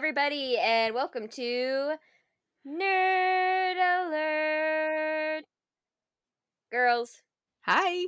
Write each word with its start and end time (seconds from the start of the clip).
everybody, 0.00 0.56
and 0.56 0.94
welcome 0.94 1.28
to 1.28 1.92
Nerd 2.66 3.76
Alert. 3.76 5.44
Girls. 6.72 7.20
Hi. 7.66 8.06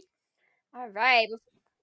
All 0.75 0.89
right. 0.89 1.29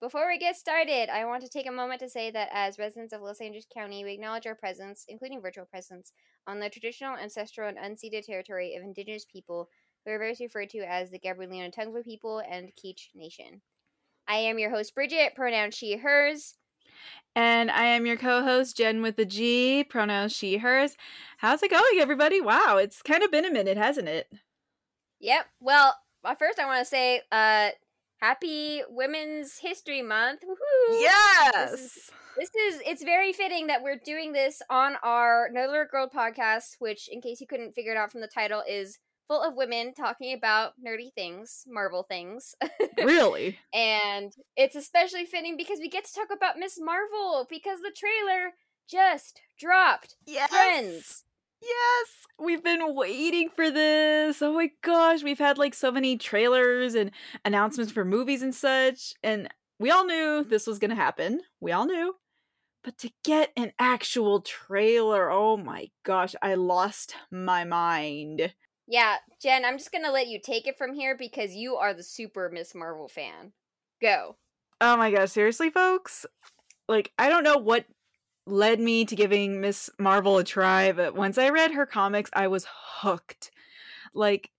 Before 0.02 0.28
we 0.28 0.40
get 0.40 0.56
started, 0.56 1.10
I 1.14 1.26
want 1.26 1.44
to 1.44 1.48
take 1.48 1.68
a 1.68 1.72
moment 1.72 2.00
to 2.00 2.10
say 2.10 2.32
that 2.32 2.50
as 2.52 2.80
residents 2.80 3.14
of 3.14 3.22
Los 3.22 3.40
Angeles 3.40 3.68
County, 3.72 4.04
we 4.04 4.14
acknowledge 4.14 4.48
our 4.48 4.56
presence, 4.56 5.06
including 5.08 5.44
virtual 5.44 5.66
presence, 5.66 6.12
on 6.48 6.60
the 6.60 6.72
traditional, 6.72 7.16
ancestral, 7.16 7.70
and 7.70 7.78
unceded 7.78 8.26
territory 8.26 8.74
of 8.74 8.82
Indigenous 8.82 9.26
people 9.32 9.70
who 10.04 10.12
are 10.12 10.18
variously 10.18 10.48
referred 10.48 10.72
to 10.72 10.80
as 10.80 11.12
the 11.12 11.20
Gabrielino 11.20 11.72
Tongva 11.72 12.04
people 12.04 12.42
and 12.50 12.72
Kizh 12.76 13.10
Nation. 13.14 13.62
I 14.28 14.38
am 14.38 14.58
your 14.58 14.72
host, 14.72 14.96
Bridget, 14.96 15.36
pronoun 15.36 15.70
she, 15.70 15.98
hers. 15.98 16.56
And 17.36 17.72
I 17.72 17.86
am 17.86 18.06
your 18.06 18.18
co 18.18 18.44
host, 18.44 18.78
Jen 18.78 19.02
with 19.02 19.16
the 19.16 19.26
G, 19.26 19.84
pronouns 19.84 20.36
she, 20.36 20.58
hers. 20.58 20.98
How's 21.38 21.64
it 21.64 21.72
going, 21.72 22.00
everybody? 22.00 22.42
Wow, 22.42 22.78
it's 22.78 23.02
kind 23.02 23.24
of 23.24 23.32
been 23.32 23.46
a 23.46 23.52
minute, 23.52 23.78
hasn't 23.78 24.10
it? 24.10 24.28
Yep. 25.20 25.46
Well, 25.60 25.96
first 26.38 26.60
I 26.60 26.66
want 26.66 26.80
to 26.80 26.86
say, 26.86 27.22
uh, 27.32 27.70
happy 28.20 28.82
Women's 28.90 29.60
History 29.60 30.02
Month. 30.02 30.42
Woohoo! 30.42 31.00
Yes! 31.00 31.72
This 31.72 31.82
is, 31.82 32.12
this 32.38 32.50
is, 32.56 32.82
it's 32.86 33.04
very 33.04 33.32
fitting 33.34 33.68
that 33.68 33.84
we're 33.84 34.00
doing 34.04 34.34
this 34.34 34.62
on 34.70 34.96
our 35.04 35.50
Nerd 35.56 35.70
Alert 35.70 35.92
Girl 35.92 36.10
podcast, 36.14 36.76
which, 36.80 37.08
in 37.10 37.22
case 37.22 37.40
you 37.40 37.48
couldn't 37.48 37.74
figure 37.74 37.92
it 37.92 37.98
out 37.98 38.12
from 38.12 38.22
the 38.22 38.28
title, 38.28 38.64
is 38.68 39.00
full 39.30 39.42
of 39.42 39.56
women 39.56 39.94
talking 39.94 40.34
about 40.34 40.74
nerdy 40.86 41.14
things, 41.14 41.64
Marvel 41.68 42.04
things. 42.04 42.56
really? 42.98 43.60
and 43.74 44.34
it's 44.58 44.76
especially 44.76 45.26
fitting 45.26 45.56
because 45.56 45.80
we 45.80 45.88
get 45.88 46.04
to 46.06 46.14
talk 46.14 46.30
about 46.36 46.58
Miss 46.58 46.80
Marvel 46.82 47.48
because 47.50 47.80
the 47.80 47.96
trailer 47.96 48.54
just 48.90 49.40
dropped. 49.58 50.16
Yes. 50.26 50.50
Friends. 50.50 51.24
Yes, 51.62 52.08
we've 52.40 52.64
been 52.64 52.96
waiting 52.96 53.50
for 53.50 53.70
this. 53.70 54.42
Oh 54.42 54.54
my 54.54 54.72
gosh, 54.82 55.24
we've 55.24 55.40
had 55.40 55.58
like 55.58 55.74
so 55.74 55.92
many 55.92 56.18
trailers 56.18 56.96
and 56.96 57.12
announcements 57.44 57.92
for 57.92 58.06
movies 58.06 58.42
and 58.42 58.56
such, 58.56 59.14
and 59.24 59.50
we 59.78 59.92
all 59.92 60.06
knew 60.06 60.44
this 60.44 60.66
was 60.66 60.80
going 60.80 60.90
to 60.90 60.96
happen. 60.96 61.42
We 61.60 61.72
all 61.72 61.86
knew. 61.86 62.16
But 62.82 62.98
to 63.00 63.12
get 63.26 63.52
an 63.58 63.74
actual 63.78 64.42
trailer, 64.42 65.30
oh 65.30 65.58
my 65.58 65.90
gosh, 66.04 66.34
I 66.42 66.56
lost 66.56 67.14
my 67.30 67.66
mind. 67.66 68.54
Yeah, 68.92 69.18
Jen, 69.40 69.66
I'm 69.66 69.78
just 69.78 69.92
gonna 69.92 70.12
let 70.12 70.28
you 70.28 70.40
take 70.40 70.66
it 70.66 70.76
from 70.76 70.96
here 70.96 71.16
because 71.16 71.54
you 71.54 71.76
are 71.76 71.94
the 71.94 72.02
super 72.02 72.50
Miss 72.52 72.74
Marvel 72.74 73.08
fan. 73.08 73.52
Go. 74.02 74.36
Oh 74.82 74.98
my 74.98 75.12
gosh, 75.12 75.30
seriously, 75.30 75.70
folks? 75.70 76.26
Like, 76.88 77.12
I 77.20 77.30
don't 77.30 77.44
know 77.44 77.58
what 77.58 77.86
led 78.48 78.80
me 78.80 79.06
to 79.06 79.16
giving 79.16 79.62
Miss 79.62 79.92
Marvel 80.00 80.40
a 80.40 80.44
try, 80.44 80.92
but 80.92 81.14
once 81.14 81.38
I 81.38 81.50
read 81.50 81.74
her 81.74 81.86
comics, 81.86 82.32
I 82.34 82.48
was 82.48 82.66
hooked. 82.68 83.52
Like, 84.16 84.50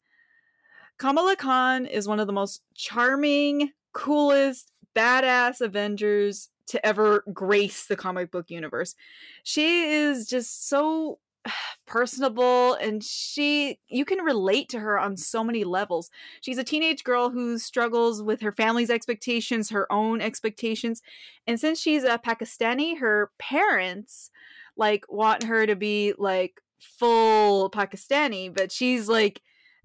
Kamala 0.96 1.34
Khan 1.34 1.86
is 1.86 2.06
one 2.06 2.20
of 2.20 2.28
the 2.28 2.32
most 2.32 2.62
charming, 2.74 3.72
coolest, 3.92 4.70
badass 4.94 5.60
Avengers 5.60 6.50
to 6.68 6.86
ever 6.86 7.24
grace 7.32 7.84
the 7.86 7.96
comic 7.96 8.30
book 8.30 8.48
universe. 8.48 8.94
She 9.42 9.90
is 9.90 10.28
just 10.28 10.68
so 10.68 11.18
personable 11.86 12.74
and 12.74 13.02
she 13.02 13.78
you 13.88 14.04
can 14.04 14.20
relate 14.20 14.68
to 14.68 14.78
her 14.78 14.98
on 14.98 15.16
so 15.16 15.42
many 15.42 15.64
levels. 15.64 16.10
She's 16.40 16.58
a 16.58 16.64
teenage 16.64 17.04
girl 17.04 17.30
who 17.30 17.58
struggles 17.58 18.22
with 18.22 18.40
her 18.42 18.52
family's 18.52 18.90
expectations, 18.90 19.70
her 19.70 19.90
own 19.92 20.20
expectations. 20.20 21.02
And 21.46 21.58
since 21.58 21.80
she's 21.80 22.04
a 22.04 22.18
Pakistani, 22.18 22.98
her 22.98 23.30
parents 23.38 24.30
like 24.76 25.04
want 25.08 25.44
her 25.44 25.66
to 25.66 25.76
be 25.76 26.14
like 26.18 26.60
full 26.78 27.70
Pakistani, 27.70 28.54
but 28.54 28.70
she's 28.70 29.08
like 29.08 29.42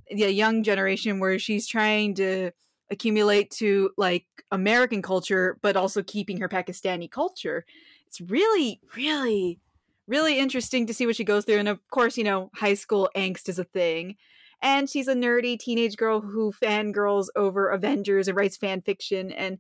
the 0.10 0.32
young 0.32 0.64
generation 0.64 1.20
where 1.20 1.40
she's 1.40 1.68
trying 1.68 2.16
to 2.16 2.52
accumulate 2.92 3.50
to 3.50 3.90
like 3.98 4.26
American 4.52 5.02
culture 5.02 5.58
but 5.64 5.76
also 5.76 6.04
keeping 6.04 6.40
her 6.40 6.50
Pakistani 6.50 7.10
culture. 7.10 7.66
It's 8.06 8.22
really 8.22 8.80
really 8.96 9.60
really 10.08 10.40
interesting 10.40 10.86
to 10.88 10.94
see 10.94 11.06
what 11.06 11.16
she 11.16 11.24
goes 11.24 11.46
through. 11.46 11.58
And 11.60 11.68
of 11.68 11.80
course, 11.90 12.18
you 12.18 12.24
know, 12.24 12.52
high 12.56 12.74
school 12.74 13.10
angst 13.16 13.50
is 13.50 13.60
a 13.60 13.64
thing. 13.64 14.16
And 14.62 14.90
she's 14.90 15.08
a 15.08 15.16
nerdy 15.16 15.60
teenage 15.60 15.98
girl 15.98 16.22
who 16.22 16.52
fangirls 16.52 17.28
over 17.36 17.70
Avengers 17.70 18.28
and 18.28 18.38
writes 18.38 18.58
fan 18.58 18.82
fiction 18.82 19.32
and 19.32 19.60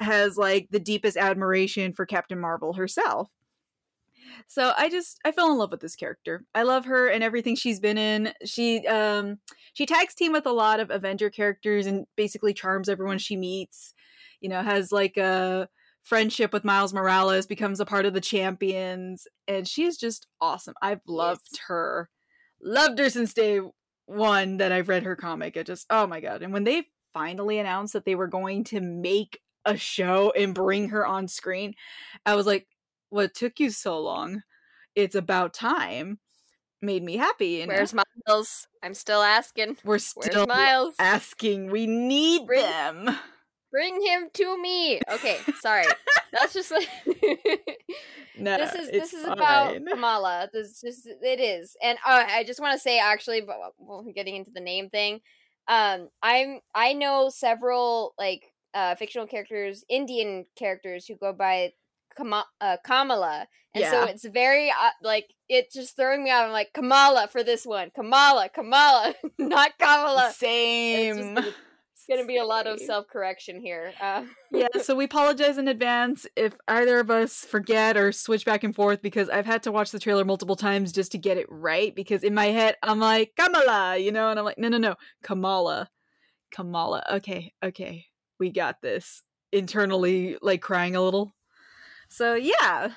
has 0.00 0.36
like 0.36 0.68
the 0.70 0.78
deepest 0.80 1.16
admiration 1.16 1.92
for 1.92 2.06
Captain 2.06 2.38
Marvel 2.38 2.74
herself. 2.74 3.30
So 4.46 4.72
I 4.76 4.88
just 4.88 5.18
I 5.24 5.32
fell 5.32 5.50
in 5.50 5.58
love 5.58 5.70
with 5.70 5.80
this 5.80 5.96
character. 5.96 6.44
I 6.54 6.62
love 6.62 6.84
her 6.84 7.08
and 7.08 7.24
everything 7.24 7.56
she's 7.56 7.80
been 7.80 7.98
in. 7.98 8.32
She 8.44 8.86
um 8.86 9.38
she 9.72 9.86
tags 9.86 10.14
team 10.14 10.32
with 10.32 10.46
a 10.46 10.52
lot 10.52 10.80
of 10.80 10.90
Avenger 10.90 11.30
characters 11.30 11.86
and 11.86 12.06
basically 12.16 12.54
charms 12.54 12.88
everyone 12.88 13.18
she 13.18 13.36
meets. 13.36 13.94
You 14.40 14.48
know, 14.48 14.62
has 14.62 14.92
like 14.92 15.16
a 15.16 15.68
friendship 16.08 16.54
with 16.54 16.64
Miles 16.64 16.94
Morales, 16.94 17.46
becomes 17.46 17.80
a 17.80 17.84
part 17.84 18.06
of 18.06 18.14
the 18.14 18.20
champions, 18.20 19.26
and 19.46 19.68
she's 19.68 19.98
just 19.98 20.26
awesome. 20.40 20.74
I've 20.80 21.02
loved 21.06 21.48
yes. 21.52 21.60
her. 21.68 22.08
Loved 22.62 22.98
her 22.98 23.10
since 23.10 23.34
day 23.34 23.60
one 24.06 24.56
that 24.56 24.72
I've 24.72 24.88
read 24.88 25.02
her 25.02 25.14
comic. 25.14 25.56
It 25.56 25.66
just 25.66 25.86
oh 25.90 26.06
my 26.06 26.20
god. 26.20 26.42
And 26.42 26.52
when 26.52 26.64
they 26.64 26.84
finally 27.12 27.58
announced 27.58 27.92
that 27.92 28.04
they 28.04 28.14
were 28.14 28.26
going 28.26 28.64
to 28.64 28.80
make 28.80 29.40
a 29.64 29.76
show 29.76 30.32
and 30.36 30.54
bring 30.54 30.88
her 30.88 31.06
on 31.06 31.28
screen, 31.28 31.74
I 32.24 32.34
was 32.34 32.46
like, 32.46 32.66
What 33.10 33.34
took 33.34 33.60
you 33.60 33.70
so 33.70 34.00
long? 34.00 34.42
It's 34.94 35.14
about 35.14 35.52
time. 35.52 36.18
Made 36.80 37.02
me 37.02 37.16
happy. 37.16 37.60
And 37.60 37.70
Where's 37.70 37.94
Miles? 37.94 38.66
I'm 38.82 38.94
still 38.94 39.22
asking. 39.22 39.76
We're 39.84 39.98
still 39.98 40.46
Miles? 40.46 40.94
asking. 40.98 41.70
We 41.70 41.86
need 41.86 42.46
Bring- 42.46 42.62
them 42.62 43.18
Bring 43.70 44.00
him 44.04 44.28
to 44.34 44.60
me. 44.60 45.00
Okay, 45.10 45.38
sorry. 45.60 45.84
That's 46.32 46.52
just 46.52 46.70
like 46.70 46.88
no. 48.38 48.56
This 48.56 48.74
is 48.74 48.90
this 48.90 49.12
is 49.12 49.24
fine. 49.24 49.32
about 49.32 49.76
Kamala. 49.90 50.48
This 50.52 50.80
just 50.80 51.06
it 51.06 51.40
is, 51.40 51.76
and 51.82 51.98
uh, 52.06 52.24
I 52.28 52.44
just 52.44 52.60
want 52.60 52.74
to 52.74 52.78
say 52.78 52.98
actually, 52.98 53.40
but 53.40 53.56
well, 53.78 54.04
getting 54.14 54.36
into 54.36 54.50
the 54.50 54.60
name 54.60 54.90
thing, 54.90 55.20
um, 55.68 56.08
I'm 56.22 56.60
I 56.74 56.92
know 56.92 57.30
several 57.30 58.14
like 58.18 58.52
uh 58.74 58.94
fictional 58.94 59.26
characters, 59.26 59.84
Indian 59.88 60.46
characters 60.56 61.06
who 61.06 61.16
go 61.16 61.32
by 61.32 61.72
Kama- 62.16 62.46
uh, 62.60 62.76
Kamala, 62.84 63.46
and 63.74 63.82
yeah. 63.82 63.90
so 63.90 64.04
it's 64.04 64.24
very 64.24 64.70
uh, 64.70 64.90
like 65.02 65.34
it's 65.48 65.74
just 65.74 65.96
throwing 65.96 66.24
me 66.24 66.30
out. 66.30 66.44
I'm 66.44 66.52
like 66.52 66.72
Kamala 66.72 67.28
for 67.28 67.42
this 67.42 67.64
one, 67.64 67.90
Kamala, 67.94 68.48
Kamala, 68.48 69.14
not 69.38 69.78
Kamala. 69.78 70.32
Same 70.34 71.38
going 72.08 72.20
to 72.20 72.26
be 72.26 72.38
a 72.38 72.44
lot 72.44 72.66
of 72.66 72.80
self 72.80 73.06
correction 73.06 73.60
here. 73.60 73.92
Uh. 74.00 74.24
yeah, 74.50 74.68
so 74.82 74.94
we 74.94 75.04
apologize 75.04 75.58
in 75.58 75.68
advance 75.68 76.26
if 76.36 76.54
either 76.66 76.98
of 76.98 77.10
us 77.10 77.44
forget 77.44 77.96
or 77.96 78.12
switch 78.12 78.44
back 78.44 78.64
and 78.64 78.74
forth 78.74 79.02
because 79.02 79.28
I've 79.28 79.46
had 79.46 79.62
to 79.64 79.72
watch 79.72 79.90
the 79.90 79.98
trailer 79.98 80.24
multiple 80.24 80.56
times 80.56 80.92
just 80.92 81.12
to 81.12 81.18
get 81.18 81.36
it 81.36 81.46
right. 81.48 81.94
Because 81.94 82.24
in 82.24 82.34
my 82.34 82.46
head, 82.46 82.76
I'm 82.82 82.98
like, 82.98 83.32
Kamala, 83.36 83.98
you 83.98 84.10
know, 84.10 84.30
and 84.30 84.38
I'm 84.38 84.44
like, 84.44 84.58
no, 84.58 84.68
no, 84.68 84.78
no, 84.78 84.96
Kamala. 85.22 85.90
Kamala. 86.50 87.04
Okay, 87.12 87.52
okay, 87.62 88.06
we 88.40 88.50
got 88.50 88.80
this. 88.82 89.22
Internally, 89.52 90.36
like 90.42 90.60
crying 90.60 90.94
a 90.94 91.02
little. 91.02 91.34
So, 92.10 92.34
yeah, 92.34 92.90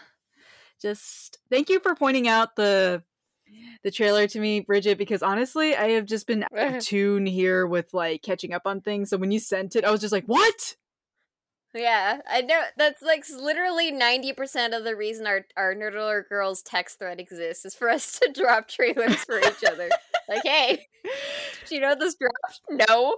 just 0.81 1.37
thank 1.49 1.69
you 1.69 1.79
for 1.79 1.95
pointing 1.95 2.27
out 2.27 2.55
the 2.55 3.03
the 3.83 3.91
trailer 3.91 4.27
to 4.27 4.39
me, 4.39 4.61
Bridget, 4.61 4.97
because 4.97 5.23
honestly, 5.23 5.75
I 5.75 5.89
have 5.91 6.05
just 6.05 6.27
been 6.27 6.45
tune 6.81 7.25
here 7.25 7.65
with 7.65 7.93
like 7.93 8.21
catching 8.21 8.53
up 8.53 8.63
on 8.65 8.81
things. 8.81 9.09
So 9.09 9.17
when 9.17 9.31
you 9.31 9.39
sent 9.39 9.75
it, 9.75 9.85
I 9.85 9.91
was 9.91 10.01
just 10.01 10.11
like, 10.13 10.25
"What?" 10.25 10.75
Yeah, 11.73 12.19
I 12.29 12.41
know 12.41 12.61
that's 12.77 13.01
like 13.01 13.23
literally 13.29 13.91
ninety 13.91 14.33
percent 14.33 14.73
of 14.73 14.83
the 14.83 14.95
reason 14.95 15.25
our 15.25 15.45
our 15.55 15.73
Nerd 15.73 15.95
Alert 15.95 16.29
Girls 16.29 16.61
text 16.61 16.99
thread 16.99 17.19
exists 17.19 17.65
is 17.65 17.75
for 17.75 17.89
us 17.89 18.19
to 18.19 18.31
drop 18.33 18.67
trailers 18.67 19.23
for 19.23 19.39
each 19.39 19.63
other. 19.65 19.89
like, 20.27 20.43
hey, 20.43 20.87
do 21.67 21.75
you 21.75 21.81
know 21.81 21.95
this 21.95 22.15
dropped? 22.15 22.61
No, 22.89 23.17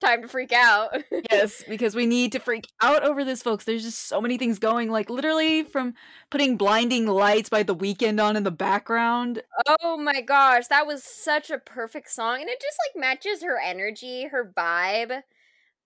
time 0.00 0.22
to 0.22 0.28
freak 0.28 0.52
out. 0.52 0.90
yes, 1.30 1.62
because 1.68 1.94
we 1.94 2.06
need 2.06 2.32
to 2.32 2.38
freak 2.38 2.66
out 2.82 3.04
over 3.04 3.24
this, 3.24 3.42
folks. 3.42 3.64
There's 3.64 3.82
just 3.82 4.06
so 4.06 4.20
many 4.20 4.38
things 4.38 4.58
going. 4.58 4.90
Like 4.90 5.10
literally 5.10 5.62
from 5.62 5.94
putting 6.30 6.56
blinding 6.56 7.06
lights 7.06 7.48
by 7.48 7.62
the 7.62 7.76
Weeknd 7.76 8.22
on 8.22 8.36
in 8.36 8.44
the 8.44 8.50
background. 8.50 9.42
Oh 9.82 9.96
my 9.96 10.20
gosh, 10.20 10.66
that 10.68 10.86
was 10.86 11.04
such 11.04 11.50
a 11.50 11.58
perfect 11.58 12.10
song. 12.10 12.40
And 12.40 12.48
it 12.48 12.60
just 12.60 12.78
like 12.88 13.00
matches 13.00 13.42
her 13.42 13.58
energy, 13.60 14.26
her 14.26 14.52
vibe. 14.56 15.22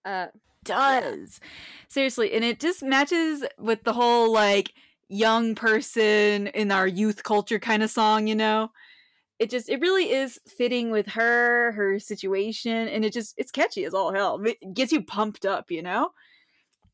Uh 0.04 0.26
does. 0.64 1.40
Seriously, 1.88 2.32
and 2.32 2.44
it 2.44 2.60
just 2.60 2.82
matches 2.82 3.44
with 3.58 3.84
the 3.84 3.92
whole 3.92 4.32
like 4.32 4.72
young 5.08 5.54
person 5.54 6.46
in 6.48 6.70
our 6.70 6.86
youth 6.86 7.22
culture 7.22 7.58
kind 7.58 7.82
of 7.82 7.90
song, 7.90 8.26
you 8.26 8.34
know? 8.34 8.70
It 9.38 9.50
just 9.50 9.68
it 9.68 9.80
really 9.80 10.10
is 10.10 10.38
fitting 10.46 10.90
with 10.90 11.06
her 11.06 11.72
her 11.72 11.98
situation 11.98 12.88
and 12.88 13.04
it 13.04 13.12
just 13.12 13.34
it's 13.36 13.50
catchy 13.50 13.84
as 13.84 13.94
all 13.94 14.12
hell 14.12 14.40
it 14.44 14.56
gets 14.74 14.92
you 14.92 15.02
pumped 15.02 15.44
up 15.44 15.70
you 15.70 15.82
know 15.82 16.10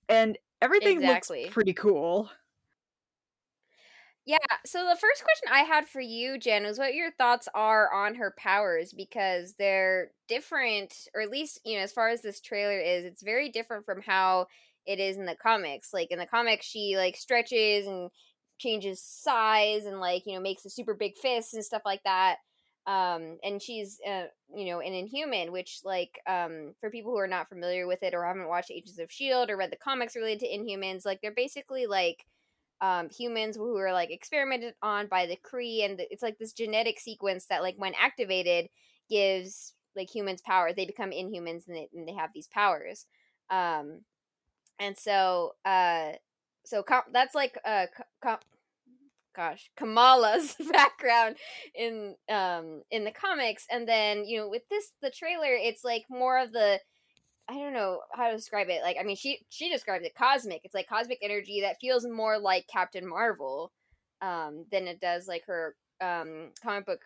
and 0.08 0.38
everything 0.62 0.96
exactly. 0.98 1.42
looks 1.42 1.52
pretty 1.52 1.72
cool 1.72 2.30
Yeah, 4.28 4.36
so 4.66 4.80
the 4.80 5.00
first 5.00 5.24
question 5.24 5.50
I 5.50 5.62
had 5.62 5.88
for 5.88 6.02
you, 6.02 6.38
Jen, 6.38 6.64
was 6.64 6.78
what 6.78 6.92
your 6.94 7.10
thoughts 7.12 7.48
are 7.54 7.90
on 7.90 8.14
her 8.16 8.34
powers 8.36 8.92
because 8.92 9.54
they're 9.54 10.10
different, 10.28 10.92
or 11.14 11.22
at 11.22 11.30
least, 11.30 11.60
you 11.64 11.78
know, 11.78 11.82
as 11.82 11.92
far 11.92 12.10
as 12.10 12.20
this 12.20 12.38
trailer 12.38 12.78
is, 12.78 13.06
it's 13.06 13.22
very 13.22 13.48
different 13.48 13.86
from 13.86 14.02
how 14.02 14.46
it 14.84 15.00
is 15.00 15.16
in 15.16 15.24
the 15.24 15.34
comics. 15.34 15.94
Like 15.94 16.10
in 16.10 16.18
the 16.18 16.26
comics, 16.26 16.66
she 16.66 16.94
like 16.98 17.16
stretches 17.16 17.86
and 17.86 18.10
changes 18.58 19.00
size 19.00 19.84
and 19.86 20.00
like, 20.00 20.24
you 20.26 20.34
know, 20.34 20.40
makes 20.40 20.64
a 20.64 20.70
super 20.70 20.94
big 20.94 21.16
fist 21.16 21.54
and 21.54 21.64
stuff 21.64 21.82
like 21.84 22.02
that. 22.04 22.36
Um, 22.86 23.38
and 23.44 23.60
she's, 23.60 24.00
uh, 24.06 24.26
you 24.54 24.66
know, 24.66 24.80
an 24.80 24.94
inhuman, 24.94 25.52
which 25.52 25.80
like, 25.84 26.20
um, 26.26 26.74
for 26.80 26.90
people 26.90 27.12
who 27.12 27.18
are 27.18 27.26
not 27.28 27.48
familiar 27.48 27.86
with 27.86 28.02
it 28.02 28.14
or 28.14 28.24
haven't 28.24 28.48
watched 28.48 28.70
Agents 28.70 28.98
of 28.98 29.04
S.H.I.E.L.D. 29.04 29.52
or 29.52 29.56
read 29.58 29.70
the 29.70 29.76
comics 29.76 30.16
related 30.16 30.40
to 30.40 30.48
inhumans, 30.48 31.04
like 31.04 31.20
they're 31.20 31.30
basically 31.32 31.86
like, 31.86 32.24
um, 32.80 33.08
humans 33.10 33.56
who 33.56 33.76
are 33.76 33.92
like 33.92 34.10
experimented 34.10 34.74
on 34.82 35.08
by 35.08 35.26
the 35.26 35.36
Kree, 35.36 35.84
and 35.84 36.00
it's 36.10 36.22
like 36.22 36.38
this 36.38 36.52
genetic 36.52 37.00
sequence 37.00 37.46
that, 37.46 37.62
like, 37.62 37.74
when 37.76 37.92
activated, 38.00 38.68
gives 39.10 39.74
like 39.96 40.14
humans 40.14 40.40
power. 40.42 40.72
They 40.72 40.86
become 40.86 41.10
inhumans, 41.10 41.66
and 41.66 41.76
they, 41.76 41.88
and 41.94 42.06
they 42.06 42.14
have 42.14 42.30
these 42.32 42.46
powers. 42.48 43.06
Um, 43.50 44.02
and 44.78 44.96
so, 44.96 45.54
uh, 45.64 46.12
so 46.68 46.82
com- 46.82 47.02
that's 47.12 47.34
like 47.34 47.58
uh, 47.64 47.86
com- 48.22 48.38
gosh, 49.34 49.70
Kamala's 49.76 50.54
background 50.72 51.36
in 51.74 52.14
um 52.28 52.82
in 52.90 53.04
the 53.04 53.10
comics, 53.10 53.66
and 53.70 53.88
then 53.88 54.24
you 54.24 54.38
know 54.38 54.48
with 54.48 54.68
this 54.68 54.92
the 55.00 55.10
trailer, 55.10 55.50
it's 55.50 55.84
like 55.84 56.04
more 56.10 56.38
of 56.38 56.52
the 56.52 56.78
I 57.48 57.54
don't 57.54 57.72
know 57.72 58.00
how 58.12 58.28
to 58.28 58.36
describe 58.36 58.68
it. 58.68 58.82
Like, 58.82 58.98
I 59.00 59.04
mean, 59.04 59.16
she 59.16 59.40
she 59.48 59.70
describes 59.70 60.04
it 60.04 60.14
cosmic. 60.14 60.60
It's 60.64 60.74
like 60.74 60.88
cosmic 60.88 61.18
energy 61.22 61.62
that 61.62 61.80
feels 61.80 62.06
more 62.06 62.38
like 62.38 62.66
Captain 62.68 63.08
Marvel 63.08 63.72
um, 64.20 64.66
than 64.70 64.86
it 64.86 65.00
does 65.00 65.26
like 65.26 65.44
her 65.46 65.74
um, 66.02 66.50
comic 66.62 66.84
book 66.84 67.00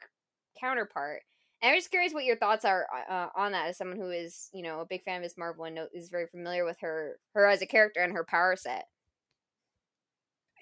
counterpart. 0.60 1.22
And 1.62 1.70
I'm 1.70 1.76
just 1.76 1.92
curious 1.92 2.12
what 2.12 2.24
your 2.24 2.36
thoughts 2.36 2.64
are 2.64 2.86
uh, 3.08 3.28
on 3.36 3.52
that 3.52 3.68
as 3.68 3.78
someone 3.78 3.96
who 3.96 4.10
is, 4.10 4.50
you 4.52 4.62
know, 4.62 4.80
a 4.80 4.86
big 4.86 5.04
fan 5.04 5.18
of 5.18 5.22
Miss 5.22 5.38
Marvel 5.38 5.64
and 5.64 5.78
is 5.94 6.08
very 6.08 6.26
familiar 6.26 6.64
with 6.64 6.78
her 6.80 7.20
her 7.34 7.46
as 7.46 7.62
a 7.62 7.66
character 7.66 8.00
and 8.00 8.12
her 8.12 8.24
power 8.24 8.56
set. 8.56 8.86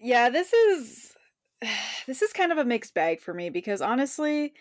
Yeah, 0.01 0.31
this 0.31 0.53
is 0.53 1.15
this 2.07 2.23
is 2.23 2.33
kind 2.33 2.53
of 2.53 2.59
a 2.59 2.65
mixed 2.65 2.95
bag 2.95 3.21
for 3.21 3.35
me 3.35 3.51
because 3.51 3.81
honestly, 3.83 4.55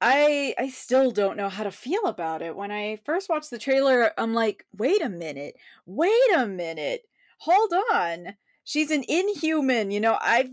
I 0.00 0.54
I 0.58 0.68
still 0.68 1.10
don't 1.10 1.36
know 1.36 1.48
how 1.48 1.64
to 1.64 1.70
feel 1.70 2.06
about 2.06 2.42
it. 2.42 2.56
When 2.56 2.70
I 2.70 2.96
first 3.04 3.28
watched 3.28 3.50
the 3.50 3.58
trailer, 3.58 4.12
I'm 4.18 4.34
like, 4.34 4.66
"Wait 4.76 5.02
a 5.02 5.08
minute. 5.08 5.56
Wait 5.86 6.34
a 6.36 6.46
minute. 6.46 7.06
Hold 7.40 7.72
on. 7.92 8.36
She's 8.64 8.90
an 8.90 9.04
inhuman." 9.08 9.90
You 9.90 10.00
know, 10.00 10.18
I've 10.20 10.50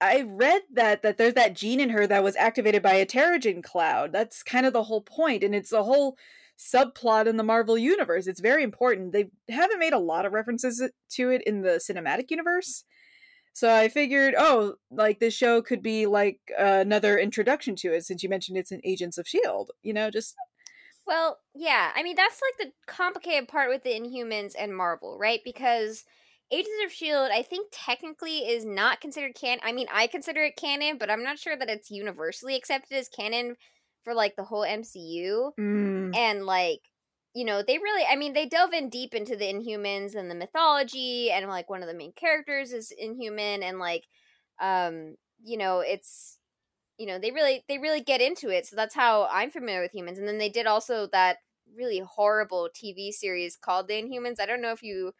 I 0.00 0.22
read 0.22 0.62
that 0.72 1.02
that 1.02 1.18
there's 1.18 1.34
that 1.34 1.54
gene 1.54 1.80
in 1.80 1.90
her 1.90 2.06
that 2.06 2.24
was 2.24 2.36
activated 2.36 2.82
by 2.82 2.94
a 2.94 3.06
Terrigen 3.06 3.62
cloud. 3.62 4.12
That's 4.12 4.42
kind 4.42 4.66
of 4.66 4.72
the 4.72 4.84
whole 4.84 5.02
point 5.02 5.44
and 5.44 5.54
it's 5.54 5.72
a 5.72 5.84
whole 5.84 6.16
subplot 6.58 7.26
in 7.26 7.36
the 7.36 7.44
Marvel 7.44 7.78
universe. 7.78 8.26
It's 8.26 8.40
very 8.40 8.62
important. 8.62 9.12
They 9.12 9.30
haven't 9.48 9.78
made 9.80 9.92
a 9.92 9.98
lot 9.98 10.26
of 10.26 10.32
references 10.32 10.82
to 11.10 11.30
it 11.30 11.42
in 11.46 11.62
the 11.62 11.80
cinematic 11.80 12.30
universe. 12.30 12.84
So 13.52 13.74
I 13.74 13.88
figured, 13.88 14.34
oh, 14.36 14.74
like 14.90 15.20
this 15.20 15.34
show 15.34 15.60
could 15.60 15.82
be 15.82 16.06
like 16.06 16.40
uh, 16.58 16.78
another 16.80 17.18
introduction 17.18 17.76
to 17.76 17.92
it 17.92 18.04
since 18.04 18.22
you 18.22 18.28
mentioned 18.28 18.56
it's 18.56 18.72
an 18.72 18.80
Agents 18.84 19.18
of 19.18 19.26
S.H.I.E.L.D., 19.26 19.72
you 19.82 19.92
know, 19.92 20.10
just. 20.10 20.34
Well, 21.06 21.38
yeah. 21.54 21.90
I 21.94 22.02
mean, 22.02 22.16
that's 22.16 22.40
like 22.40 22.68
the 22.68 22.72
complicated 22.86 23.48
part 23.48 23.68
with 23.68 23.82
the 23.82 23.90
Inhumans 23.90 24.54
and 24.58 24.74
Marvel, 24.74 25.18
right? 25.18 25.40
Because 25.44 26.04
Agents 26.50 26.70
of 26.84 26.90
S.H.I.E.L.D., 26.90 27.34
I 27.34 27.42
think 27.42 27.68
technically 27.72 28.38
is 28.38 28.64
not 28.64 29.00
considered 29.00 29.34
canon. 29.34 29.60
I 29.62 29.72
mean, 29.72 29.86
I 29.92 30.06
consider 30.06 30.44
it 30.44 30.56
canon, 30.56 30.96
but 30.98 31.10
I'm 31.10 31.22
not 31.22 31.38
sure 31.38 31.56
that 31.56 31.68
it's 31.68 31.90
universally 31.90 32.56
accepted 32.56 32.96
as 32.96 33.08
canon 33.08 33.56
for 34.02 34.14
like 34.14 34.36
the 34.36 34.44
whole 34.44 34.64
MCU. 34.64 35.50
Mm. 35.60 36.16
And 36.16 36.46
like, 36.46 36.80
you 37.34 37.44
know, 37.44 37.62
they 37.62 37.78
really, 37.78 38.04
I 38.10 38.16
mean, 38.16 38.34
they 38.34 38.46
delve 38.46 38.72
in 38.72 38.88
deep 38.90 39.14
into 39.14 39.36
the 39.36 39.46
Inhumans 39.46 40.14
and 40.14 40.30
the 40.30 40.34
mythology, 40.34 41.30
and 41.30 41.48
like 41.48 41.70
one 41.70 41.82
of 41.82 41.88
the 41.88 41.94
main 41.94 42.12
characters 42.12 42.72
is 42.72 42.92
Inhuman, 42.96 43.62
and 43.62 43.78
like, 43.78 44.04
um, 44.60 45.16
you 45.42 45.56
know, 45.58 45.80
it's, 45.80 46.38
you 46.98 47.06
know, 47.06 47.18
they 47.18 47.30
really, 47.30 47.64
they 47.68 47.78
really 47.78 48.00
get 48.02 48.20
into 48.20 48.50
it. 48.50 48.66
So 48.66 48.76
that's 48.76 48.94
how 48.94 49.28
I'm 49.30 49.50
familiar 49.50 49.82
with 49.82 49.94
humans. 49.94 50.18
And 50.18 50.28
then 50.28 50.38
they 50.38 50.50
did 50.50 50.66
also 50.66 51.08
that 51.12 51.38
really 51.76 52.00
horrible 52.00 52.68
TV 52.74 53.12
series 53.12 53.56
called 53.56 53.88
The 53.88 53.94
Inhumans. 54.02 54.40
I 54.40 54.46
don't 54.46 54.62
know 54.62 54.72
if 54.72 54.82
you 54.82 55.12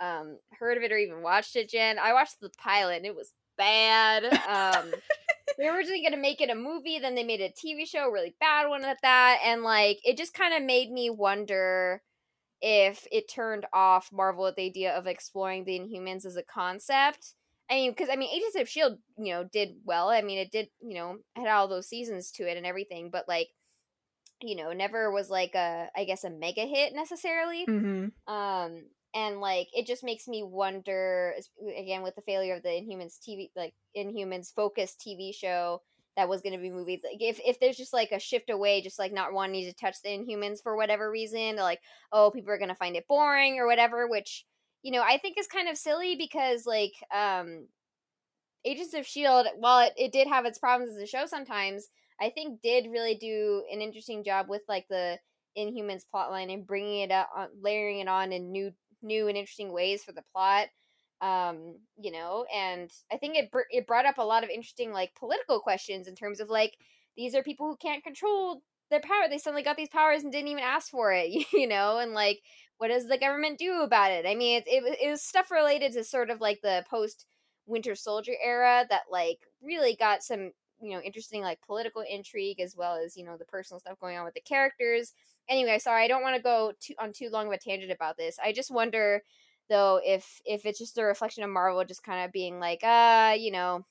um 0.00 0.38
heard 0.58 0.76
of 0.76 0.82
it 0.82 0.92
or 0.92 0.98
even 0.98 1.22
watched 1.22 1.56
it, 1.56 1.70
Jen. 1.70 1.98
I 1.98 2.12
watched 2.12 2.40
the 2.40 2.50
pilot 2.58 2.98
and 2.98 3.06
it 3.06 3.14
was 3.14 3.32
bad. 3.56 4.24
Um 4.48 4.92
they 5.58 5.68
were 5.70 5.76
originally 5.76 6.02
gonna 6.02 6.20
make 6.20 6.40
it 6.40 6.50
a 6.50 6.54
movie, 6.54 6.98
then 6.98 7.14
they 7.14 7.24
made 7.24 7.40
a 7.40 7.50
TV 7.50 7.86
show, 7.86 8.08
really 8.08 8.34
bad 8.40 8.68
one 8.68 8.84
at 8.84 8.98
that, 9.02 9.40
and 9.44 9.62
like 9.62 9.98
it 10.04 10.16
just 10.16 10.34
kind 10.34 10.54
of 10.54 10.62
made 10.62 10.90
me 10.90 11.10
wonder 11.10 12.02
if 12.60 13.06
it 13.12 13.30
turned 13.30 13.66
off 13.72 14.10
Marvel 14.12 14.46
at 14.46 14.56
the 14.56 14.64
idea 14.64 14.92
of 14.92 15.06
exploring 15.06 15.64
the 15.64 15.78
Inhumans 15.78 16.24
as 16.24 16.36
a 16.36 16.42
concept. 16.42 17.34
I 17.70 17.74
mean, 17.74 17.90
because 17.92 18.08
I 18.10 18.16
mean, 18.16 18.34
Agents 18.34 18.56
of 18.56 18.68
Shield, 18.68 18.98
you 19.18 19.32
know, 19.32 19.44
did 19.44 19.76
well. 19.84 20.08
I 20.08 20.22
mean, 20.22 20.38
it 20.38 20.50
did, 20.50 20.68
you 20.80 20.94
know, 20.94 21.18
had 21.36 21.48
all 21.48 21.68
those 21.68 21.88
seasons 21.88 22.30
to 22.32 22.48
it 22.48 22.56
and 22.56 22.66
everything, 22.66 23.10
but 23.10 23.26
like, 23.28 23.48
you 24.42 24.56
know, 24.56 24.72
never 24.72 25.10
was 25.10 25.30
like 25.30 25.54
a, 25.54 25.88
I 25.96 26.04
guess, 26.04 26.24
a 26.24 26.30
mega 26.30 26.62
hit 26.62 26.94
necessarily. 26.94 27.64
Mm-hmm. 27.66 28.32
Um, 28.32 28.84
and 29.14 29.40
like 29.40 29.68
it 29.72 29.86
just 29.86 30.04
makes 30.04 30.26
me 30.26 30.42
wonder 30.42 31.34
again 31.78 32.02
with 32.02 32.14
the 32.16 32.22
failure 32.22 32.56
of 32.56 32.62
the 32.62 32.68
inhumans 32.68 33.18
tv 33.18 33.50
like 33.56 33.74
inhumans 33.96 34.52
focused 34.52 35.00
tv 35.00 35.34
show 35.34 35.80
that 36.16 36.28
was 36.28 36.42
going 36.42 36.52
to 36.54 36.60
be 36.60 36.70
movie 36.70 37.00
like 37.04 37.20
if, 37.20 37.40
if 37.44 37.58
there's 37.58 37.76
just 37.76 37.92
like 37.92 38.12
a 38.12 38.18
shift 38.18 38.50
away 38.50 38.80
just 38.82 38.98
like 38.98 39.12
not 39.12 39.32
wanting 39.32 39.64
to 39.64 39.72
touch 39.72 39.96
the 40.02 40.10
inhumans 40.10 40.62
for 40.62 40.76
whatever 40.76 41.10
reason 41.10 41.56
like 41.56 41.80
oh 42.12 42.30
people 42.30 42.52
are 42.52 42.58
going 42.58 42.68
to 42.68 42.74
find 42.74 42.96
it 42.96 43.06
boring 43.08 43.58
or 43.58 43.66
whatever 43.66 44.08
which 44.08 44.44
you 44.82 44.92
know 44.92 45.02
i 45.02 45.16
think 45.18 45.38
is 45.38 45.46
kind 45.46 45.68
of 45.68 45.76
silly 45.76 46.16
because 46.16 46.66
like 46.66 46.92
um 47.14 47.66
agents 48.64 48.94
of 48.94 49.06
shield 49.06 49.46
while 49.58 49.86
it, 49.86 49.92
it 49.96 50.12
did 50.12 50.26
have 50.26 50.44
its 50.44 50.58
problems 50.58 50.94
as 50.96 51.02
a 51.02 51.06
show 51.06 51.26
sometimes 51.26 51.88
i 52.20 52.30
think 52.30 52.60
did 52.62 52.90
really 52.90 53.14
do 53.16 53.62
an 53.72 53.80
interesting 53.80 54.24
job 54.24 54.46
with 54.48 54.62
like 54.68 54.86
the 54.88 55.18
inhumans 55.56 56.02
plotline 56.12 56.52
and 56.52 56.66
bringing 56.66 57.00
it 57.00 57.12
up 57.12 57.28
layering 57.60 58.00
it 58.00 58.08
on 58.08 58.32
in 58.32 58.50
new 58.50 58.72
new 59.04 59.28
and 59.28 59.36
interesting 59.36 59.72
ways 59.72 60.02
for 60.04 60.12
the 60.12 60.24
plot 60.32 60.68
um 61.20 61.76
you 61.96 62.10
know 62.10 62.44
and 62.52 62.90
i 63.12 63.16
think 63.16 63.36
it 63.36 63.50
br- 63.50 63.70
it 63.70 63.86
brought 63.86 64.06
up 64.06 64.18
a 64.18 64.22
lot 64.22 64.42
of 64.42 64.50
interesting 64.50 64.92
like 64.92 65.14
political 65.14 65.60
questions 65.60 66.08
in 66.08 66.14
terms 66.14 66.40
of 66.40 66.48
like 66.50 66.76
these 67.16 67.34
are 67.34 67.42
people 67.42 67.66
who 67.68 67.76
can't 67.76 68.02
control 68.02 68.62
their 68.90 69.00
power. 69.00 69.28
They 69.30 69.38
suddenly 69.38 69.62
got 69.62 69.76
these 69.76 69.88
powers 69.88 70.22
and 70.22 70.32
didn't 70.32 70.48
even 70.48 70.62
ask 70.62 70.90
for 70.90 71.12
it 71.12 71.30
you 71.52 71.66
know 71.66 71.98
and 71.98 72.12
like 72.12 72.42
what 72.78 72.88
does 72.88 73.06
the 73.06 73.18
government 73.18 73.58
do 73.58 73.82
about 73.82 74.10
it? 74.10 74.26
I 74.26 74.34
mean 74.34 74.58
it, 74.58 74.64
it, 74.66 74.98
it 75.02 75.10
was 75.10 75.22
stuff 75.22 75.50
related 75.50 75.92
to 75.92 76.04
sort 76.04 76.30
of 76.30 76.40
like 76.40 76.60
the 76.62 76.84
post 76.90 77.26
winter 77.66 77.94
soldier 77.94 78.34
era 78.42 78.84
that 78.90 79.02
like 79.10 79.38
really 79.62 79.96
got 79.96 80.22
some 80.22 80.50
you 80.80 80.90
know 80.92 81.00
interesting 81.00 81.42
like 81.42 81.60
political 81.62 82.02
intrigue 82.08 82.60
as 82.60 82.76
well 82.76 82.96
as 82.96 83.16
you 83.16 83.24
know 83.24 83.36
the 83.38 83.44
personal 83.44 83.80
stuff 83.80 83.98
going 84.00 84.18
on 84.18 84.24
with 84.24 84.34
the 84.34 84.40
characters 84.40 85.12
anyway, 85.48 85.78
sorry, 85.78 86.04
I 86.04 86.08
don't 86.08 86.22
want 86.22 86.36
to 86.36 86.42
go 86.42 86.72
too, 86.80 86.94
on 86.98 87.12
too 87.12 87.28
long 87.30 87.46
of 87.46 87.52
a 87.52 87.58
tangent 87.58 87.92
about 87.92 88.16
this. 88.16 88.38
I 88.42 88.52
just 88.52 88.70
wonder 88.70 89.22
though 89.68 90.00
if 90.04 90.40
if 90.44 90.66
it's 90.66 90.78
just 90.78 90.98
a 90.98 91.04
reflection 91.04 91.42
of 91.42 91.50
Marvel 91.50 91.84
just 91.84 92.02
kind 92.02 92.24
of 92.24 92.32
being 92.32 92.60
like, 92.60 92.82
uh, 92.84 93.34
you 93.38 93.50
know, 93.50 93.84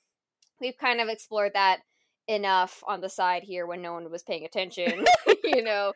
we've 0.60 0.78
kind 0.78 1.00
of 1.00 1.08
explored 1.08 1.52
that 1.54 1.80
enough 2.28 2.82
on 2.86 3.00
the 3.00 3.08
side 3.08 3.42
here 3.42 3.66
when 3.66 3.82
no 3.82 3.92
one 3.92 4.10
was 4.10 4.22
paying 4.22 4.44
attention, 4.44 5.04
you 5.44 5.62
know. 5.62 5.92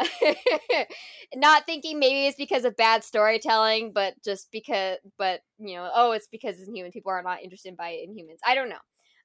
Not 1.34 1.66
thinking 1.66 1.98
maybe 1.98 2.26
it's 2.26 2.36
because 2.36 2.64
of 2.64 2.76
bad 2.76 3.04
storytelling, 3.04 3.92
but 3.92 4.14
just 4.24 4.50
because, 4.50 4.96
but 5.18 5.40
you 5.58 5.74
know, 5.74 5.90
oh, 5.94 6.12
it's 6.12 6.28
because 6.28 6.58
it's 6.58 6.68
Inhuman. 6.68 6.90
People 6.90 7.12
are 7.12 7.22
not 7.22 7.42
interested 7.42 7.76
by 7.76 7.90
Inhumans. 7.90 8.38
I 8.46 8.54
don't 8.54 8.70
know. 8.70 8.78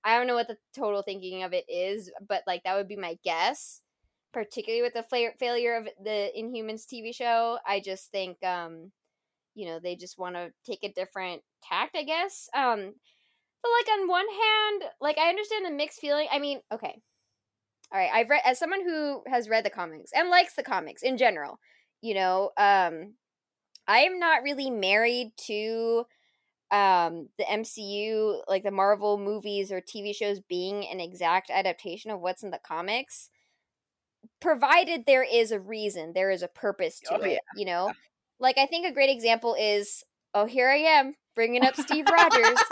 I 0.04 0.18
don't 0.18 0.28
know 0.28 0.36
what 0.36 0.50
the 0.50 0.58
total 0.76 1.02
thinking 1.02 1.44
of 1.44 1.54
it 1.54 1.64
is, 1.70 2.12
but 2.28 2.44
like 2.46 2.64
that 2.64 2.76
would 2.76 2.90
be 2.90 2.98
my 2.98 3.18
guess 3.24 3.82
particularly 4.36 4.82
with 4.84 4.94
the 4.94 5.04
fa- 5.04 5.38
failure 5.40 5.78
of 5.78 5.88
the 6.04 6.30
Inhumans 6.38 6.86
TV 6.86 7.14
show. 7.14 7.58
I 7.66 7.80
just 7.80 8.12
think, 8.12 8.44
um, 8.44 8.92
you 9.56 9.66
know, 9.66 9.80
they 9.80 9.96
just 9.96 10.20
want 10.20 10.36
to 10.36 10.52
take 10.66 10.84
a 10.84 10.92
different 10.92 11.42
tact, 11.64 11.96
I 11.96 12.04
guess. 12.04 12.50
Um, 12.54 12.94
but 13.64 13.72
like 13.72 14.00
on 14.00 14.10
one 14.10 14.26
hand, 14.28 14.92
like 15.00 15.18
I 15.18 15.30
understand 15.30 15.66
the 15.66 15.72
mixed 15.72 16.02
feeling. 16.02 16.28
I 16.30 16.40
mean, 16.40 16.60
okay, 16.70 17.02
all 17.94 18.00
right. 18.00 18.12
I've 18.14 18.30
read 18.30 18.42
as 18.46 18.60
someone 18.60 18.84
who 18.84 19.24
has 19.28 19.48
read 19.48 19.64
the 19.64 19.70
comics 19.70 20.12
and 20.14 20.30
likes 20.30 20.56
the 20.56 20.64
comics 20.64 21.02
in 21.02 21.18
general. 21.18 21.60
You 22.02 22.16
know, 22.16 22.52
um, 22.58 23.14
I 23.88 24.00
am 24.00 24.20
not 24.20 24.44
really 24.44 24.70
married 24.70 25.32
to 25.48 26.06
um 26.72 27.30
the 27.38 27.50
MCU 27.50 28.42
like 28.48 28.64
the 28.64 28.72
Marvel 28.72 29.18
movies 29.18 29.72
or 29.72 29.82
TV 29.82 30.14
shows 30.14 30.42
being 30.42 30.86
an 30.88 31.00
exact 31.00 31.52
adaptation 31.52 32.12
of 32.12 32.20
what's 32.22 32.44
in 32.44 32.52
the 32.52 32.60
comics 32.68 33.30
provided 34.42 35.06
there 35.06 35.24
is 35.24 35.52
a 35.52 35.60
reason, 35.60 36.14
there 36.14 36.32
is 36.32 36.42
a 36.42 36.48
purpose 36.48 37.00
to 37.06 37.16
oh, 37.16 37.22
it, 37.22 37.32
yeah. 37.32 37.40
you 37.56 37.66
know? 37.66 37.92
Like 38.40 38.58
I 38.58 38.66
think 38.66 38.86
a 38.86 38.92
great 38.92 39.10
example 39.10 39.56
is 39.58 40.04
oh 40.34 40.46
here 40.46 40.70
I 40.70 40.78
am 40.78 41.16
bringing 41.36 41.66
up 41.66 41.76
Steve 41.78 42.06
Rogers. 42.12 42.58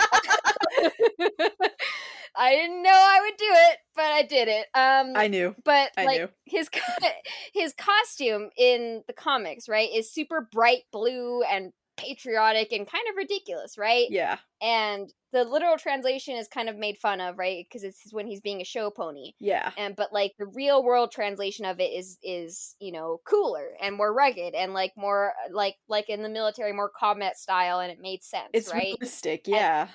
I 2.35 2.55
didn't 2.55 2.81
know 2.81 2.89
I 2.91 3.19
would 3.21 3.37
do 3.37 3.45
it, 3.47 3.77
but 3.95 4.05
I 4.05 4.23
did 4.23 4.47
it. 4.47 4.65
Um, 4.73 5.13
I 5.15 5.27
knew, 5.27 5.55
but 5.63 5.91
I 5.95 6.05
like 6.05 6.19
knew. 6.19 6.29
his 6.45 6.69
his 7.53 7.73
costume 7.73 8.49
in 8.57 9.03
the 9.05 9.13
comics, 9.13 9.69
right, 9.69 9.89
is 9.93 10.11
super 10.11 10.47
bright 10.51 10.83
blue 10.91 11.43
and 11.43 11.73
patriotic 11.97 12.71
and 12.71 12.89
kind 12.89 13.03
of 13.09 13.15
ridiculous, 13.15 13.77
right? 13.77 14.07
Yeah. 14.09 14.37
And 14.61 15.11
the 15.31 15.43
literal 15.43 15.77
translation 15.77 16.35
is 16.35 16.47
kind 16.47 16.69
of 16.69 16.77
made 16.77 16.97
fun 16.97 17.19
of, 17.21 17.37
right? 17.37 17.65
Because 17.67 17.83
it's 17.83 18.11
when 18.11 18.27
he's 18.27 18.41
being 18.41 18.61
a 18.61 18.65
show 18.65 18.89
pony. 18.89 19.33
Yeah. 19.39 19.71
And 19.77 19.95
but 19.95 20.13
like 20.13 20.33
the 20.37 20.45
real 20.45 20.83
world 20.83 21.11
translation 21.11 21.65
of 21.65 21.79
it 21.79 21.91
is 21.91 22.17
is 22.23 22.75
you 22.79 22.91
know 22.91 23.19
cooler 23.25 23.69
and 23.81 23.95
more 23.95 24.13
rugged 24.13 24.53
and 24.55 24.73
like 24.73 24.93
more 24.97 25.33
like 25.51 25.75
like 25.87 26.09
in 26.09 26.21
the 26.23 26.29
military 26.29 26.73
more 26.73 26.91
combat 26.97 27.37
style 27.37 27.79
and 27.79 27.91
it 27.91 27.99
made 28.01 28.23
sense, 28.23 28.49
It's 28.53 28.71
right? 28.71 28.95
realistic, 28.99 29.47
yeah. 29.47 29.87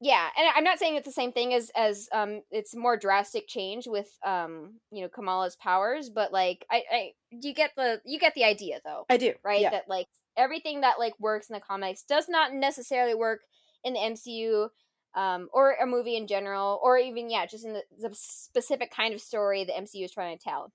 yeah 0.00 0.28
and 0.38 0.46
i'm 0.54 0.62
not 0.62 0.78
saying 0.78 0.94
it's 0.94 1.06
the 1.06 1.12
same 1.12 1.32
thing 1.32 1.52
as 1.52 1.70
as 1.74 2.08
um 2.12 2.40
it's 2.52 2.76
more 2.76 2.96
drastic 2.96 3.48
change 3.48 3.86
with 3.88 4.06
um 4.24 4.74
you 4.92 5.02
know 5.02 5.08
kamala's 5.08 5.56
powers 5.56 6.08
but 6.08 6.32
like 6.32 6.64
i 6.70 6.82
i 6.92 7.10
you 7.30 7.52
get 7.52 7.72
the 7.76 8.00
you 8.04 8.18
get 8.20 8.32
the 8.34 8.44
idea 8.44 8.78
though 8.84 9.04
I 9.10 9.16
do. 9.16 9.34
right 9.44 9.60
Yeah. 9.60 9.70
that 9.70 9.88
like 9.88 10.06
everything 10.38 10.80
that 10.80 10.98
like 10.98 11.12
works 11.18 11.50
in 11.50 11.54
the 11.54 11.60
comics 11.60 12.02
does 12.02 12.28
not 12.28 12.54
necessarily 12.54 13.14
work 13.14 13.40
in 13.84 13.92
the 13.92 14.00
mcu 14.00 14.68
um 15.14 15.48
or 15.52 15.74
a 15.82 15.86
movie 15.86 16.16
in 16.16 16.26
general 16.26 16.80
or 16.82 16.96
even 16.96 17.28
yeah 17.28 17.44
just 17.44 17.64
in 17.64 17.72
the, 17.74 17.82
the 18.00 18.10
specific 18.14 18.90
kind 18.90 19.12
of 19.12 19.20
story 19.20 19.64
the 19.64 19.72
mcu 19.72 20.04
is 20.04 20.12
trying 20.12 20.36
to 20.38 20.42
tell. 20.42 20.72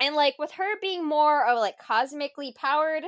And 0.00 0.14
like 0.14 0.34
with 0.38 0.52
her 0.52 0.78
being 0.80 1.06
more 1.06 1.46
of 1.46 1.58
like 1.58 1.78
cosmically 1.78 2.54
powered 2.56 3.04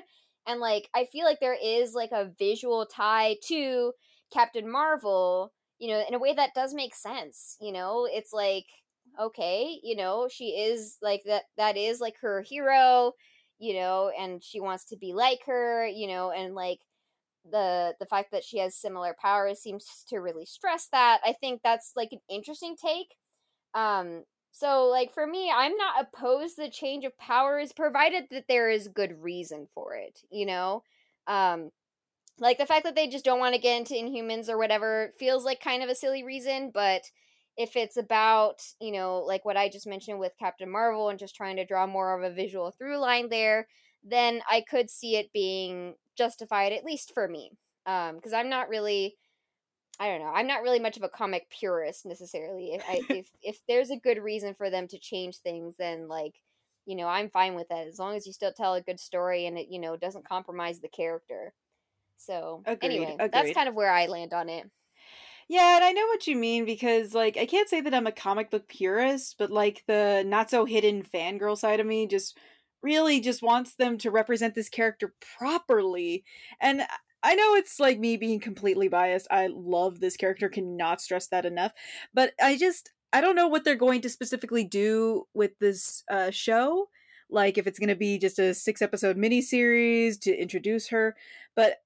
and 0.46 0.60
like 0.60 0.88
i 0.94 1.04
feel 1.06 1.24
like 1.24 1.40
there 1.40 1.58
is 1.62 1.94
like 1.94 2.12
a 2.12 2.30
visual 2.38 2.86
tie 2.86 3.36
to 3.48 3.92
captain 4.32 4.70
marvel 4.70 5.52
you 5.78 5.88
know 5.88 6.02
in 6.06 6.14
a 6.14 6.18
way 6.18 6.34
that 6.34 6.54
does 6.54 6.74
make 6.74 6.94
sense 6.94 7.56
you 7.60 7.72
know? 7.72 8.08
It's 8.10 8.32
like 8.32 8.66
okay 9.20 9.78
you 9.82 9.96
know 9.96 10.28
she 10.30 10.48
is 10.50 10.98
like 11.02 11.22
that 11.26 11.44
that 11.56 11.76
is 11.76 12.00
like 12.00 12.16
her 12.20 12.42
hero 12.42 13.12
you 13.58 13.74
know 13.74 14.10
and 14.18 14.42
she 14.42 14.60
wants 14.60 14.84
to 14.84 14.96
be 14.96 15.12
like 15.14 15.40
her 15.46 15.86
you 15.86 16.06
know 16.06 16.30
and 16.30 16.54
like 16.54 16.80
the 17.50 17.94
the 18.00 18.06
fact 18.06 18.32
that 18.32 18.44
she 18.44 18.58
has 18.58 18.74
similar 18.74 19.14
powers 19.20 19.60
seems 19.60 20.04
to 20.08 20.18
really 20.18 20.44
stress 20.46 20.88
that. 20.92 21.20
I 21.24 21.32
think 21.32 21.60
that's 21.62 21.92
like 21.96 22.10
an 22.12 22.20
interesting 22.28 22.76
take. 22.76 23.14
Um 23.74 24.24
so 24.52 24.86
like 24.86 25.12
for 25.12 25.26
me 25.26 25.52
i'm 25.54 25.76
not 25.76 26.00
opposed 26.00 26.56
to 26.56 26.62
the 26.62 26.70
change 26.70 27.04
of 27.04 27.16
powers 27.18 27.72
provided 27.74 28.24
that 28.30 28.46
there 28.48 28.70
is 28.70 28.88
good 28.88 29.22
reason 29.22 29.66
for 29.74 29.94
it 29.94 30.20
you 30.30 30.46
know? 30.46 30.82
Um 31.26 31.70
like 32.38 32.58
the 32.58 32.66
fact 32.66 32.84
that 32.84 32.94
they 32.94 33.08
just 33.08 33.24
don't 33.24 33.40
want 33.40 33.54
to 33.54 33.60
get 33.60 33.78
into 33.78 33.94
inhumans 33.94 34.48
or 34.48 34.58
whatever 34.58 35.12
feels 35.18 35.44
like 35.44 35.60
kind 35.60 35.82
of 35.82 35.88
a 35.88 35.94
silly 35.94 36.22
reason 36.24 36.70
but 36.72 37.02
if 37.56 37.76
it's 37.76 37.96
about 37.96 38.62
you 38.80 38.92
know 38.92 39.18
like 39.20 39.44
what 39.44 39.56
i 39.56 39.68
just 39.68 39.86
mentioned 39.86 40.18
with 40.18 40.38
captain 40.38 40.70
marvel 40.70 41.08
and 41.08 41.18
just 41.18 41.34
trying 41.34 41.56
to 41.56 41.64
draw 41.64 41.86
more 41.86 42.18
of 42.18 42.30
a 42.30 42.34
visual 42.34 42.70
through 42.70 42.98
line 42.98 43.28
there 43.28 43.66
then 44.04 44.40
i 44.50 44.62
could 44.68 44.90
see 44.90 45.16
it 45.16 45.32
being 45.32 45.94
justified 46.16 46.72
at 46.72 46.84
least 46.84 47.12
for 47.14 47.28
me 47.28 47.50
um 47.86 48.16
because 48.16 48.32
i'm 48.32 48.48
not 48.48 48.68
really 48.68 49.16
i 49.98 50.08
don't 50.08 50.20
know 50.20 50.32
i'm 50.34 50.46
not 50.46 50.62
really 50.62 50.78
much 50.78 50.96
of 50.96 51.02
a 51.02 51.08
comic 51.08 51.48
purist 51.50 52.06
necessarily 52.06 52.72
if 52.74 52.84
I, 52.88 53.02
if 53.10 53.26
if 53.42 53.60
there's 53.68 53.90
a 53.90 53.96
good 53.96 54.18
reason 54.18 54.54
for 54.54 54.70
them 54.70 54.88
to 54.88 54.98
change 54.98 55.38
things 55.38 55.76
then 55.78 56.08
like 56.08 56.40
you 56.84 56.94
know 56.94 57.08
i'm 57.08 57.30
fine 57.30 57.54
with 57.54 57.68
that 57.68 57.86
as 57.86 57.98
long 57.98 58.16
as 58.16 58.26
you 58.26 58.32
still 58.32 58.52
tell 58.52 58.74
a 58.74 58.82
good 58.82 59.00
story 59.00 59.46
and 59.46 59.58
it 59.58 59.68
you 59.70 59.78
know 59.78 59.96
doesn't 59.96 60.28
compromise 60.28 60.80
the 60.80 60.88
character. 60.88 61.52
So 62.18 62.62
Agreed, 62.64 62.86
anyway 62.86 63.16
that's 63.30 63.52
kind 63.52 63.68
of 63.68 63.74
where 63.74 63.92
i 63.92 64.06
land 64.06 64.32
on 64.32 64.48
it 64.48 64.70
Yeah, 65.48 65.76
and 65.76 65.84
I 65.84 65.92
know 65.92 66.06
what 66.06 66.26
you 66.26 66.36
mean 66.36 66.64
because 66.64 67.14
like 67.14 67.36
I 67.36 67.46
can't 67.46 67.68
say 67.68 67.80
that 67.80 67.94
I'm 67.94 68.06
a 68.06 68.12
comic 68.12 68.50
book 68.50 68.66
purist, 68.68 69.36
but 69.38 69.50
like 69.50 69.84
the 69.86 70.24
not 70.26 70.50
so 70.50 70.64
hidden 70.64 71.02
fangirl 71.04 71.56
side 71.56 71.78
of 71.80 71.86
me 71.86 72.06
just 72.06 72.36
really 72.82 73.20
just 73.20 73.42
wants 73.42 73.74
them 73.76 73.96
to 73.98 74.10
represent 74.10 74.54
this 74.54 74.68
character 74.68 75.14
properly. 75.38 76.24
And 76.60 76.82
I- 76.82 77.34
know 77.36 77.54
it's 77.56 77.80
like 77.80 77.98
me 77.98 78.16
being 78.16 78.40
completely 78.40 78.88
biased. 78.88 79.26
I 79.30 79.48
love 79.48 80.00
this 80.00 80.16
character, 80.16 80.48
cannot 80.48 81.00
stress 81.00 81.28
that 81.28 81.46
enough. 81.46 81.72
But 82.14 82.34
I 82.42 82.56
just 82.56 82.92
I 83.12 83.20
don't 83.20 83.36
know 83.36 83.48
what 83.48 83.64
they're 83.64 83.74
going 83.76 84.00
to 84.02 84.08
specifically 84.10 84.64
do 84.64 85.26
with 85.34 85.52
this 85.60 86.02
uh 86.10 86.30
show. 86.30 86.88
Like 87.30 87.56
if 87.58 87.66
it's 87.66 87.78
going 87.78 87.88
to 87.88 87.96
be 87.96 88.18
just 88.18 88.38
a 88.38 88.52
6 88.54 88.82
episode 88.82 89.16
miniseries 89.16 90.20
to 90.20 90.34
introduce 90.36 90.88
her, 90.88 91.16
but 91.56 91.78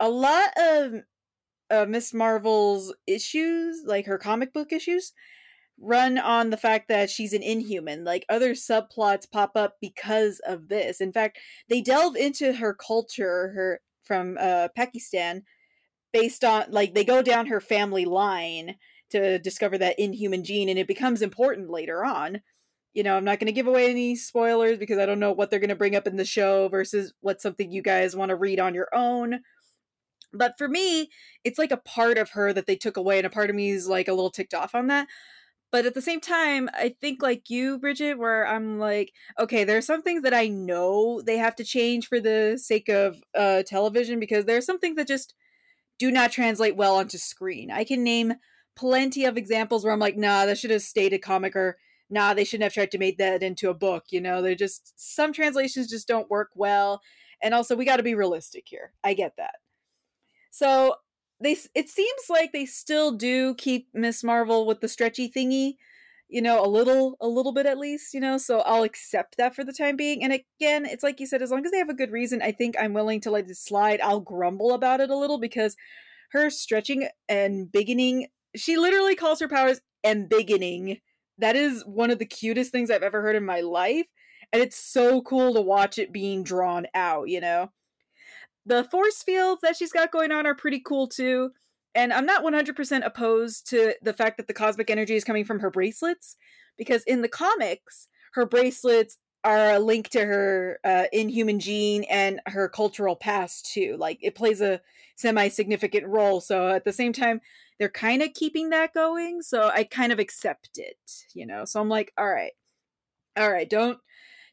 a 0.00 0.08
lot 0.10 0.50
of 0.58 1.02
uh, 1.70 1.86
Miss 1.88 2.12
Marvel's 2.14 2.94
issues, 3.06 3.82
like 3.84 4.06
her 4.06 4.18
comic 4.18 4.52
book 4.52 4.72
issues, 4.72 5.12
run 5.78 6.18
on 6.18 6.50
the 6.50 6.56
fact 6.56 6.88
that 6.88 7.10
she's 7.10 7.32
an 7.32 7.42
inhuman. 7.42 8.04
Like 8.04 8.24
other 8.28 8.52
subplots 8.52 9.30
pop 9.30 9.52
up 9.56 9.76
because 9.80 10.40
of 10.46 10.68
this. 10.68 11.00
In 11.00 11.12
fact, 11.12 11.38
they 11.68 11.80
delve 11.80 12.16
into 12.16 12.54
her 12.54 12.74
culture, 12.74 13.52
her 13.54 13.80
from 14.02 14.38
uh, 14.40 14.68
Pakistan, 14.74 15.42
based 16.12 16.44
on 16.44 16.66
like 16.70 16.94
they 16.94 17.04
go 17.04 17.22
down 17.22 17.46
her 17.46 17.60
family 17.60 18.04
line 18.04 18.76
to 19.10 19.38
discover 19.38 19.78
that 19.78 19.98
inhuman 19.98 20.44
gene, 20.44 20.68
and 20.68 20.78
it 20.78 20.88
becomes 20.88 21.22
important 21.22 21.70
later 21.70 22.04
on. 22.04 22.40
You 22.94 23.02
know, 23.02 23.16
I'm 23.16 23.24
not 23.24 23.38
going 23.38 23.46
to 23.46 23.52
give 23.52 23.66
away 23.66 23.90
any 23.90 24.16
spoilers 24.16 24.78
because 24.78 24.98
I 24.98 25.04
don't 25.04 25.20
know 25.20 25.32
what 25.32 25.50
they're 25.50 25.60
going 25.60 25.68
to 25.68 25.76
bring 25.76 25.96
up 25.96 26.06
in 26.06 26.16
the 26.16 26.24
show 26.24 26.68
versus 26.68 27.12
what's 27.20 27.42
something 27.42 27.70
you 27.70 27.82
guys 27.82 28.16
want 28.16 28.30
to 28.30 28.36
read 28.36 28.58
on 28.58 28.74
your 28.74 28.88
own. 28.94 29.40
But 30.36 30.58
for 30.58 30.68
me, 30.68 31.10
it's 31.44 31.58
like 31.58 31.72
a 31.72 31.76
part 31.76 32.18
of 32.18 32.30
her 32.30 32.52
that 32.52 32.66
they 32.66 32.76
took 32.76 32.96
away, 32.96 33.18
and 33.18 33.26
a 33.26 33.30
part 33.30 33.50
of 33.50 33.56
me 33.56 33.70
is 33.70 33.88
like 33.88 34.08
a 34.08 34.14
little 34.14 34.30
ticked 34.30 34.54
off 34.54 34.74
on 34.74 34.86
that. 34.88 35.08
But 35.72 35.84
at 35.84 35.94
the 35.94 36.02
same 36.02 36.20
time, 36.20 36.70
I 36.74 36.94
think 37.00 37.22
like 37.22 37.50
you, 37.50 37.78
Bridget, 37.78 38.18
where 38.18 38.46
I'm 38.46 38.78
like, 38.78 39.12
okay, 39.38 39.64
there 39.64 39.76
are 39.76 39.82
some 39.82 40.02
things 40.02 40.22
that 40.22 40.32
I 40.32 40.48
know 40.48 41.20
they 41.20 41.38
have 41.38 41.56
to 41.56 41.64
change 41.64 42.06
for 42.06 42.20
the 42.20 42.58
sake 42.60 42.88
of 42.88 43.20
uh, 43.34 43.62
television 43.64 44.20
because 44.20 44.44
there 44.44 44.56
are 44.56 44.62
some 44.62 44.78
things 44.78 44.96
that 44.96 45.08
just 45.08 45.34
do 45.98 46.10
not 46.10 46.30
translate 46.30 46.76
well 46.76 46.96
onto 46.96 47.18
screen. 47.18 47.70
I 47.70 47.84
can 47.84 48.04
name 48.04 48.34
plenty 48.76 49.24
of 49.24 49.36
examples 49.36 49.84
where 49.84 49.92
I'm 49.92 49.98
like, 49.98 50.16
nah, 50.16 50.46
that 50.46 50.58
should 50.58 50.70
have 50.70 50.82
stayed 50.82 51.12
a 51.12 51.18
comic, 51.18 51.56
or 51.56 51.76
nah, 52.10 52.34
they 52.34 52.44
shouldn't 52.44 52.64
have 52.64 52.74
tried 52.74 52.90
to 52.92 52.98
make 52.98 53.18
that 53.18 53.42
into 53.42 53.70
a 53.70 53.74
book. 53.74 54.04
You 54.10 54.20
know, 54.20 54.42
they're 54.42 54.54
just 54.54 54.92
some 54.96 55.32
translations 55.32 55.90
just 55.90 56.06
don't 56.06 56.30
work 56.30 56.50
well, 56.54 57.00
and 57.42 57.54
also 57.54 57.74
we 57.74 57.84
got 57.84 57.96
to 57.96 58.02
be 58.02 58.14
realistic 58.14 58.64
here. 58.66 58.92
I 59.02 59.14
get 59.14 59.34
that. 59.38 59.56
So 60.56 60.94
they 61.38 61.54
it 61.74 61.90
seems 61.90 62.22
like 62.30 62.52
they 62.52 62.64
still 62.64 63.12
do 63.12 63.54
keep 63.56 63.88
Miss 63.92 64.24
Marvel 64.24 64.66
with 64.66 64.80
the 64.80 64.88
stretchy 64.88 65.30
thingy, 65.30 65.74
you 66.30 66.40
know, 66.40 66.64
a 66.64 66.66
little 66.66 67.18
a 67.20 67.28
little 67.28 67.52
bit 67.52 67.66
at 67.66 67.76
least, 67.76 68.14
you 68.14 68.20
know, 68.20 68.38
so 68.38 68.60
I'll 68.60 68.82
accept 68.82 69.36
that 69.36 69.54
for 69.54 69.64
the 69.64 69.72
time 69.74 69.96
being. 69.96 70.24
And 70.24 70.32
again, 70.32 70.86
it's 70.86 71.02
like 71.02 71.20
you 71.20 71.26
said 71.26 71.42
as 71.42 71.50
long 71.50 71.66
as 71.66 71.72
they 71.72 71.78
have 71.78 71.90
a 71.90 71.94
good 71.94 72.10
reason, 72.10 72.40
I 72.40 72.52
think 72.52 72.74
I'm 72.78 72.94
willing 72.94 73.20
to 73.22 73.30
let 73.30 73.50
it 73.50 73.56
slide. 73.58 74.00
I'll 74.00 74.20
grumble 74.20 74.72
about 74.72 75.00
it 75.00 75.10
a 75.10 75.16
little 75.16 75.38
because 75.38 75.76
her 76.30 76.48
stretching 76.48 77.06
and 77.28 77.70
beginning, 77.70 78.28
she 78.56 78.78
literally 78.78 79.14
calls 79.14 79.40
her 79.40 79.48
powers 79.48 79.82
and 80.04 80.26
beginning. 80.26 81.00
That 81.36 81.54
is 81.54 81.84
one 81.84 82.10
of 82.10 82.18
the 82.18 82.24
cutest 82.24 82.72
things 82.72 82.90
I've 82.90 83.02
ever 83.02 83.20
heard 83.20 83.36
in 83.36 83.44
my 83.44 83.60
life, 83.60 84.06
and 84.54 84.62
it's 84.62 84.78
so 84.78 85.20
cool 85.20 85.52
to 85.52 85.60
watch 85.60 85.98
it 85.98 86.14
being 86.14 86.42
drawn 86.42 86.86
out, 86.94 87.28
you 87.28 87.42
know 87.42 87.72
the 88.66 88.84
force 88.84 89.22
fields 89.22 89.62
that 89.62 89.76
she's 89.76 89.92
got 89.92 90.10
going 90.10 90.32
on 90.32 90.46
are 90.46 90.54
pretty 90.54 90.80
cool 90.80 91.06
too. 91.06 91.52
And 91.94 92.12
I'm 92.12 92.26
not 92.26 92.44
100% 92.44 93.06
opposed 93.06 93.70
to 93.70 93.94
the 94.02 94.12
fact 94.12 94.36
that 94.36 94.48
the 94.48 94.52
cosmic 94.52 94.90
energy 94.90 95.14
is 95.14 95.24
coming 95.24 95.46
from 95.46 95.60
her 95.60 95.70
bracelets, 95.70 96.36
because 96.76 97.02
in 97.04 97.22
the 97.22 97.28
comics, 97.28 98.08
her 98.34 98.44
bracelets 98.44 99.16
are 99.44 99.74
a 99.74 99.78
link 99.78 100.08
to 100.10 100.24
her 100.26 100.78
uh, 100.84 101.04
inhuman 101.12 101.58
gene 101.58 102.04
and 102.10 102.40
her 102.46 102.68
cultural 102.68 103.16
past 103.16 103.72
too. 103.72 103.96
Like 103.98 104.18
it 104.20 104.34
plays 104.34 104.60
a 104.60 104.82
semi 105.16 105.48
significant 105.48 106.06
role. 106.06 106.40
So 106.40 106.68
at 106.68 106.84
the 106.84 106.92
same 106.92 107.12
time, 107.12 107.40
they're 107.78 107.88
kind 107.88 108.22
of 108.22 108.34
keeping 108.34 108.70
that 108.70 108.92
going. 108.92 109.40
So 109.40 109.70
I 109.72 109.84
kind 109.84 110.12
of 110.12 110.18
accept 110.18 110.70
it, 110.76 110.98
you 111.32 111.46
know. 111.46 111.64
So 111.64 111.80
I'm 111.80 111.88
like, 111.88 112.12
all 112.18 112.28
right, 112.28 112.52
all 113.36 113.50
right, 113.50 113.70
don't 113.70 113.98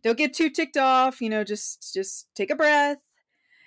don't 0.03 0.17
get 0.17 0.33
too 0.33 0.49
ticked 0.49 0.77
off. 0.77 1.21
You 1.21 1.29
know, 1.29 1.43
just 1.43 1.93
just 1.93 2.27
take 2.35 2.51
a 2.51 2.55
breath 2.55 2.99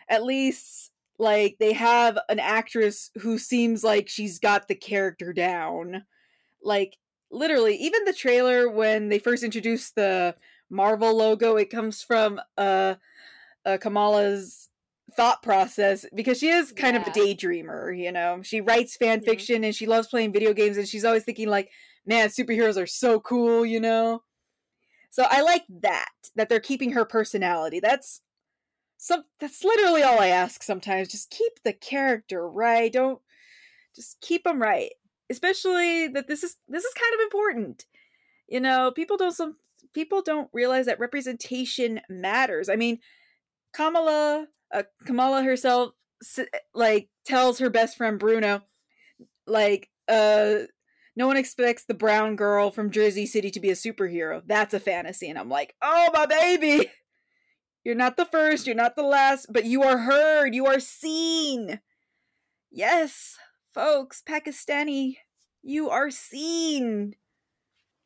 at 0.08 0.24
least 0.24 0.92
like 1.18 1.56
they 1.58 1.72
have 1.72 2.18
an 2.28 2.38
actress 2.38 3.10
who 3.20 3.38
seems 3.38 3.82
like 3.82 4.08
she's 4.08 4.38
got 4.38 4.68
the 4.68 4.74
character 4.74 5.32
down. 5.32 6.04
Like 6.62 6.98
literally, 7.30 7.76
even 7.76 8.04
the 8.04 8.12
trailer 8.12 8.68
when 8.68 9.08
they 9.08 9.18
first 9.18 9.42
introduced 9.42 9.94
the 9.94 10.34
Marvel 10.68 11.16
logo, 11.16 11.56
it 11.56 11.70
comes 11.70 12.02
from 12.02 12.40
uh, 12.58 12.94
uh 13.64 13.78
Kamala's 13.80 14.68
thought 15.14 15.42
process 15.42 16.04
because 16.14 16.38
she 16.38 16.48
is 16.48 16.72
kind 16.72 16.96
of 16.96 17.06
a 17.06 17.10
daydreamer, 17.10 17.96
you 17.96 18.12
know. 18.12 18.40
She 18.42 18.60
writes 18.60 18.96
fan 18.96 19.20
fiction 19.22 19.64
and 19.64 19.74
she 19.74 19.86
loves 19.86 20.08
playing 20.08 20.32
video 20.32 20.52
games 20.52 20.76
and 20.76 20.86
she's 20.86 21.04
always 21.04 21.24
thinking 21.24 21.48
like, 21.48 21.70
man, 22.04 22.28
superheroes 22.28 22.80
are 22.80 22.86
so 22.86 23.20
cool, 23.20 23.64
you 23.64 23.80
know. 23.80 24.22
So 25.10 25.26
I 25.30 25.40
like 25.40 25.64
that 25.80 26.10
that 26.34 26.48
they're 26.48 26.60
keeping 26.60 26.92
her 26.92 27.04
personality. 27.04 27.80
That's 27.80 28.20
some 28.96 29.24
that's 29.40 29.64
literally 29.64 30.02
all 30.02 30.20
I 30.20 30.28
ask 30.28 30.62
sometimes. 30.62 31.08
Just 31.08 31.30
keep 31.30 31.62
the 31.64 31.72
character 31.72 32.48
right. 32.48 32.92
Don't 32.92 33.20
just 33.94 34.20
keep 34.20 34.44
them 34.44 34.60
right. 34.60 34.90
especially 35.30 36.08
that 36.08 36.28
this 36.28 36.42
is 36.42 36.56
this 36.68 36.84
is 36.84 36.94
kind 36.94 37.14
of 37.14 37.20
important. 37.20 37.86
You 38.48 38.60
know, 38.60 38.92
people 38.94 39.16
don't 39.16 39.32
some 39.32 39.56
people 39.92 40.22
don't 40.22 40.48
realize 40.52 40.86
that 40.86 41.00
representation 41.00 42.00
matters. 42.08 42.68
I 42.68 42.76
mean, 42.76 43.00
Kamala 43.72 44.46
uh, 44.72 44.84
Kamala 45.04 45.42
herself 45.42 45.92
like 46.74 47.08
tells 47.24 47.58
her 47.58 47.70
best 47.70 47.96
friend 47.96 48.18
Bruno 48.18 48.62
like 49.46 49.90
uh 50.08 50.56
no 51.14 51.26
one 51.26 51.36
expects 51.36 51.84
the 51.84 51.94
brown 51.94 52.36
girl 52.36 52.70
from 52.70 52.90
Jersey 52.90 53.26
City 53.26 53.50
to 53.50 53.60
be 53.60 53.70
a 53.70 53.74
superhero. 53.74 54.42
That's 54.46 54.74
a 54.74 54.80
fantasy 54.80 55.28
and 55.28 55.38
I'm 55.38 55.48
like, 55.48 55.74
"Oh, 55.82 56.10
my 56.12 56.26
baby. 56.26 56.90
You're 57.86 57.94
not 57.94 58.16
the 58.16 58.24
first, 58.24 58.66
you're 58.66 58.74
not 58.74 58.96
the 58.96 59.04
last, 59.04 59.52
but 59.52 59.64
you 59.64 59.84
are 59.84 59.98
heard, 59.98 60.56
you 60.56 60.66
are 60.66 60.80
seen." 60.80 61.78
Yes, 62.68 63.38
folks, 63.72 64.24
Pakistani, 64.28 65.18
you 65.62 65.88
are 65.88 66.10
seen. 66.10 67.14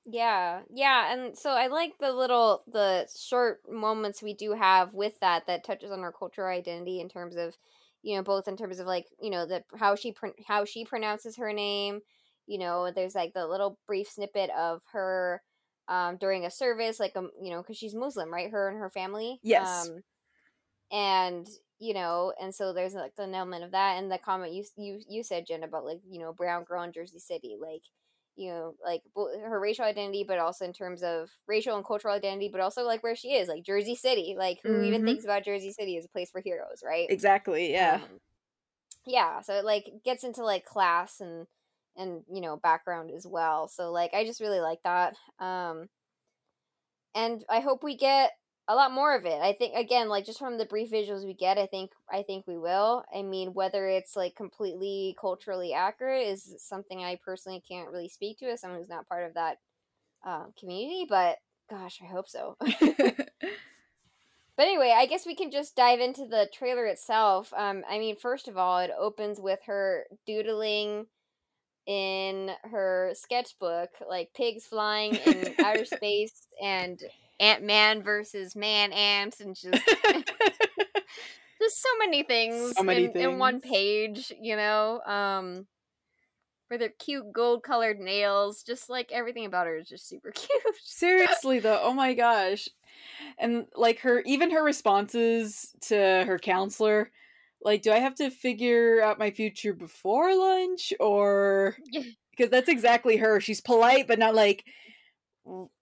Yeah, 0.05 0.61
yeah, 0.69 1.15
and 1.15 1.35
so 1.35 1.53
I 1.53 1.69
like 1.69 1.97
the 1.99 2.13
little 2.13 2.63
the 2.71 3.09
short 3.19 3.63
moments 3.71 4.23
we 4.23 4.35
do 4.35 4.53
have 4.53 4.93
with 4.93 5.19
that 5.21 5.47
that 5.47 5.65
touches 5.65 5.91
on 5.91 6.01
our 6.01 6.13
cultural 6.13 6.55
identity 6.55 7.01
in 7.01 7.09
terms 7.09 7.37
of, 7.37 7.57
you 8.03 8.17
know, 8.17 8.23
both 8.23 8.49
in 8.49 8.59
terms 8.59 8.81
of 8.81 8.87
like 8.87 9.07
you 9.19 9.31
know 9.31 9.47
the 9.47 9.65
how 9.79 9.95
she 9.95 10.15
how 10.47 10.67
she 10.67 10.85
pronounces 10.85 11.39
her 11.39 11.55
name, 11.55 12.01
you 12.47 12.59
know, 12.59 12.91
there's 12.95 13.15
like 13.15 13.33
the 13.33 13.47
little 13.47 13.79
brief 13.87 14.11
snippet 14.11 14.51
of 14.51 14.83
her 14.93 15.41
um 15.91 16.17
during 16.17 16.47
a 16.47 16.51
service, 16.51 16.99
like 16.99 17.17
um 17.17 17.31
you 17.43 17.51
know 17.51 17.61
because 17.61 17.77
she's 17.77 17.95
Muslim, 17.95 18.33
right? 18.33 18.51
Her 18.51 18.71
and 18.71 18.79
her 18.79 18.89
family, 18.89 19.41
yes, 19.43 19.89
um, 19.89 20.03
and 20.91 21.47
you 21.79 21.93
know, 21.93 22.33
and 22.41 22.55
so 22.55 22.73
there's 22.73 22.95
like 22.95 23.13
an 23.19 23.35
element 23.35 23.65
of 23.65 23.73
that, 23.73 23.99
and 23.99 24.11
the 24.11 24.19
comment 24.19 24.55
you 24.55 24.65
you 24.77 25.01
you 25.09 25.23
said 25.23 25.47
Jen 25.47 25.65
about 25.65 25.85
like 25.85 26.01
you 26.09 26.21
know 26.21 26.33
brown 26.33 26.65
girl 26.65 26.83
in 26.83 26.93
Jersey 26.93 27.19
City, 27.19 27.57
like 27.61 27.83
you 28.37 28.49
know, 28.51 28.75
like 28.83 29.03
her 29.17 29.61
racial 29.61 29.85
identity, 29.85 30.25
but 30.27 30.39
also 30.39 30.65
in 30.65 30.73
terms 30.73 31.03
of 31.03 31.29
racial 31.47 31.77
and 31.77 31.85
cultural 31.85 32.15
identity, 32.15 32.49
but 32.51 32.61
also 32.61 32.85
like 32.85 33.03
where 33.03 33.17
she 33.17 33.35
is, 33.35 33.49
like 33.49 33.65
Jersey 33.65 33.95
City. 33.95 34.35
Like 34.39 34.61
who 34.63 34.71
mm-hmm. 34.71 34.85
even 34.85 35.05
thinks 35.05 35.25
about 35.25 35.45
Jersey 35.45 35.73
City 35.73 35.99
as 35.99 36.07
a 36.07 36.09
place 36.09 36.31
for 36.31 36.41
heroes, 36.41 36.83
right? 36.85 37.07
Exactly. 37.11 37.73
Yeah. 37.73 38.01
Um, 38.03 38.21
yeah. 39.05 39.43
So 39.43 39.55
it 39.55 39.65
like 39.65 39.91
gets 40.05 40.25
into 40.25 40.43
like 40.43 40.65
class 40.65 41.21
and 41.21 41.47
and 42.01 42.23
you 42.33 42.41
know 42.41 42.57
background 42.57 43.11
as 43.15 43.27
well. 43.27 43.69
So 43.69 43.93
like 43.93 44.15
I 44.15 44.25
just 44.25 44.41
really 44.41 44.61
like 44.61 44.83
that. 44.83 45.15
Um, 45.39 45.89
and 47.15 47.45
I 47.49 47.61
hope 47.61 47.83
we 47.83 47.97
get 47.97 48.33
a 48.69 48.75
lot 48.75 48.93
more 48.93 49.17
of 49.17 49.27
it. 49.27 49.41
I 49.43 49.53
think 49.53 49.75
again, 49.75 50.09
like 50.09 50.25
just 50.25 50.39
from 50.39 50.57
the 50.57 50.65
brief 50.65 50.91
visuals 50.91 51.25
we 51.25 51.35
get, 51.35 51.59
I 51.59 51.67
think 51.67 51.91
I 52.11 52.23
think 52.23 52.47
we 52.47 52.57
will. 52.57 53.05
I 53.15 53.23
mean, 53.23 53.53
whether 53.53 53.89
it's 53.89 54.17
like 54.17 54.37
completely 54.37 55.17
culturally 55.21 55.75
accurate 55.75 56.29
is 56.29 56.55
something 56.59 57.03
I 57.03 57.19
personally 57.25 57.63
can't 57.69 57.91
really 57.91 58.09
speak 58.09 58.39
to 58.39 58.47
as 58.47 58.61
someone 58.61 58.81
who's 58.81 58.89
not 58.89 59.09
part 59.09 59.27
of 59.27 59.35
that 59.35 59.59
um, 60.25 60.53
community. 60.59 61.05
But 61.09 61.39
gosh, 61.69 62.01
I 62.01 62.07
hope 62.07 62.29
so. 62.29 62.57
but 62.61 63.09
anyway, 64.59 64.95
I 64.97 65.07
guess 65.07 65.27
we 65.27 65.35
can 65.35 65.51
just 65.51 65.75
dive 65.75 65.99
into 65.99 66.27
the 66.27 66.49
trailer 66.53 66.87
itself. 66.87 67.53
Um, 67.57 67.83
I 67.91 67.99
mean, 67.99 68.17
first 68.17 68.47
of 68.47 68.57
all, 68.57 68.79
it 68.79 68.91
opens 68.97 69.41
with 69.41 69.59
her 69.67 70.07
doodling 70.27 71.07
in 71.87 72.51
her 72.65 73.11
sketchbook, 73.15 73.91
like 74.09 74.33
pigs 74.35 74.67
flying 74.67 75.15
in 75.15 75.55
outer 75.65 75.85
space 75.85 76.47
and 76.63 77.01
Ant 77.41 77.65
Man 77.65 78.03
versus 78.03 78.55
Man 78.55 78.93
Ant, 78.93 79.41
and 79.41 79.57
just 79.57 79.67
just 81.61 81.83
so 81.83 81.89
many 81.99 82.23
things, 82.23 82.77
so 82.77 82.83
many 82.83 83.05
in, 83.05 83.13
things. 83.13 83.25
in 83.25 83.39
one 83.39 83.61
page. 83.61 84.33
You 84.41 84.57
know, 84.57 85.01
um, 85.01 85.67
for 86.69 86.79
their 86.79 86.91
cute 86.91 87.33
gold 87.33 87.63
colored 87.63 87.99
nails, 87.99 88.63
just 88.63 88.91
like 88.91 89.11
everything 89.11 89.47
about 89.47 89.67
her 89.67 89.77
is 89.77 89.89
just 89.89 90.09
super 90.09 90.31
cute. 90.31 90.51
Seriously, 90.83 91.59
though, 91.59 91.81
oh 91.83 91.95
my 91.95 92.15
gosh, 92.15 92.69
and 93.39 93.67
like 93.75 94.01
her, 94.01 94.21
even 94.21 94.51
her 94.51 94.63
responses 94.63 95.73
to 95.83 95.97
her 95.97 96.39
counselor. 96.39 97.11
Like, 97.63 97.83
do 97.83 97.93
I 97.93 97.99
have 97.99 98.15
to 98.17 98.31
figure 98.31 99.03
out 99.03 99.19
my 99.19 99.31
future 99.31 99.75
before 99.75 100.35
lunch 100.35 100.93
or 100.99 101.77
because 102.41 102.51
that's 102.51 102.69
exactly 102.69 103.19
her. 103.19 103.39
She's 103.41 103.61
polite, 103.61 104.09
but 104.09 104.19
not 104.19 104.35
like 104.35 104.65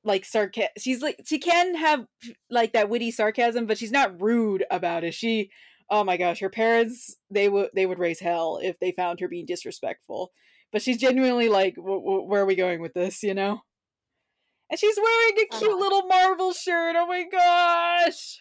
like 0.03 0.25
sarcasm. 0.25 0.71
She's 0.79 1.03
like 1.03 1.21
she 1.25 1.39
can 1.39 1.77
have 1.77 2.07
like 2.51 2.73
that 2.73 2.89
witty 2.89 3.11
sarcasm, 3.11 3.67
but 3.67 3.79
she's 3.79 3.93
not 3.93 4.21
rude 4.21 4.65
about 4.71 5.05
it. 5.05 5.15
She, 5.15 5.51
oh 5.89 6.03
my 6.03 6.17
gosh, 6.17 6.41
her 6.41 6.51
parents 6.51 7.17
they 7.31 7.49
would 7.49 7.71
they 7.75 7.87
would 7.87 7.99
raise 7.99 8.21
hell 8.21 8.59
if 8.63 8.79
they 8.81 8.93
found 8.93 9.21
her 9.21 9.29
being 9.29 9.47
disrespectful. 9.47 10.33
But 10.73 10.83
she's 10.83 10.99
genuinely 10.99 11.49
like, 11.49 11.75
where 11.79 12.43
are 12.43 12.47
we 12.47 12.57
going 12.57 12.81
with 12.81 12.95
this? 12.95 13.23
You 13.23 13.35
know. 13.35 13.61
And 14.71 14.79
she's 14.79 14.99
wearing 14.99 15.35
a 15.39 15.57
cute 15.57 15.71
uh-huh. 15.71 15.79
little 15.79 16.07
Marvel 16.07 16.53
shirt. 16.53 16.97
Oh 16.99 17.07
my 17.07 17.25
gosh. 17.31 18.41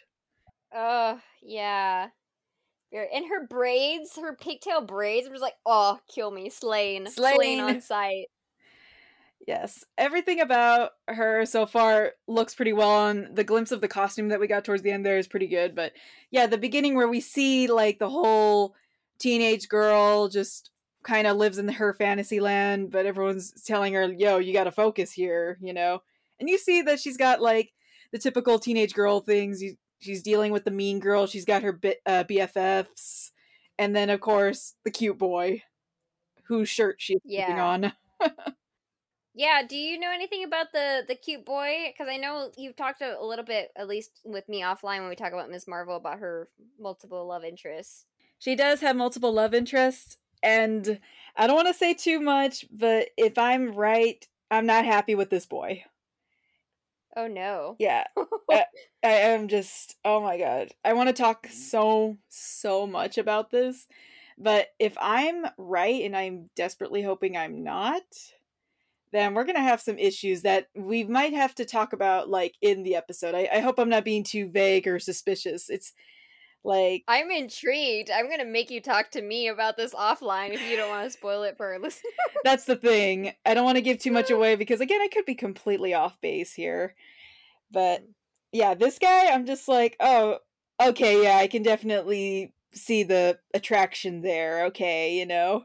Oh 0.73 1.19
yeah. 1.41 2.07
And 2.93 3.25
her 3.29 3.45
braids, 3.45 4.17
her 4.17 4.35
pigtail 4.35 4.81
braids, 4.81 5.27
I'm 5.27 5.33
just 5.33 5.41
like, 5.41 5.57
oh, 5.65 5.99
kill 6.07 6.31
me, 6.31 6.49
slain, 6.49 7.07
slain, 7.07 7.35
slain 7.35 7.59
on 7.59 7.81
sight. 7.81 8.27
Yes, 9.45 9.85
everything 9.97 10.41
about 10.41 10.91
her 11.07 11.45
so 11.45 11.65
far 11.65 12.13
looks 12.27 12.55
pretty 12.55 12.73
well 12.73 12.89
on 12.89 13.29
the 13.33 13.45
glimpse 13.45 13.71
of 13.71 13.79
the 13.79 13.87
costume 13.87 14.29
that 14.29 14.39
we 14.39 14.47
got 14.47 14.65
towards 14.65 14.81
the 14.81 14.91
end 14.91 15.05
there 15.05 15.17
is 15.17 15.27
pretty 15.27 15.47
good, 15.47 15.73
but 15.73 15.93
yeah, 16.31 16.47
the 16.47 16.57
beginning 16.57 16.95
where 16.95 17.07
we 17.07 17.21
see 17.21 17.67
like 17.67 17.97
the 17.99 18.09
whole 18.09 18.75
teenage 19.19 19.69
girl 19.69 20.27
just 20.27 20.71
kind 21.03 21.27
of 21.27 21.37
lives 21.37 21.57
in 21.57 21.69
her 21.69 21.93
fantasy 21.93 22.41
land, 22.41 22.91
but 22.91 23.05
everyone's 23.05 23.63
telling 23.63 23.93
her, 23.93 24.11
"Yo, 24.11 24.37
you 24.37 24.51
got 24.51 24.65
to 24.65 24.71
focus 24.71 25.13
here," 25.13 25.57
you 25.61 25.73
know. 25.73 26.01
And 26.39 26.49
you 26.49 26.57
see 26.57 26.81
that 26.81 26.99
she's 26.99 27.17
got 27.17 27.41
like 27.41 27.71
the 28.11 28.19
typical 28.19 28.59
teenage 28.59 28.93
girl 28.93 29.21
things. 29.21 29.63
She's 29.99 30.21
dealing 30.21 30.51
with 30.51 30.65
the 30.65 30.71
mean 30.71 30.99
girl. 30.99 31.27
She's 31.27 31.45
got 31.45 31.63
her 31.63 31.79
uh, 32.05 32.23
BFFs, 32.23 33.31
and 33.77 33.95
then 33.95 34.09
of 34.09 34.21
course 34.21 34.75
the 34.83 34.91
cute 34.91 35.17
boy, 35.17 35.63
whose 36.47 36.69
shirt 36.69 36.97
she's 36.99 37.21
yeah. 37.25 37.63
on. 37.63 37.93
Yeah, 39.37 39.61
do 39.61 39.77
you 39.77 39.99
know 39.99 40.11
anything 40.11 40.43
about 40.43 40.71
the 40.73 41.03
the 41.07 41.13
cute 41.13 41.45
boy? 41.45 41.93
Because 41.93 42.11
I 42.11 42.17
know 42.17 42.49
you've 42.57 42.75
talked 42.75 43.03
a, 43.03 43.19
a, 43.19 43.23
little 43.23 43.45
bit, 43.45 43.69
at 43.77 43.87
least 43.87 44.19
with 44.25 44.49
me 44.49 44.61
offline, 44.63 45.01
when 45.01 45.09
we 45.09 45.15
talk 45.15 45.31
about 45.31 45.51
Ms. 45.51 45.67
Marvel 45.67 45.95
about 45.95 46.17
her 46.17 46.49
multiple 46.79 47.23
love 47.27 47.43
interests. 47.43 48.07
She 48.39 48.55
does 48.55 48.81
have 48.81 48.95
multiple 48.95 49.31
love 49.31 49.53
interests, 49.53 50.17
and 50.41 50.99
I 51.35 51.45
don't 51.45 51.55
want 51.55 51.67
to 51.67 51.73
say 51.75 51.93
too 51.93 52.19
much, 52.19 52.65
but 52.71 53.09
if 53.15 53.37
I'm 53.37 53.73
right, 53.73 54.27
I'm 54.49 54.65
not 54.65 54.85
happy 54.85 55.13
with 55.13 55.29
this 55.29 55.45
boy. 55.45 55.83
Oh 57.17 57.27
no! 57.27 57.75
Yeah, 57.79 58.03
I, 58.51 58.65
I 59.03 59.09
am 59.09 59.49
just. 59.49 59.97
Oh 60.05 60.21
my 60.21 60.37
god! 60.37 60.69
I 60.85 60.93
want 60.93 61.07
to 61.09 61.13
talk 61.13 61.47
mm. 61.47 61.51
so 61.51 62.17
so 62.29 62.87
much 62.87 63.17
about 63.17 63.51
this, 63.51 63.87
but 64.37 64.67
if 64.79 64.95
I'm 65.01 65.45
right, 65.57 66.03
and 66.03 66.15
I'm 66.15 66.49
desperately 66.55 67.01
hoping 67.01 67.35
I'm 67.35 67.63
not 67.63 68.03
then 69.11 69.33
we're 69.33 69.45
gonna 69.45 69.61
have 69.61 69.81
some 69.81 69.97
issues 69.97 70.41
that 70.41 70.67
we 70.75 71.03
might 71.03 71.33
have 71.33 71.55
to 71.55 71.65
talk 71.65 71.93
about 71.93 72.29
like 72.29 72.55
in 72.61 72.83
the 72.83 72.95
episode. 72.95 73.35
I, 73.35 73.49
I 73.53 73.59
hope 73.59 73.79
I'm 73.79 73.89
not 73.89 74.03
being 74.03 74.23
too 74.23 74.49
vague 74.49 74.87
or 74.87 74.99
suspicious. 74.99 75.69
It's 75.69 75.93
like 76.67 77.05
I'm 77.07 77.31
intrigued. 77.31 78.11
I'm 78.11 78.29
gonna 78.29 78.45
make 78.45 78.69
you 78.69 78.81
talk 78.81 79.09
to 79.11 79.21
me 79.21 79.47
about 79.47 79.77
this 79.77 79.93
offline 79.93 80.53
if 80.53 80.61
you 80.69 80.75
don't 80.75 80.89
want 80.89 81.05
to 81.05 81.09
spoil 81.09 81.43
it 81.43 81.55
for 81.55 81.73
our 81.73 81.79
listeners. 81.79 82.13
That's 82.43 82.65
the 82.65 82.75
thing. 82.75 83.31
I 83.45 83.53
don't 83.53 83.63
want 83.63 83.77
to 83.77 83.81
give 83.81 83.99
too 83.99 84.11
much 84.11 84.29
away 84.31 84.55
because 84.55 84.81
again, 84.81 85.01
I 85.01 85.07
could 85.07 85.25
be 85.25 85.33
completely 85.33 85.93
off 85.93 86.19
base 86.21 86.53
here. 86.53 86.93
But 87.71 88.03
mm. 88.03 88.09
yeah, 88.51 88.73
this 88.73 88.99
guy, 88.99 89.27
I'm 89.27 89.45
just 89.45 89.67
like, 89.67 89.95
oh, 90.01 90.39
okay, 90.83 91.23
yeah, 91.23 91.37
I 91.37 91.47
can 91.47 91.63
definitely 91.63 92.53
see 92.73 93.03
the 93.03 93.39
attraction 93.53 94.21
there. 94.21 94.65
Okay, 94.65 95.17
you 95.17 95.25
know. 95.25 95.63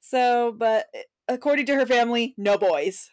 So, 0.00 0.54
but 0.56 0.86
eh, 0.94 1.02
according 1.26 1.66
to 1.66 1.74
her 1.74 1.86
family, 1.86 2.34
no 2.38 2.56
boys. 2.56 3.10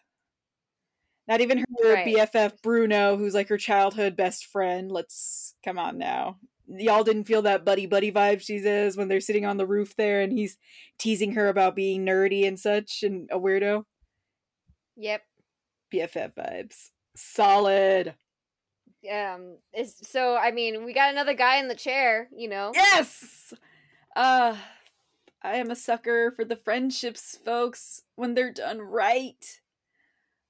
Not 1.28 1.42
even 1.42 1.66
her 1.82 1.94
right. 1.96 2.06
BFF 2.06 2.62
Bruno, 2.62 3.18
who's 3.18 3.34
like 3.34 3.50
her 3.50 3.58
childhood 3.58 4.16
best 4.16 4.46
friend. 4.46 4.92
Let's 4.92 5.56
come 5.64 5.80
on 5.80 5.98
now. 5.98 6.38
Y'all 6.68 7.04
didn't 7.04 7.26
feel 7.26 7.42
that 7.44 7.64
buddy 7.64 7.86
buddy 7.86 8.12
vibe 8.12 8.42
she 8.42 8.60
says 8.60 8.98
when 8.98 9.08
they're 9.08 9.20
sitting 9.20 9.46
on 9.46 9.58
the 9.58 9.68
roof 9.68 9.96
there 9.96 10.22
and 10.22 10.34
he's 10.34 10.58
teasing 10.98 11.34
her 11.34 11.48
about 11.48 11.76
being 11.76 12.06
nerdy 12.06 12.48
and 12.48 12.60
such 12.60 13.04
and 13.04 13.30
a 13.32 13.40
weirdo. 13.40 13.84
Yep. 14.98 15.22
BFF 15.94 16.34
vibes. 16.34 16.90
Solid. 17.16 18.16
Um 19.12 19.58
is 19.74 19.96
so 20.02 20.36
I 20.36 20.52
mean, 20.52 20.86
we 20.86 20.94
got 20.94 21.12
another 21.12 21.34
guy 21.34 21.58
in 21.58 21.68
the 21.68 21.76
chair, 21.76 22.30
you 22.36 22.50
know. 22.50 22.72
Yes. 22.74 23.54
Uh 24.16 24.56
I 25.44 25.58
am 25.58 25.70
a 25.70 25.76
sucker 25.76 26.32
for 26.32 26.44
the 26.44 26.56
friendships, 26.56 27.38
folks, 27.46 28.02
when 28.16 28.34
they're 28.34 28.52
done 28.52 28.80
right. 28.80 29.60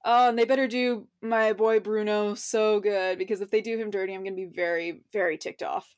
Oh, 0.08 0.28
and 0.28 0.38
they 0.38 0.44
better 0.44 0.68
do 0.68 1.08
my 1.20 1.52
boy 1.52 1.80
Bruno 1.80 2.34
so 2.34 2.78
good 2.78 3.18
because 3.18 3.40
if 3.40 3.50
they 3.50 3.60
do 3.60 3.76
him 3.76 3.90
dirty, 3.90 4.14
I'm 4.14 4.22
going 4.22 4.36
to 4.36 4.46
be 4.46 4.54
very, 4.54 5.02
very 5.12 5.36
ticked 5.36 5.64
off. 5.64 5.95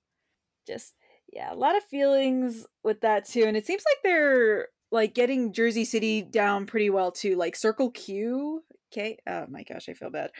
Just, 0.68 0.94
yeah, 1.32 1.52
a 1.52 1.56
lot 1.56 1.76
of 1.76 1.82
feelings 1.84 2.66
with 2.84 3.00
that 3.00 3.26
too. 3.26 3.44
And 3.44 3.56
it 3.56 3.66
seems 3.66 3.82
like 3.90 4.02
they're 4.04 4.68
like 4.92 5.14
getting 5.14 5.52
Jersey 5.52 5.84
City 5.84 6.22
down 6.22 6.66
pretty 6.66 6.90
well 6.90 7.10
too. 7.10 7.36
Like 7.36 7.56
Circle 7.56 7.90
Q, 7.90 8.62
okay. 8.92 9.18
Oh 9.26 9.46
my 9.48 9.64
gosh, 9.64 9.88
I 9.88 9.94
feel 9.94 10.10
bad. 10.10 10.30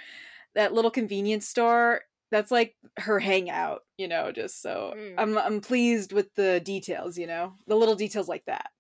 That 0.55 0.73
little 0.73 0.91
convenience 0.91 1.49
store. 1.49 2.03
That's 2.31 2.51
like 2.51 2.77
her 2.99 3.19
hangout, 3.19 3.81
you 3.97 4.07
know. 4.07 4.33
Just 4.33 4.61
so 4.61 4.93
mm. 4.97 5.15
I'm, 5.17 5.39
I'm 5.39 5.61
pleased 5.63 6.13
with 6.13 6.35
the 6.35 6.61
details, 6.61 7.17
you 7.17 7.27
know, 7.27 7.55
the 7.67 7.77
little 7.77 7.95
details 7.95 8.29
like 8.29 8.45
that. 8.47 8.71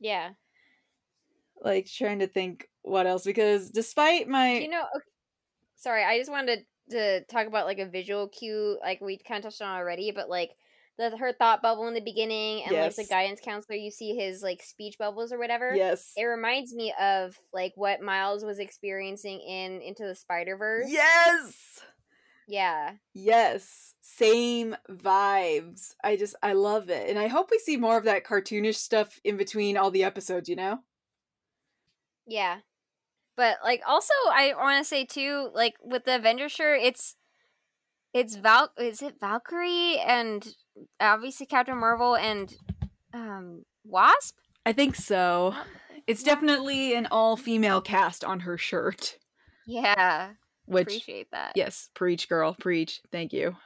Yeah. 0.00 0.30
Like 1.62 1.86
trying 1.86 2.18
to 2.20 2.26
think 2.26 2.68
what 2.82 3.06
else 3.06 3.24
because 3.24 3.70
despite 3.70 4.28
my, 4.28 4.58
you 4.58 4.68
know, 4.68 4.84
okay. 4.96 5.04
sorry, 5.76 6.04
I 6.04 6.18
just 6.18 6.30
wanted 6.30 6.56
to 6.56 6.64
talk 6.90 7.46
about 7.46 7.66
like 7.66 7.78
a 7.78 7.86
visual 7.86 8.28
cue, 8.28 8.78
like 8.82 9.00
we 9.00 9.18
kind 9.18 9.38
of 9.38 9.44
touched 9.44 9.62
on 9.62 9.76
already, 9.76 10.10
but 10.10 10.28
like 10.28 10.50
the 11.00 11.16
her 11.16 11.32
thought 11.32 11.62
bubble 11.62 11.88
in 11.88 11.94
the 11.94 12.00
beginning 12.00 12.62
and 12.62 12.72
yes. 12.72 12.98
like 12.98 13.06
the 13.06 13.10
guidance 13.10 13.40
counselor 13.42 13.76
you 13.76 13.90
see 13.90 14.14
his 14.14 14.42
like 14.42 14.62
speech 14.62 14.98
bubbles 14.98 15.32
or 15.32 15.38
whatever 15.38 15.74
yes. 15.74 16.12
it 16.16 16.24
reminds 16.24 16.74
me 16.74 16.92
of 17.00 17.36
like 17.52 17.72
what 17.74 18.02
miles 18.02 18.44
was 18.44 18.58
experiencing 18.58 19.40
in 19.40 19.80
into 19.80 20.04
the 20.04 20.14
spider 20.14 20.56
verse 20.56 20.86
yes! 20.88 21.80
Yeah. 22.46 22.94
Yes 23.14 23.94
same 24.02 24.76
vibes 24.90 25.94
i 26.04 26.16
just 26.16 26.34
i 26.42 26.52
love 26.52 26.90
it 26.90 27.08
and 27.08 27.18
i 27.18 27.28
hope 27.28 27.48
we 27.50 27.58
see 27.58 27.76
more 27.76 27.96
of 27.96 28.04
that 28.04 28.24
cartoonish 28.24 28.74
stuff 28.74 29.18
in 29.24 29.36
between 29.36 29.76
all 29.76 29.90
the 29.90 30.04
episodes 30.04 30.48
you 30.48 30.56
know? 30.56 30.80
Yeah 32.26 32.58
but 33.40 33.56
like 33.64 33.80
also 33.86 34.12
i 34.32 34.52
want 34.58 34.78
to 34.78 34.88
say 34.88 35.04
too 35.04 35.50
like 35.54 35.74
with 35.82 36.04
the 36.04 36.16
avenger 36.16 36.48
shirt 36.48 36.80
it's 36.82 37.16
it's 38.12 38.36
val 38.36 38.70
is 38.78 39.00
it 39.02 39.14
valkyrie 39.20 39.98
and 39.98 40.54
obviously 41.00 41.46
Captain 41.46 41.78
Marvel 41.78 42.16
and 42.16 42.54
um, 43.12 43.64
Wasp. 43.84 44.36
I 44.64 44.72
think 44.72 44.94
so. 44.94 45.54
It's 46.06 46.24
yeah. 46.24 46.34
definitely 46.34 46.94
an 46.94 47.08
all 47.10 47.36
female 47.36 47.80
cast 47.80 48.24
on 48.24 48.40
her 48.40 48.58
shirt. 48.58 49.16
Yeah. 49.66 50.30
Which 50.66 50.86
appreciate 50.86 51.30
that. 51.32 51.52
Yes, 51.56 51.90
preach 51.94 52.28
girl, 52.28 52.54
preach. 52.58 53.00
Thank 53.10 53.32
you. 53.32 53.56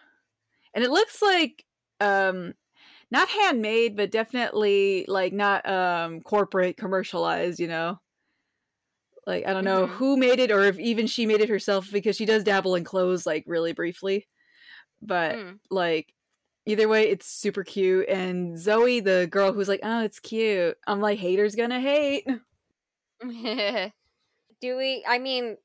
And 0.75 0.85
it 0.85 0.91
looks 0.91 1.23
like 1.23 1.65
um 2.01 2.55
not 3.11 3.29
handmade, 3.29 3.97
but 3.97 4.11
definitely 4.11 5.05
like 5.07 5.33
not 5.33 5.69
um 5.69 6.21
corporate 6.21 6.77
commercialized, 6.77 7.61
you 7.61 7.69
know. 7.69 8.01
Like 9.27 9.47
I 9.47 9.53
don't 9.53 9.65
know 9.65 9.87
mm-hmm. 9.87 9.95
who 9.95 10.17
made 10.17 10.39
it 10.39 10.51
or 10.51 10.65
if 10.65 10.79
even 10.79 11.07
she 11.07 11.27
made 11.27 11.41
it 11.41 11.49
herself 11.49 11.91
because 11.91 12.17
she 12.17 12.27
does 12.27 12.45
dabble 12.45 12.75
in 12.75 12.85
clothes 12.85 13.27
like 13.27 13.45
really 13.47 13.73
briefly. 13.73 14.27
But 15.01 15.37
mm. 15.37 15.59
like 15.71 16.13
either 16.67 16.89
way, 16.89 17.09
it's 17.09 17.27
super 17.27 17.65
cute. 17.65 18.09
And 18.09 18.59
Zoe, 18.59 19.01
the 19.01 19.29
girl 19.31 19.53
who's 19.53 19.69
like, 19.69 19.81
oh, 19.83 20.05
it's 20.05 20.21
cute. 20.21 20.77
I'm 20.87 21.01
like, 21.01 21.19
haters 21.19 21.55
gonna 21.55 21.81
hate. 21.81 22.27
Do 24.61 24.77
we? 24.77 25.05
I 25.07 25.19
mean, 25.19 25.57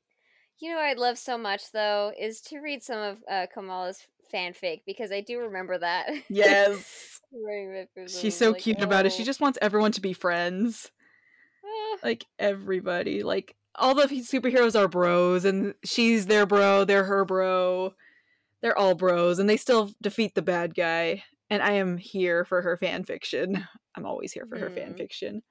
you 0.58 0.72
know, 0.72 0.78
I'd 0.78 0.98
love 0.98 1.18
so 1.18 1.36
much 1.38 1.72
though 1.72 2.12
is 2.18 2.40
to 2.42 2.60
read 2.60 2.82
some 2.82 2.98
of 2.98 3.18
uh, 3.30 3.46
Kamala's 3.52 4.00
fanfic 4.32 4.82
because 4.86 5.12
I 5.12 5.20
do 5.20 5.40
remember 5.40 5.78
that. 5.78 6.08
Yes. 6.28 7.20
She's 8.08 8.36
so 8.36 8.50
like, 8.50 8.62
cute 8.62 8.78
oh. 8.80 8.84
about 8.84 9.06
it. 9.06 9.12
She 9.12 9.22
oh. 9.22 9.26
just 9.26 9.40
wants 9.40 9.58
everyone 9.62 9.92
to 9.92 10.00
be 10.00 10.12
friends. 10.12 10.90
Ah. 11.70 11.96
like 12.02 12.26
everybody. 12.38 13.22
Like 13.22 13.54
all 13.74 13.94
the 13.94 14.04
superheroes 14.04 14.78
are 14.78 14.88
bros 14.88 15.44
and 15.44 15.74
she's 15.84 16.26
their 16.26 16.46
bro, 16.46 16.84
they're 16.84 17.04
her 17.04 17.24
bro 17.24 17.94
they're 18.60 18.78
all 18.78 18.94
bros 18.94 19.38
and 19.38 19.48
they 19.48 19.56
still 19.56 19.92
defeat 20.02 20.34
the 20.34 20.42
bad 20.42 20.74
guy 20.74 21.22
and 21.48 21.62
i 21.62 21.72
am 21.72 21.96
here 21.96 22.44
for 22.44 22.62
her 22.62 22.76
fan 22.76 23.04
fiction 23.04 23.66
i'm 23.96 24.06
always 24.06 24.32
here 24.32 24.46
for 24.46 24.56
mm. 24.56 24.60
her 24.60 24.70
fan 24.70 24.94
mm. 24.94 24.98
fiction 24.98 25.42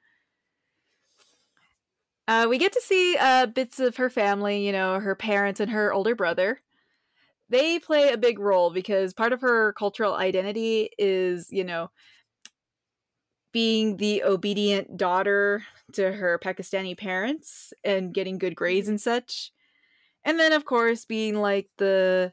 uh, 2.27 2.45
we 2.47 2.59
get 2.59 2.71
to 2.71 2.81
see 2.81 3.17
uh, 3.19 3.47
bits 3.47 3.79
of 3.79 3.97
her 3.97 4.09
family 4.09 4.65
you 4.65 4.71
know 4.71 4.99
her 4.99 5.15
parents 5.15 5.59
and 5.59 5.71
her 5.71 5.91
older 5.91 6.15
brother 6.15 6.61
they 7.49 7.79
play 7.79 8.11
a 8.11 8.17
big 8.17 8.37
role 8.37 8.69
because 8.69 9.15
part 9.15 9.33
of 9.33 9.41
her 9.41 9.73
cultural 9.73 10.13
identity 10.13 10.89
is 10.99 11.47
you 11.49 11.63
know 11.63 11.89
being 13.51 13.97
the 13.97 14.23
obedient 14.23 14.97
daughter 14.97 15.63
to 15.93 16.11
her 16.11 16.39
pakistani 16.43 16.97
parents 16.97 17.73
and 17.83 18.13
getting 18.13 18.37
good 18.37 18.55
grades 18.55 18.85
mm-hmm. 18.85 18.93
and 18.93 19.01
such 19.01 19.51
and 20.23 20.39
then 20.39 20.53
of 20.53 20.65
course 20.65 21.05
being 21.05 21.35
like 21.35 21.69
the 21.77 22.31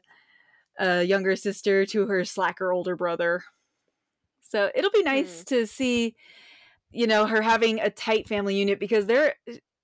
a 0.77 1.03
younger 1.03 1.35
sister 1.35 1.85
to 1.85 2.05
her 2.07 2.23
slacker 2.23 2.71
older 2.71 2.95
brother. 2.95 3.43
So 4.41 4.71
it'll 4.75 4.91
be 4.91 5.03
nice 5.03 5.41
mm. 5.41 5.45
to 5.47 5.67
see, 5.67 6.15
you 6.91 7.07
know, 7.07 7.25
her 7.25 7.41
having 7.41 7.79
a 7.79 7.89
tight 7.89 8.27
family 8.27 8.55
unit 8.55 8.79
because 8.79 9.07
there, 9.07 9.35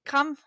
Kam- 0.06 0.38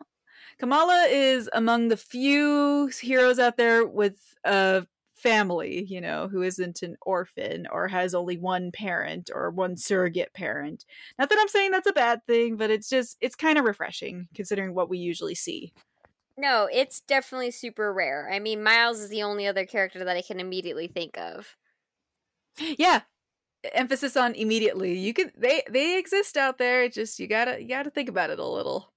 Kamala 0.59 1.07
is 1.11 1.51
among 1.53 1.88
the 1.88 1.96
few 1.96 2.90
heroes 3.01 3.38
out 3.38 3.57
there 3.57 3.85
with 3.85 4.37
a 4.44 4.87
family, 5.16 5.85
you 5.85 6.00
know, 6.00 6.29
who 6.29 6.42
isn't 6.42 6.83
an 6.83 6.96
orphan 7.02 7.66
or 7.72 7.88
has 7.88 8.14
only 8.14 8.37
one 8.37 8.70
parent 8.70 9.31
or 9.35 9.50
one 9.50 9.76
surrogate 9.76 10.33
parent. 10.35 10.85
Not 11.18 11.31
that 11.31 11.38
I'm 11.40 11.48
saying 11.48 11.70
that's 11.70 11.88
a 11.88 11.92
bad 11.92 12.24
thing, 12.26 12.57
but 12.57 12.70
it's 12.70 12.88
just, 12.88 13.16
it's 13.20 13.35
kind 13.35 13.59
of 13.59 13.64
refreshing 13.64 14.29
considering 14.35 14.74
what 14.74 14.90
we 14.90 14.98
usually 14.98 15.35
see. 15.35 15.72
No, 16.38 16.68
it's 16.70 17.00
definitely 17.00 17.50
super 17.50 17.92
rare. 17.92 18.31
I 18.31 18.38
mean, 18.38 18.62
Miles 18.62 19.00
is 19.00 19.09
the 19.09 19.22
only 19.22 19.46
other 19.46 19.64
character 19.64 20.05
that 20.05 20.16
I 20.16 20.22
can 20.22 20.38
immediately 20.38 20.87
think 20.87 21.16
of. 21.16 21.57
Yeah. 22.59 23.02
Emphasis 23.72 24.16
on 24.16 24.35
immediately. 24.35 24.98
You 24.98 25.12
could 25.12 25.33
they 25.37 25.62
they 25.68 25.98
exist 25.98 26.37
out 26.37 26.59
there. 26.59 26.88
Just 26.88 27.18
you 27.18 27.26
gotta 27.26 27.61
you 27.61 27.68
gotta 27.68 27.90
think 27.90 28.09
about 28.09 28.31
it 28.31 28.38
a 28.38 28.46
little. 28.46 28.92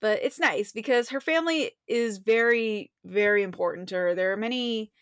But 0.00 0.20
it's 0.22 0.40
nice 0.40 0.72
because 0.72 1.10
her 1.10 1.20
family 1.20 1.72
is 1.86 2.18
very, 2.18 2.90
very 3.04 3.42
important 3.42 3.88
to 3.90 3.96
her. 3.96 4.14
There 4.14 4.32
are 4.32 4.36
many 4.36 4.92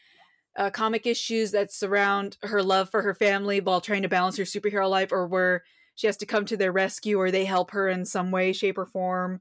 uh, 0.56 0.70
comic 0.70 1.06
issues 1.06 1.50
that 1.52 1.72
surround 1.72 2.36
her 2.42 2.62
love 2.62 2.90
for 2.90 3.02
her 3.02 3.14
family 3.14 3.60
while 3.60 3.80
trying 3.80 4.02
to 4.02 4.08
balance 4.08 4.36
her 4.36 4.44
superhero 4.44 4.88
life, 4.88 5.12
or 5.12 5.26
where 5.26 5.62
she 5.94 6.06
has 6.06 6.16
to 6.18 6.26
come 6.26 6.44
to 6.46 6.56
their 6.56 6.72
rescue, 6.72 7.18
or 7.18 7.30
they 7.30 7.44
help 7.44 7.70
her 7.72 7.88
in 7.88 8.04
some 8.04 8.30
way, 8.30 8.52
shape, 8.52 8.78
or 8.78 8.86
form 8.86 9.40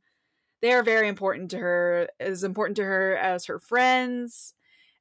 they 0.62 0.72
are 0.72 0.84
very 0.84 1.08
important 1.08 1.52
to 1.52 1.58
her 1.58 2.08
as 2.20 2.44
important 2.44 2.78
to 2.78 2.84
her 2.84 3.18
as 3.18 3.46
her 3.46 3.60
friends 3.60 4.54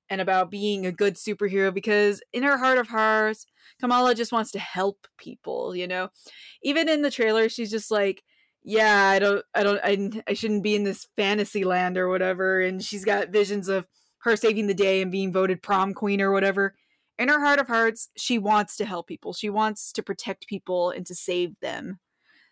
and 0.09 0.21
about 0.21 0.51
being 0.51 0.87
a 0.87 0.93
good 0.93 1.15
superhero 1.15 1.73
because 1.73 2.23
in 2.33 2.43
her 2.43 2.59
heart 2.59 2.79
of 2.79 2.89
hearts 2.89 3.47
kamala 3.81 4.15
just 4.15 4.33
wants 4.33 4.51
to 4.51 4.59
help 4.59 5.07
people 5.19 5.77
you 5.77 5.87
know 5.87 6.09
even 6.63 6.89
in 6.89 7.03
the 7.03 7.11
trailer 7.11 7.49
she's 7.49 7.71
just 7.71 7.91
like 7.91 8.25
yeah 8.63 9.09
i 9.09 9.19
don't 9.19 9.45
i 9.55 9.63
don't 9.63 9.81
i, 9.83 10.11
I 10.29 10.35
shouldn't 10.35 10.63
be 10.63 10.75
in 10.75 10.85
this 10.85 11.09
fantasy 11.17 11.65
land 11.65 11.97
or 11.97 12.09
whatever 12.09 12.61
and 12.61 12.83
she's 12.83 13.05
got 13.05 13.31
visions 13.31 13.69
of 13.69 13.87
her 14.23 14.37
saving 14.37 14.67
the 14.67 14.75
day 14.75 15.01
and 15.01 15.11
being 15.11 15.33
voted 15.33 15.63
prom 15.63 15.95
queen 15.95 16.21
or 16.21 16.31
whatever 16.31 16.75
in 17.19 17.29
her 17.29 17.41
heart 17.41 17.59
of 17.59 17.69
hearts 17.69 18.09
she 18.17 18.39
wants 18.39 18.77
to 18.77 18.85
help 18.85 19.07
people 19.07 19.33
she 19.33 19.49
wants 19.49 19.93
to 19.93 20.03
protect 20.03 20.47
people 20.47 20.91
and 20.91 21.07
to 21.07 21.15
save 21.15 21.59
them 21.61 21.99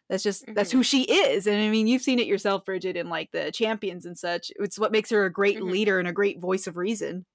that's 0.08 0.22
just 0.22 0.44
mm-hmm. 0.44 0.54
that's 0.54 0.70
who 0.70 0.82
she 0.82 1.02
is. 1.02 1.46
And 1.46 1.60
I 1.60 1.68
mean, 1.68 1.86
you've 1.86 2.02
seen 2.02 2.18
it 2.18 2.26
yourself, 2.26 2.64
Bridget, 2.64 2.96
in 2.96 3.08
like 3.08 3.30
the 3.32 3.50
champions 3.52 4.06
and 4.06 4.18
such. 4.18 4.50
It's 4.56 4.78
what 4.78 4.92
makes 4.92 5.10
her 5.10 5.24
a 5.24 5.32
great 5.32 5.58
mm-hmm. 5.58 5.70
leader 5.70 5.98
and 5.98 6.08
a 6.08 6.12
great 6.12 6.40
voice 6.40 6.66
of 6.66 6.76
reason. 6.76 7.26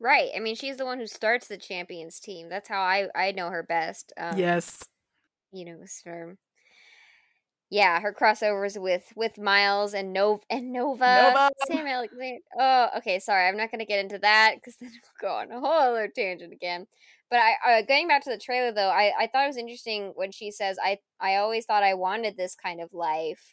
Right. 0.00 0.30
I 0.36 0.40
mean, 0.40 0.56
she's 0.56 0.76
the 0.76 0.84
one 0.84 0.98
who 0.98 1.06
starts 1.06 1.46
the 1.46 1.56
champions 1.56 2.18
team. 2.18 2.48
That's 2.48 2.68
how 2.68 2.80
I 2.80 3.08
I 3.14 3.32
know 3.32 3.50
her 3.50 3.62
best. 3.62 4.12
Um, 4.18 4.36
yes. 4.36 4.84
You 5.52 5.64
know, 5.64 5.78
from 6.02 6.38
yeah, 7.74 7.98
her 7.98 8.14
crossovers 8.14 8.80
with 8.80 9.12
with 9.16 9.36
Miles 9.36 9.94
and 9.94 10.12
Nova 10.12 10.40
and 10.48 10.72
Nova. 10.72 11.32
Nova. 11.34 11.50
Sam 11.66 11.88
Alexander. 11.88 12.38
Oh, 12.56 12.88
okay. 12.98 13.18
Sorry, 13.18 13.48
I'm 13.48 13.56
not 13.56 13.72
going 13.72 13.80
to 13.80 13.84
get 13.84 13.98
into 13.98 14.18
that 14.20 14.54
because 14.54 14.76
then 14.80 14.92
we'll 14.92 15.28
go 15.28 15.34
on 15.34 15.50
a 15.50 15.58
whole 15.58 15.90
other 15.90 16.08
tangent 16.14 16.52
again. 16.52 16.86
But 17.30 17.40
I, 17.40 17.78
uh, 17.78 17.82
going 17.82 18.06
back 18.06 18.22
to 18.24 18.30
the 18.30 18.38
trailer 18.38 18.70
though, 18.70 18.90
I, 18.90 19.12
I 19.18 19.26
thought 19.26 19.46
it 19.46 19.48
was 19.48 19.56
interesting 19.56 20.12
when 20.14 20.30
she 20.30 20.52
says, 20.52 20.76
"I 20.80 20.98
I 21.18 21.34
always 21.34 21.66
thought 21.66 21.82
I 21.82 21.94
wanted 21.94 22.36
this 22.36 22.54
kind 22.54 22.80
of 22.80 22.94
life, 22.94 23.52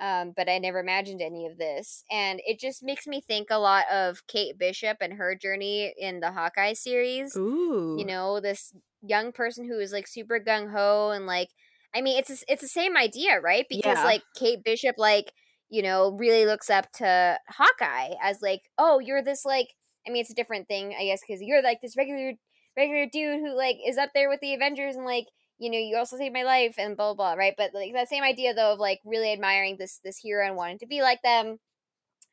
um, 0.00 0.32
but 0.36 0.48
I 0.48 0.58
never 0.58 0.78
imagined 0.78 1.20
any 1.20 1.46
of 1.46 1.58
this." 1.58 2.04
And 2.08 2.40
it 2.46 2.60
just 2.60 2.84
makes 2.84 3.08
me 3.08 3.20
think 3.20 3.48
a 3.50 3.58
lot 3.58 3.86
of 3.90 4.28
Kate 4.28 4.56
Bishop 4.56 4.98
and 5.00 5.14
her 5.14 5.34
journey 5.34 5.92
in 5.98 6.20
the 6.20 6.30
Hawkeye 6.30 6.74
series. 6.74 7.36
Ooh, 7.36 7.96
you 7.98 8.06
know, 8.06 8.38
this 8.38 8.72
young 9.02 9.32
person 9.32 9.66
who 9.66 9.80
is 9.80 9.90
like 9.90 10.06
super 10.06 10.38
gung 10.38 10.70
ho 10.70 11.10
and 11.10 11.26
like, 11.26 11.48
I 11.94 12.00
mean, 12.00 12.18
it's 12.18 12.30
a, 12.30 12.36
it's 12.48 12.62
the 12.62 12.68
same 12.68 12.96
idea, 12.96 13.40
right? 13.40 13.66
Because 13.68 13.98
yeah. 13.98 14.04
like 14.04 14.22
Kate 14.36 14.62
Bishop, 14.64 14.96
like 14.98 15.32
you 15.68 15.82
know, 15.82 16.16
really 16.18 16.46
looks 16.46 16.70
up 16.70 16.92
to 16.92 17.38
Hawkeye 17.48 18.14
as 18.22 18.40
like, 18.42 18.62
oh, 18.78 18.98
you're 18.98 19.22
this 19.22 19.44
like. 19.44 19.68
I 20.06 20.12
mean, 20.12 20.20
it's 20.20 20.30
a 20.30 20.34
different 20.34 20.68
thing, 20.68 20.94
I 20.96 21.06
guess, 21.06 21.20
because 21.26 21.42
you're 21.42 21.62
like 21.62 21.80
this 21.82 21.96
regular 21.96 22.34
regular 22.76 23.06
dude 23.10 23.40
who 23.40 23.56
like 23.56 23.76
is 23.86 23.98
up 23.98 24.10
there 24.14 24.28
with 24.28 24.40
the 24.40 24.54
Avengers 24.54 24.96
and 24.96 25.04
like 25.04 25.26
you 25.58 25.70
know 25.70 25.78
you 25.78 25.96
also 25.96 26.16
saved 26.16 26.34
my 26.34 26.42
life 26.42 26.74
and 26.78 26.96
blah 26.96 27.14
blah, 27.14 27.34
blah 27.34 27.34
right 27.34 27.54
but 27.56 27.70
like 27.74 27.92
that 27.94 28.08
same 28.08 28.22
idea 28.22 28.54
though 28.54 28.74
of 28.74 28.78
like 28.78 29.00
really 29.04 29.32
admiring 29.32 29.76
this 29.78 30.00
this 30.04 30.18
hero 30.18 30.46
and 30.46 30.56
wanting 30.56 30.78
to 30.78 30.86
be 30.86 31.00
like 31.00 31.22
them 31.22 31.58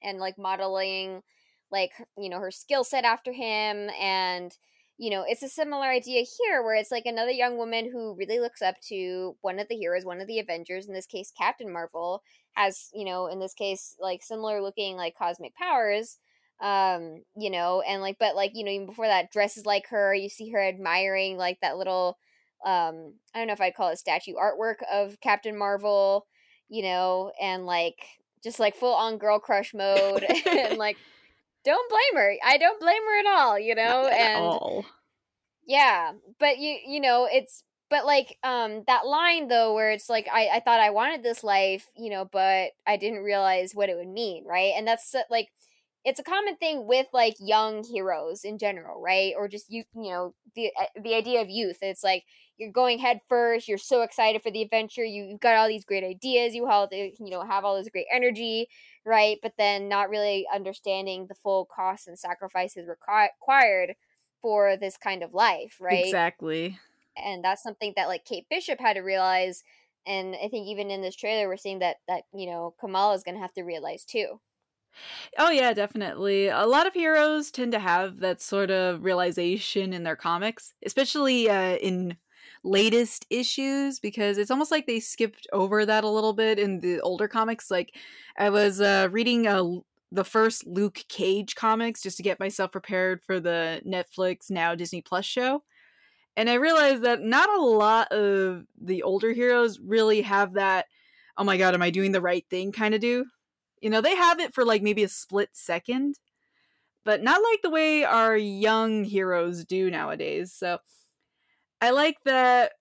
and 0.04 0.20
like 0.20 0.38
modeling 0.38 1.22
like 1.72 1.92
you 2.18 2.30
know 2.30 2.40
her 2.40 2.52
skill 2.52 2.84
set 2.84 3.06
after 3.06 3.32
him 3.32 3.90
and 4.00 4.58
you 4.98 5.10
know, 5.10 5.24
it's 5.28 5.44
a 5.44 5.50
similar 5.50 5.88
idea 5.88 6.24
here 6.38 6.62
where 6.64 6.76
it's 6.76 6.92
like 6.92 7.06
another 7.06 7.32
young 7.32 7.58
woman 7.58 7.90
who 7.92 8.16
really 8.16 8.40
looks 8.40 8.62
up 8.62 8.76
to 8.90 9.36
one 9.42 9.60
of 9.60 9.68
the 9.68 9.76
heroes, 9.76 10.06
one 10.06 10.22
of 10.22 10.28
the 10.28 10.40
Avengers, 10.40 10.88
in 10.88 10.94
this 10.94 11.08
case, 11.08 11.32
Captain 11.36 11.72
Marvel, 11.72 12.22
has, 12.54 12.90
you 12.94 13.06
know, 13.06 13.28
in 13.28 13.40
this 13.40 13.54
case, 13.54 13.96
like 14.00 14.22
similar 14.22 14.62
looking 14.62 14.96
like 14.96 15.18
cosmic 15.18 15.56
powers. 15.56 16.18
Um, 16.62 17.24
you 17.36 17.50
know, 17.50 17.82
and 17.82 18.02
like, 18.02 18.18
but 18.20 18.36
like, 18.36 18.52
you 18.54 18.64
know, 18.64 18.72
even 18.72 18.86
before 18.86 19.08
that, 19.08 19.32
dresses 19.32 19.66
like 19.66 19.88
her, 19.90 20.14
you 20.14 20.30
see 20.30 20.52
her 20.52 20.62
admiring 20.62 21.36
like 21.36 21.58
that 21.62 21.78
little, 21.78 22.18
um, 22.66 23.16
I 23.34 23.40
don't 23.40 23.48
know 23.48 23.54
if 23.54 23.60
I'd 23.60 23.76
call 23.76 23.90
it 23.90 23.98
statue 23.98 24.36
artwork 24.36 24.76
of 24.90 25.20
Captain 25.20 25.58
Marvel, 25.58 26.26
you 26.70 26.84
know, 26.84 27.32
and 27.42 27.66
like 27.66 27.98
just 28.44 28.60
like 28.60 28.76
full 28.76 28.94
on 28.94 29.18
girl 29.18 29.40
crush 29.40 29.74
mode 29.74 30.24
and 30.50 30.78
like 30.78 30.98
don't 31.64 31.90
blame 31.90 32.22
her. 32.22 32.36
I 32.46 32.58
don't 32.58 32.80
blame 32.80 33.02
her 33.04 33.20
at 33.20 33.26
all, 33.38 33.60
you 33.60 33.76
know? 33.76 34.08
And 34.08 34.60
all. 34.60 34.86
yeah, 35.66 36.14
but 36.40 36.58
you 36.60 36.78
you 36.86 37.00
know, 37.00 37.28
it's 37.32 37.64
but 37.90 38.06
like 38.06 38.38
um 38.44 38.84
that 38.88 39.06
line 39.06 39.48
though 39.48 39.74
where 39.74 39.92
it's 39.92 40.10
like 40.10 40.28
I 40.32 40.50
I 40.56 40.60
thought 40.60 40.80
I 40.80 40.90
wanted 40.92 41.24
this 41.24 41.44
life, 41.44 41.88
you 41.96 42.10
know, 42.10 42.26
but 42.26 42.72
I 42.88 42.98
didn't 42.98 43.24
realize 43.24 43.74
what 43.74 43.90
it 43.90 43.96
would 43.98 44.08
mean, 44.08 44.46
right? 44.46 44.74
And 44.76 44.88
that's 44.88 45.16
like 45.30 45.50
it's 46.06 46.20
a 46.20 46.24
common 46.24 46.58
thing 46.58 46.86
with 46.86 47.08
like 47.14 47.36
young 47.40 47.84
heroes 47.84 48.44
in 48.44 48.58
general, 48.58 49.02
right? 49.02 49.34
Or 49.38 49.48
just 49.48 49.72
you, 49.72 49.84
you 49.96 50.12
know, 50.12 50.34
the 50.56 50.72
uh, 50.80 51.02
the 51.02 51.16
idea 51.16 51.42
of 51.42 51.50
youth. 51.50 51.78
It's 51.82 52.04
like 52.04 52.26
you're 52.58 52.72
going 52.72 53.00
head 53.00 53.22
first. 53.28 53.68
You're 53.68 53.78
so 53.78 54.02
excited 54.02 54.42
for 54.42 54.52
the 54.52 54.62
adventure. 54.62 55.04
You, 55.04 55.24
you've 55.24 55.40
got 55.40 55.56
all 55.56 55.68
these 55.68 55.86
great 55.86 56.04
ideas. 56.04 56.54
You 56.56 56.68
have 56.68 56.90
you 56.92 57.14
know 57.20 57.44
have 57.44 57.64
all 57.64 57.78
this 57.78 57.90
great 57.90 58.08
energy, 58.12 58.68
right? 59.06 59.38
But 59.42 59.54
then 59.58 59.88
not 59.88 60.10
really 60.10 60.46
understanding 60.54 61.28
the 61.28 61.36
full 61.36 61.66
costs 61.66 62.08
and 62.08 62.20
sacrifices 62.20 62.88
required 62.88 63.96
for 64.42 64.76
this 64.76 64.98
kind 64.98 65.24
of 65.24 65.34
life, 65.34 65.78
right? 65.80 66.06
Exactly. 66.06 66.78
And 67.16 67.44
that's 67.44 67.64
something 67.64 67.94
that 67.96 68.10
like 68.10 68.26
Kate 68.26 68.46
Bishop 68.50 68.80
had 68.80 68.94
to 68.94 69.02
realize. 69.02 69.64
And 70.06 70.36
I 70.36 70.50
think 70.50 70.68
even 70.68 70.92
in 70.92 71.02
this 71.02 71.16
trailer, 71.16 71.48
we're 71.48 71.56
seeing 71.56 71.80
that 71.80 71.98
that 72.10 72.24
you 72.34 72.46
know 72.46 72.76
Kamala 72.78 73.16
is 73.16 73.24
going 73.24 73.36
to 73.36 73.42
have 73.42 73.54
to 73.54 73.64
realize 73.64 74.04
too. 74.04 74.42
Oh 75.38 75.50
yeah, 75.50 75.74
definitely. 75.74 76.48
A 76.48 76.66
lot 76.66 76.88
of 76.88 76.94
heroes 76.94 77.52
tend 77.52 77.72
to 77.74 77.80
have 77.80 78.20
that 78.20 78.42
sort 78.42 78.72
of 78.72 79.04
realization 79.04 79.94
in 79.94 80.04
their 80.04 80.16
comics, 80.16 80.74
especially 80.86 81.50
uh, 81.50 81.76
in 81.78 82.18
latest 82.64 83.26
issues 83.30 84.00
because 84.00 84.38
it's 84.38 84.52
almost 84.52 84.72
like 84.72 84.86
they 84.88 85.00
skipped 85.00 85.48
over 85.52 85.86
that 85.86 86.04
a 86.04 86.10
little 86.10 86.34
bit 86.34 86.60
in 86.60 86.80
the 86.80 87.00
older 87.02 87.28
comics. 87.28 87.70
Like 87.72 87.96
I 88.38 88.50
was 88.50 88.80
uh, 88.82 89.10
reading 89.12 89.48
uh, 89.48 89.64
the 90.12 90.24
first 90.24 90.66
Luke 90.68 91.04
Cage 91.10 91.56
comics 91.56 92.02
just 92.02 92.18
to 92.18 92.24
get 92.24 92.40
myself 92.40 92.72
prepared 92.72 93.22
for 93.24 93.40
the 93.40 93.82
Netflix 93.86 94.50
now 94.50 94.76
Disney 94.76 95.02
Plus 95.02 95.26
show. 95.26 95.64
And 96.38 96.50
I 96.50 96.56
realized 96.56 97.04
that 97.04 97.22
not 97.22 97.50
a 97.50 97.62
lot 97.62 98.12
of 98.12 98.66
the 98.82 99.04
older 99.04 99.34
heroes 99.34 99.80
really 99.80 100.22
have 100.24 100.54
that 100.54 100.88
oh 101.38 101.44
my 101.46 101.58
god, 101.58 101.74
am 101.74 101.82
I 101.82 101.90
doing 101.92 102.12
the 102.14 102.22
right 102.22 102.46
thing 102.50 102.72
kind 102.72 102.94
of 102.96 103.02
do. 103.02 103.26
You 103.84 103.90
know, 103.90 104.00
they 104.00 104.16
have 104.16 104.40
it 104.40 104.54
for 104.54 104.64
like 104.64 104.82
maybe 104.82 105.04
a 105.04 105.10
split 105.10 105.50
second, 105.52 106.16
but 107.04 107.22
not 107.22 107.42
like 107.52 107.62
the 107.62 107.70
way 107.70 108.06
our 108.06 108.38
young 108.38 109.04
heroes 109.04 109.66
do 109.66 109.92
nowadays. 109.92 110.54
So 110.54 110.78
I 111.82 111.90
like 111.90 112.16
that, 112.24 112.72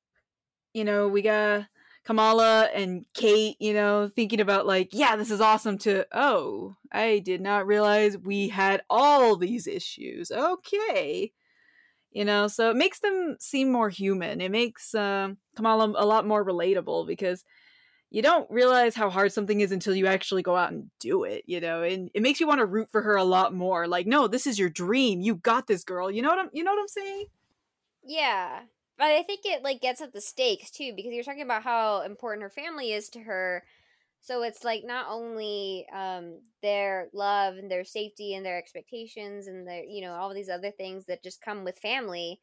you 0.73 0.85
know, 0.85 1.09
we 1.09 1.23
got 1.23 1.67
Kamala 2.05 2.69
and 2.73 3.05
Kate, 3.15 3.57
you 3.59 3.75
know, 3.75 4.07
thinking 4.15 4.41
about 4.41 4.65
like, 4.65 4.91
yeah, 4.93 5.17
this 5.17 5.33
is 5.33 5.41
awesome 5.41 5.77
to, 5.79 6.07
oh, 6.13 6.77
I 6.93 7.19
did 7.19 7.41
not 7.41 7.67
realize 7.67 8.17
we 8.17 8.51
had 8.51 8.83
all 8.89 9.37
these 9.37 9.67
issues. 9.67 10.31
Okay. 10.31 11.33
You 12.13 12.25
know, 12.25 12.47
so 12.47 12.71
it 12.71 12.77
makes 12.77 13.01
them 13.01 13.39
seem 13.41 13.73
more 13.73 13.89
human. 13.89 14.41
It 14.41 14.53
makes 14.53 14.95
uh, 14.95 15.31
Kamala 15.57 15.95
a 15.97 16.07
lot 16.07 16.29
more 16.29 16.45
relatable 16.45 17.09
because 17.09 17.45
you 18.13 18.21
don't 18.21 18.49
realize 18.51 18.95
how 18.95 19.09
hard 19.09 19.33
something 19.33 19.63
is 19.63 19.73
until 19.73 19.95
you 19.95 20.07
actually 20.07 20.43
go 20.43 20.55
out 20.55 20.71
and 20.71 20.91
do 21.01 21.25
it, 21.25 21.45
you 21.47 21.61
know, 21.61 21.83
and 21.83 22.11
it 22.13 22.21
makes 22.21 22.41
you 22.41 22.47
want 22.47 22.59
to 22.59 22.67
root 22.67 22.91
for 22.93 23.01
her 23.01 23.17
a 23.17 23.25
lot 23.25 23.55
more. 23.55 23.89
Like, 23.89 24.07
no, 24.07 24.29
this 24.29 24.47
is 24.47 24.59
your 24.59 24.69
dream. 24.69 25.23
You 25.23 25.37
got 25.37 25.67
this, 25.67 25.83
girl. 25.83 26.11
You 26.11 26.21
know 26.21 26.29
what 26.29 26.39
I'm 26.39 26.51
you 26.53 26.63
know 26.63 26.73
what 26.73 26.81
I'm 26.81 26.89
saying? 26.89 27.27
Yeah. 28.05 28.61
But 28.99 29.07
I 29.07 29.23
think 29.23 29.41
it 29.45 29.63
like 29.65 29.81
gets 29.81 30.03
at 30.03 30.13
the 30.13 30.21
stakes 30.21 30.71
too, 30.71 30.93
because 30.95 31.15
you're 31.15 31.25
talking 31.25 31.41
about 31.41 31.63
how 31.63 32.03
important 32.03 32.43
her 32.43 32.51
family 32.51 32.93
is 32.93 33.09
to 33.11 33.21
her. 33.21 33.65
So 34.21 34.43
it's 34.43 34.63
like 34.63 34.83
not 34.85 35.07
only 35.09 35.87
um 35.91 36.41
their 36.61 37.09
love 37.15 37.57
and 37.57 37.71
their 37.71 37.85
safety 37.85 38.35
and 38.35 38.45
their 38.45 38.59
expectations 38.59 39.47
and 39.47 39.67
their 39.67 39.85
you 39.85 40.03
know, 40.03 40.13
all 40.13 40.35
these 40.35 40.51
other 40.51 40.71
things 40.71 41.07
that 41.07 41.23
just 41.23 41.41
come 41.41 41.65
with 41.65 41.79
family, 41.79 42.41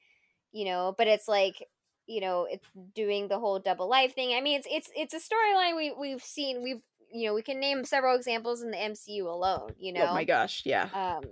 you 0.51 0.65
know, 0.65 0.95
but 0.97 1.05
it's 1.07 1.27
like 1.27 1.63
you 2.09 2.21
know 2.21 2.47
it's 2.49 2.67
doing 2.95 3.27
the 3.27 3.39
whole 3.39 3.59
double 3.59 3.87
life 3.87 4.15
thing. 4.15 4.33
I 4.35 4.41
mean 4.41 4.57
it's 4.59 4.67
it's 4.69 4.91
it's 4.95 5.13
a 5.13 5.17
storyline 5.17 5.77
we 5.77 5.93
we've 5.97 6.23
seen. 6.23 6.63
We've 6.63 6.81
you 7.11 7.27
know 7.27 7.33
we 7.33 7.41
can 7.41 7.59
name 7.59 7.85
several 7.85 8.15
examples 8.15 8.61
in 8.61 8.69
the 8.71 8.77
mcu 8.77 9.25
alone 9.25 9.71
you 9.79 9.91
know 9.91 10.07
oh 10.09 10.13
my 10.13 10.25
gosh 10.25 10.63
yeah. 10.65 10.89
Um 10.93 11.23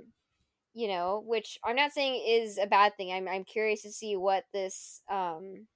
you 0.73 0.87
know 0.87 1.23
which 1.25 1.59
i'm 1.63 1.75
not 1.75 1.91
saying 1.91 2.23
is 2.27 2.57
a 2.57 2.67
bad 2.67 2.95
thing. 2.97 3.11
I'm 3.11 3.27
i'm 3.27 3.43
curious 3.43 3.81
to 3.83 3.91
see 3.91 4.15
what 4.15 4.45
this 4.53 5.01
um 5.09 5.67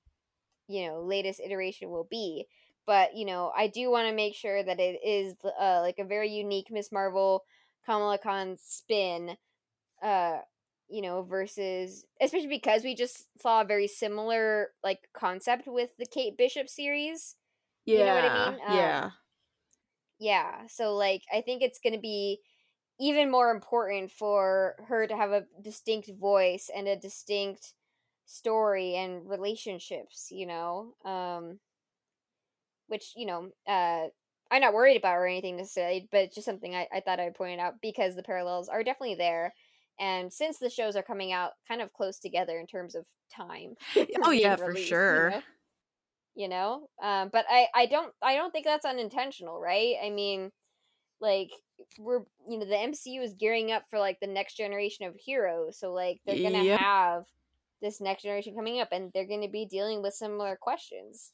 you 0.68 0.88
know 0.88 1.02
latest 1.02 1.40
iteration 1.40 1.90
will 1.90 2.08
be. 2.10 2.46
But 2.88 3.16
you 3.16 3.26
know 3.26 3.52
i 3.56 3.68
do 3.68 3.92
want 3.92 4.08
to 4.08 4.16
make 4.16 4.36
sure 4.36 4.64
that 4.64 4.80
it 4.80 5.00
is 5.06 5.36
uh, 5.44 5.82
like 5.82 6.00
a 6.00 6.04
very 6.04 6.30
unique 6.30 6.68
miss 6.72 6.92
marvel 6.92 7.44
kamala 7.86 8.18
khan 8.18 8.58
spin 8.60 9.38
uh 10.02 10.40
you 10.92 11.02
know, 11.02 11.24
versus 11.24 12.06
especially 12.22 12.48
because 12.48 12.84
we 12.84 12.96
just 12.96 13.28
saw 13.42 13.62
a 13.62 13.66
very 13.66 13.88
similar 13.88 14.70
like 14.84 15.10
concept 15.14 15.68
with 15.68 15.92
the 15.98 16.06
Kate 16.06 16.38
Bishop 16.38 16.70
series. 16.70 17.36
Yeah. 17.86 17.98
You 18.00 18.06
know 18.06 18.16
what 18.16 18.26
I 18.26 18.30
mean? 18.52 18.60
Um, 18.68 18.78
yeah. 18.78 19.12
Yeah. 20.20 20.68
So 20.68 20.96
like 20.96 21.24
I 21.34 21.42
think 21.42 21.62
it's 21.62 21.80
gonna 21.80 22.00
be 22.00 22.42
even 23.00 23.32
more 23.32 23.52
important 23.52 24.12
for 24.12 24.76
her 24.88 25.08
to 25.08 25.16
have 25.18 25.32
a 25.32 25.46
distinct 25.62 26.12
voice 26.20 26.70
and 26.76 26.88
a 26.88 26.96
distinct 26.98 27.74
story 28.26 28.96
and 28.96 29.30
relationships, 29.30 30.30
you 30.32 30.46
know. 30.46 30.96
Um 31.06 31.60
which, 32.88 33.14
you 33.16 33.26
know, 33.26 33.52
uh 33.68 34.08
I'm 34.52 34.62
not 34.62 34.74
worried 34.74 34.98
about 34.98 35.16
or 35.16 35.28
anything 35.28 35.56
necessarily, 35.56 36.10
but 36.12 36.24
it's 36.26 36.36
just 36.36 36.46
something 36.46 36.76
I, 36.76 36.88
I 36.92 37.00
thought 37.00 37.22
I'd 37.22 37.36
point 37.36 37.62
out 37.62 37.76
because 37.82 38.16
the 38.16 38.24
parallels 38.24 38.68
are 38.68 38.84
definitely 38.84 39.16
there 39.16 39.54
and 40.00 40.32
since 40.32 40.58
the 40.58 40.70
shows 40.70 40.96
are 40.96 41.04
coming 41.04 41.32
out 41.32 41.52
kind 41.68 41.82
of 41.82 41.94
close 41.94 42.20
together 42.20 42.60
in 42.60 42.68
terms 42.68 42.96
of 42.96 43.06
time 43.34 43.76
oh 44.24 44.32
yeah 44.32 44.56
released, 44.60 44.64
for 44.64 44.76
sure 44.78 45.26
you 45.30 45.32
know, 45.32 45.42
you 46.36 46.48
know? 46.48 46.88
Um, 47.02 47.30
but 47.32 47.46
i 47.50 47.68
i 47.76 47.86
don't 47.86 48.14
i 48.22 48.36
don't 48.36 48.52
think 48.52 48.66
that's 48.66 48.86
unintentional 48.86 49.60
right 49.60 49.96
i 50.04 50.10
mean 50.10 50.52
like 51.20 51.50
we're 52.00 52.22
you 52.50 52.58
know 52.58 52.66
the 52.66 52.76
mcu 52.76 53.24
is 53.24 53.34
gearing 53.34 53.72
up 53.72 53.84
for 53.90 54.00
like 54.00 54.20
the 54.20 54.28
next 54.28 54.56
generation 54.56 55.06
of 55.06 55.16
heroes 55.16 55.80
so 55.80 55.92
like 55.92 56.20
they're 56.26 56.42
gonna 56.42 56.64
yep. 56.64 56.80
have 56.80 57.24
this 57.82 58.00
next 58.00 58.24
generation 58.24 58.56
coming 58.56 58.80
up 58.80 58.90
and 58.92 59.12
they're 59.14 59.28
going 59.28 59.42
to 59.42 59.50
be 59.50 59.66
dealing 59.66 60.02
with 60.02 60.14
similar 60.14 60.58
questions 60.60 61.32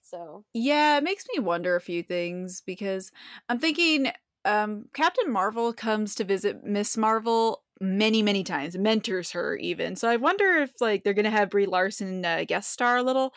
so 0.00 0.44
yeah 0.54 0.96
it 0.96 1.04
makes 1.04 1.24
me 1.34 1.40
wonder 1.40 1.76
a 1.76 1.80
few 1.80 2.02
things 2.02 2.62
because 2.64 3.10
i'm 3.48 3.58
thinking 3.58 4.10
um 4.44 4.86
captain 4.94 5.30
marvel 5.30 5.72
comes 5.72 6.14
to 6.14 6.24
visit 6.24 6.64
miss 6.64 6.96
marvel 6.96 7.62
many 7.82 8.22
many 8.22 8.44
times 8.44 8.78
mentors 8.78 9.32
her 9.32 9.56
even. 9.56 9.96
So 9.96 10.08
i 10.08 10.16
wonder 10.16 10.56
if 10.56 10.80
like 10.80 11.04
they're 11.04 11.14
gonna 11.14 11.30
have 11.30 11.50
brie 11.50 11.66
larson 11.66 12.24
uh, 12.24 12.44
guest 12.46 12.70
star 12.72 12.98
a 12.98 13.02
little 13.02 13.34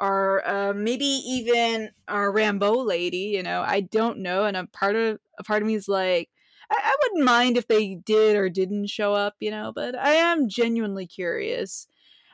or 0.00 0.46
uh, 0.48 0.74
maybe 0.74 1.06
even 1.06 1.90
our 2.08 2.32
Rambeau 2.32 2.86
lady 2.86 3.18
you 3.36 3.42
know? 3.42 3.62
I 3.62 3.80
don't 3.82 4.18
know 4.20 4.44
and 4.46 4.56
a 4.56 4.66
part 4.68 4.96
of 4.96 5.20
a 5.38 5.44
part 5.44 5.62
of 5.62 5.68
me 5.68 5.74
is 5.74 5.88
like 5.88 6.30
I, 6.70 6.76
I 6.82 6.96
wouldn't 7.02 7.24
mind 7.26 7.56
if 7.56 7.68
they 7.68 7.96
did 7.96 8.36
or 8.36 8.50
didn't 8.50 8.88
show 8.88 9.14
up 9.14 9.36
you 9.40 9.50
know 9.50 9.72
but 9.74 9.96
i 9.96 10.14
am 10.14 10.48
genuinely 10.48 11.06
curious 11.06 11.86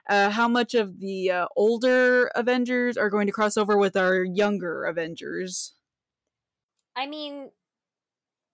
uh, 0.09 0.31
how 0.31 0.49
much 0.49 0.75
of 0.75 1.01
the 1.01 1.31
uh, 1.31 1.49
older 1.57 2.29
avengers 2.35 2.97
are 2.97 3.11
going 3.11 3.27
to 3.27 3.33
cross 3.33 3.57
over 3.57 3.77
with 3.77 3.97
our 3.97 4.25
younger 4.25 4.85
avengers. 4.85 5.75
I 6.97 7.07
mean 7.07 7.53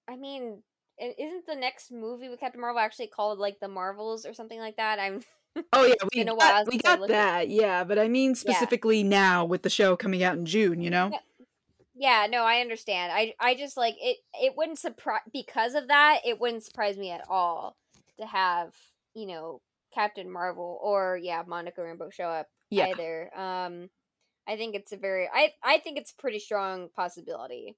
i 0.09 0.17
mean 0.17 0.62
isn't 0.98 1.46
the 1.46 1.57
next 1.57 1.90
movie 1.90 2.28
with 2.28 2.40
Captain 2.40 2.61
Marvel 2.61 2.80
actually 2.80 3.09
called 3.09 3.38
like 3.38 3.61
the 3.61 3.68
Marvels 3.68 4.26
or 4.26 4.35
something 4.35 4.59
like 4.59 4.76
that? 4.76 4.98
I'm 4.98 5.22
Oh 5.72 5.85
yeah, 5.87 5.94
we 6.12 6.24
got, 6.24 6.66
we 6.66 6.78
got 6.78 7.09
that. 7.09 7.48
Yeah, 7.48 7.85
but 7.85 7.98
I 7.98 8.09
mean 8.09 8.35
specifically 8.35 8.98
yeah. 8.98 9.09
now 9.09 9.44
with 9.44 9.62
the 9.62 9.70
show 9.70 9.96
coming 9.96 10.22
out 10.22 10.37
in 10.37 10.46
June, 10.46 10.80
you 10.80 10.90
know. 10.90 11.11
Yeah. 11.12 12.24
yeah, 12.24 12.26
no, 12.28 12.42
I 12.42 12.61
understand. 12.61 13.12
I 13.12 13.35
I 13.38 13.54
just 13.54 13.76
like 13.76 13.94
it. 14.00 14.18
It 14.35 14.57
wouldn't 14.57 14.78
surprise 14.78 15.20
because 15.33 15.74
of 15.74 15.88
that. 15.88 16.20
It 16.24 16.40
wouldn't 16.40 16.64
surprise 16.64 16.96
me 16.96 17.11
at 17.11 17.24
all 17.28 17.76
to 18.18 18.26
have 18.26 18.72
you 19.14 19.26
know 19.26 19.61
Captain 19.92 20.30
Marvel 20.30 20.78
or 20.83 21.18
yeah 21.22 21.42
Monica 21.46 21.80
Rambeau 21.80 22.12
show 22.12 22.24
up 22.24 22.48
yeah. 22.70 22.88
either. 22.88 23.30
Um, 23.38 23.90
I 24.48 24.57
think 24.57 24.74
it's 24.74 24.92
a 24.92 24.96
very 24.96 25.28
I 25.33 25.52
I 25.62 25.78
think 25.78 25.98
it's 25.98 26.11
a 26.11 26.20
pretty 26.20 26.40
strong 26.40 26.88
possibility 26.96 27.76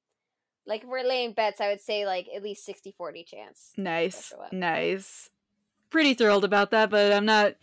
like 0.66 0.82
if 0.82 0.88
we're 0.88 1.02
laying 1.02 1.32
bets, 1.32 1.60
I 1.60 1.68
would 1.68 1.80
say 1.80 2.06
like 2.06 2.28
at 2.34 2.42
least 2.42 2.64
60 2.64 2.92
40 2.92 3.24
chance. 3.24 3.72
Nice. 3.76 4.32
Nice. 4.52 5.30
Pretty 5.90 6.14
thrilled 6.14 6.44
about 6.44 6.70
that, 6.72 6.90
but 6.90 7.12
I'm 7.12 7.24
not 7.24 7.54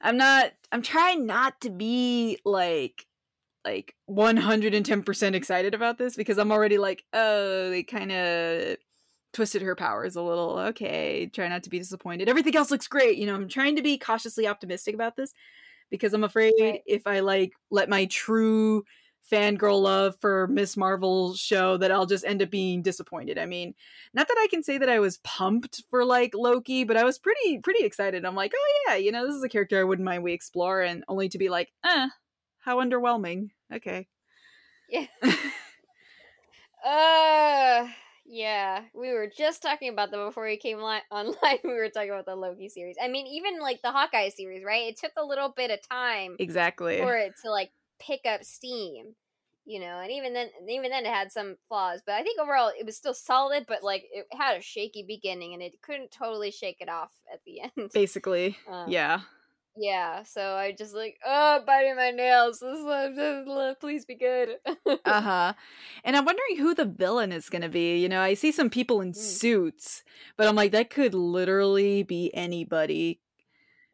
I'm 0.00 0.16
not 0.16 0.52
I'm 0.70 0.82
trying 0.82 1.26
not 1.26 1.60
to 1.62 1.70
be 1.70 2.38
like 2.44 3.06
like 3.64 3.94
110% 4.08 5.34
excited 5.34 5.74
about 5.74 5.98
this 5.98 6.16
because 6.16 6.38
I'm 6.38 6.52
already 6.52 6.78
like, 6.78 7.04
oh, 7.12 7.70
they 7.70 7.82
kind 7.82 8.12
of 8.12 8.76
twisted 9.32 9.62
her 9.62 9.74
powers 9.74 10.16
a 10.16 10.22
little. 10.22 10.58
Okay, 10.58 11.26
try 11.32 11.48
not 11.48 11.64
to 11.64 11.70
be 11.70 11.78
disappointed. 11.78 12.28
Everything 12.28 12.56
else 12.56 12.70
looks 12.70 12.86
great. 12.86 13.18
You 13.18 13.26
know, 13.26 13.34
I'm 13.34 13.48
trying 13.48 13.76
to 13.76 13.82
be 13.82 13.98
cautiously 13.98 14.46
optimistic 14.46 14.94
about 14.94 15.16
this 15.16 15.34
because 15.90 16.14
I'm 16.14 16.24
afraid 16.24 16.54
right. 16.60 16.82
if 16.86 17.06
I 17.06 17.20
like 17.20 17.52
let 17.70 17.88
my 17.88 18.06
true 18.06 18.84
fangirl 19.30 19.82
love 19.82 20.16
for 20.20 20.46
Miss 20.48 20.76
Marvel 20.76 21.34
show 21.34 21.76
that 21.76 21.90
I'll 21.90 22.06
just 22.06 22.24
end 22.24 22.42
up 22.42 22.50
being 22.50 22.82
disappointed. 22.82 23.38
I 23.38 23.46
mean, 23.46 23.74
not 24.14 24.28
that 24.28 24.38
I 24.38 24.46
can 24.48 24.62
say 24.62 24.78
that 24.78 24.88
I 24.88 24.98
was 24.98 25.18
pumped 25.18 25.82
for 25.90 26.04
like 26.04 26.34
Loki, 26.34 26.84
but 26.84 26.96
I 26.96 27.04
was 27.04 27.18
pretty 27.18 27.58
pretty 27.58 27.84
excited. 27.84 28.24
I'm 28.24 28.34
like, 28.34 28.52
oh 28.54 28.82
yeah, 28.86 28.96
you 28.96 29.12
know, 29.12 29.26
this 29.26 29.36
is 29.36 29.44
a 29.44 29.48
character 29.48 29.78
I 29.80 29.84
wouldn't 29.84 30.06
mind 30.06 30.22
we 30.22 30.32
explore, 30.32 30.80
and 30.82 31.04
only 31.08 31.28
to 31.30 31.38
be 31.38 31.48
like, 31.48 31.72
eh, 31.84 32.08
how 32.58 32.78
underwhelming. 32.78 33.50
Okay. 33.72 34.08
Yeah. 34.88 35.06
uh 36.86 37.88
yeah, 38.30 38.82
we 38.94 39.10
were 39.12 39.30
just 39.34 39.62
talking 39.62 39.88
about 39.88 40.10
that 40.10 40.18
before 40.18 40.44
we 40.44 40.58
came 40.58 40.78
li- 40.80 41.00
online. 41.10 41.58
We 41.64 41.72
were 41.72 41.88
talking 41.88 42.10
about 42.10 42.26
the 42.26 42.36
Loki 42.36 42.68
series. 42.68 42.96
I 43.02 43.08
mean, 43.08 43.26
even 43.26 43.58
like 43.58 43.80
the 43.82 43.90
Hawkeye 43.90 44.28
series, 44.28 44.62
right? 44.64 44.88
It 44.88 44.98
took 44.98 45.12
a 45.16 45.24
little 45.24 45.48
bit 45.56 45.70
of 45.70 45.80
time, 45.88 46.36
exactly, 46.38 46.98
for 46.98 47.16
it 47.16 47.32
to 47.44 47.50
like 47.50 47.70
pick 47.98 48.20
up 48.26 48.44
steam, 48.44 49.14
you 49.64 49.80
know. 49.80 50.00
And 50.00 50.10
even 50.10 50.32
then, 50.32 50.48
even 50.68 50.90
then, 50.90 51.06
it 51.06 51.12
had 51.12 51.32
some 51.32 51.56
flaws. 51.68 52.02
But 52.04 52.16
I 52.16 52.22
think 52.22 52.40
overall, 52.40 52.70
it 52.78 52.86
was 52.86 52.96
still 52.96 53.14
solid. 53.14 53.64
But 53.66 53.82
like, 53.82 54.04
it 54.12 54.26
had 54.32 54.56
a 54.56 54.62
shaky 54.62 55.04
beginning, 55.06 55.54
and 55.54 55.62
it 55.62 55.80
couldn't 55.82 56.10
totally 56.10 56.50
shake 56.50 56.78
it 56.80 56.88
off 56.88 57.10
at 57.32 57.40
the 57.44 57.60
end. 57.76 57.90
Basically, 57.92 58.56
um, 58.68 58.88
yeah. 58.88 59.20
Yeah, 59.80 60.24
so 60.24 60.56
I 60.56 60.72
just 60.72 60.92
like, 60.92 61.18
oh, 61.24 61.60
biting 61.64 61.94
my 61.94 62.10
nails. 62.10 62.58
Please 63.80 64.04
be 64.04 64.16
good. 64.16 64.56
uh 65.04 65.20
huh. 65.20 65.52
And 66.02 66.16
I'm 66.16 66.24
wondering 66.24 66.56
who 66.58 66.74
the 66.74 66.84
villain 66.84 67.30
is 67.30 67.48
going 67.48 67.62
to 67.62 67.68
be. 67.68 67.98
You 67.98 68.08
know, 68.08 68.20
I 68.20 68.34
see 68.34 68.50
some 68.50 68.70
people 68.70 69.00
in 69.00 69.12
mm. 69.12 69.16
suits, 69.16 70.02
but 70.36 70.48
I'm 70.48 70.56
like, 70.56 70.72
that 70.72 70.90
could 70.90 71.14
literally 71.14 72.02
be 72.02 72.34
anybody. 72.34 73.20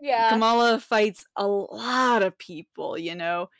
Yeah. 0.00 0.30
Kamala 0.30 0.80
fights 0.80 1.26
a 1.36 1.46
lot 1.46 2.22
of 2.22 2.38
people, 2.38 2.98
you 2.98 3.14
know, 3.14 3.50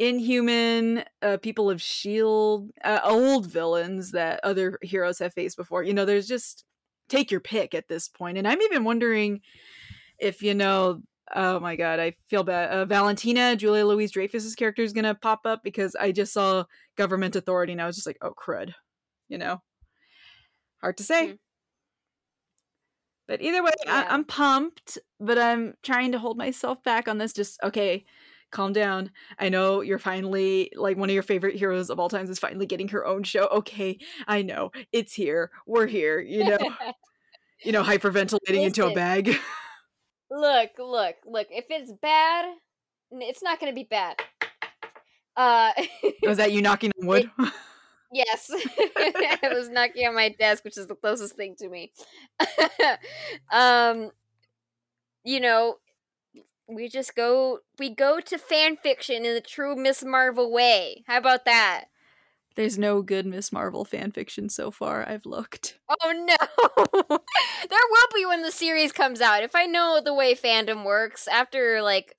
inhuman, 0.00 1.04
uh, 1.20 1.36
people 1.36 1.70
of 1.70 1.76
S.H.I.E.L.D., 1.76 2.72
uh, 2.82 3.00
old 3.04 3.46
villains 3.46 4.12
that 4.12 4.40
other 4.42 4.78
heroes 4.82 5.18
have 5.18 5.34
faced 5.34 5.58
before. 5.58 5.82
You 5.82 5.92
know, 5.92 6.06
there's 6.06 6.26
just 6.26 6.64
take 7.10 7.30
your 7.30 7.40
pick 7.40 7.74
at 7.74 7.86
this 7.86 8.08
point. 8.08 8.38
And 8.38 8.48
I'm 8.48 8.62
even 8.62 8.82
wondering 8.82 9.42
if, 10.18 10.42
you 10.42 10.54
know, 10.54 11.02
oh 11.34 11.60
my 11.60 11.76
god, 11.76 12.00
I 12.00 12.14
feel 12.28 12.42
bad. 12.42 12.70
Uh, 12.70 12.86
Valentina, 12.86 13.54
Julia 13.56 13.84
Louise 13.84 14.10
Dreyfus's 14.10 14.54
character 14.54 14.82
is 14.82 14.94
gonna 14.94 15.14
pop 15.14 15.40
up 15.44 15.60
because 15.62 15.94
I 15.94 16.12
just 16.12 16.32
saw 16.32 16.64
government 16.96 17.36
authority 17.36 17.72
and 17.72 17.82
I 17.82 17.86
was 17.86 17.96
just 17.96 18.06
like, 18.06 18.18
oh 18.22 18.32
crud, 18.32 18.72
you 19.28 19.36
know. 19.36 19.60
Hard 20.80 20.96
to 20.96 21.04
say. 21.04 21.26
Mm-hmm. 21.26 21.34
But 23.28 23.42
either 23.42 23.62
way, 23.62 23.72
yeah. 23.84 24.06
I- 24.08 24.14
I'm 24.14 24.24
pumped, 24.24 24.96
but 25.20 25.38
I'm 25.38 25.74
trying 25.82 26.12
to 26.12 26.18
hold 26.18 26.38
myself 26.38 26.82
back 26.82 27.06
on 27.06 27.18
this. 27.18 27.34
Just 27.34 27.60
okay, 27.62 28.06
calm 28.50 28.72
down. 28.72 29.10
I 29.38 29.48
know 29.48 29.80
you're 29.80 29.98
finally 29.98 30.72
like 30.76 30.96
one 30.96 31.08
of 31.08 31.14
your 31.14 31.22
favorite 31.22 31.56
heroes 31.56 31.90
of 31.90 31.98
all 31.98 32.08
times 32.08 32.30
is 32.30 32.38
finally 32.38 32.66
getting 32.66 32.88
her 32.88 33.06
own 33.06 33.22
show. 33.22 33.46
Okay, 33.46 33.98
I 34.26 34.42
know 34.42 34.70
it's 34.92 35.14
here. 35.14 35.50
We're 35.66 35.86
here. 35.86 36.20
You 36.20 36.44
know, 36.44 36.58
you 37.64 37.72
know, 37.72 37.82
hyperventilating 37.82 38.40
Listen. 38.48 38.64
into 38.64 38.86
a 38.86 38.94
bag. 38.94 39.36
Look, 40.32 40.70
look, 40.78 41.16
look. 41.26 41.48
If 41.50 41.64
it's 41.70 41.90
bad, 41.90 42.44
it's 43.10 43.42
not 43.42 43.58
going 43.58 43.72
to 43.72 43.74
be 43.74 43.82
bad. 43.82 44.14
Uh, 45.36 45.72
was 46.22 46.38
that 46.38 46.52
you 46.52 46.62
knocking 46.62 46.92
on 47.00 47.06
wood? 47.08 47.30
It, 47.36 47.52
yes, 48.12 48.48
I 49.42 49.48
was 49.52 49.68
knocking 49.70 50.06
on 50.06 50.14
my 50.14 50.28
desk, 50.28 50.64
which 50.64 50.78
is 50.78 50.86
the 50.86 50.94
closest 50.94 51.34
thing 51.34 51.56
to 51.58 51.68
me. 51.68 51.92
um, 53.50 54.12
you 55.24 55.40
know, 55.40 55.78
we 56.74 56.88
just 56.88 57.14
go 57.14 57.60
we 57.78 57.94
go 57.94 58.20
to 58.20 58.38
fan 58.38 58.76
fiction 58.76 59.24
in 59.24 59.34
the 59.34 59.40
true 59.40 59.76
Miss 59.76 60.04
Marvel 60.04 60.52
way. 60.52 61.04
How 61.06 61.18
about 61.18 61.44
that? 61.44 61.86
There's 62.56 62.78
no 62.78 63.02
good 63.02 63.26
Miss 63.26 63.52
Marvel 63.52 63.84
fan 63.84 64.12
fiction 64.12 64.48
so 64.48 64.70
far. 64.70 65.08
I've 65.08 65.26
looked. 65.26 65.78
Oh 66.02 66.12
no! 66.12 66.36
there 67.68 67.78
will 67.90 68.08
be 68.14 68.24
when 68.24 68.42
the 68.42 68.52
series 68.52 68.92
comes 68.92 69.20
out. 69.20 69.42
If 69.42 69.54
I 69.54 69.66
know 69.66 70.00
the 70.02 70.14
way 70.14 70.34
fandom 70.34 70.84
works, 70.84 71.26
after 71.28 71.82
like 71.82 72.16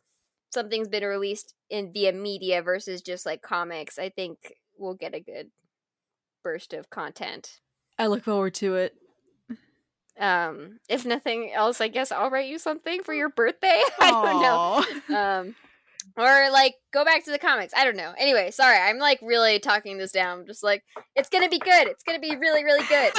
something's 0.51 0.89
been 0.89 1.03
released 1.03 1.55
in 1.69 1.91
via 1.91 2.11
media 2.11 2.61
versus 2.61 3.01
just 3.01 3.25
like 3.25 3.41
comics, 3.41 3.97
I 3.97 4.09
think 4.09 4.55
we'll 4.77 4.95
get 4.95 5.15
a 5.15 5.19
good 5.21 5.51
burst 6.43 6.73
of 6.73 6.89
content. 6.89 7.59
I 7.97 8.07
look 8.07 8.23
forward 8.23 8.53
to 8.55 8.75
it. 8.75 8.95
Um, 10.21 10.77
if 10.87 11.03
nothing 11.03 11.51
else, 11.51 11.81
I 11.81 11.87
guess 11.87 12.11
I'll 12.11 12.29
write 12.29 12.47
you 12.47 12.59
something 12.59 13.01
for 13.03 13.13
your 13.13 13.29
birthday. 13.29 13.81
I 13.99 14.11
don't 14.11 14.41
know. 14.41 14.85
Um, 15.17 15.55
or 16.17 16.51
like 16.51 16.75
go 16.93 17.03
back 17.03 17.25
to 17.25 17.31
the 17.31 17.39
comics. 17.39 17.73
I 17.75 17.83
don't 17.83 17.97
know. 17.97 18.13
Anyway, 18.17 18.51
sorry, 18.51 18.77
I'm 18.77 18.97
like 18.97 19.19
really 19.21 19.59
talking 19.59 19.97
this 19.97 20.11
down. 20.11 20.39
I'm 20.39 20.45
Just 20.45 20.63
like 20.63 20.83
it's 21.15 21.29
gonna 21.29 21.49
be 21.49 21.59
good. 21.59 21.87
It's 21.87 22.03
gonna 22.03 22.19
be 22.19 22.35
really, 22.35 22.63
really 22.63 22.85
good. 22.87 23.13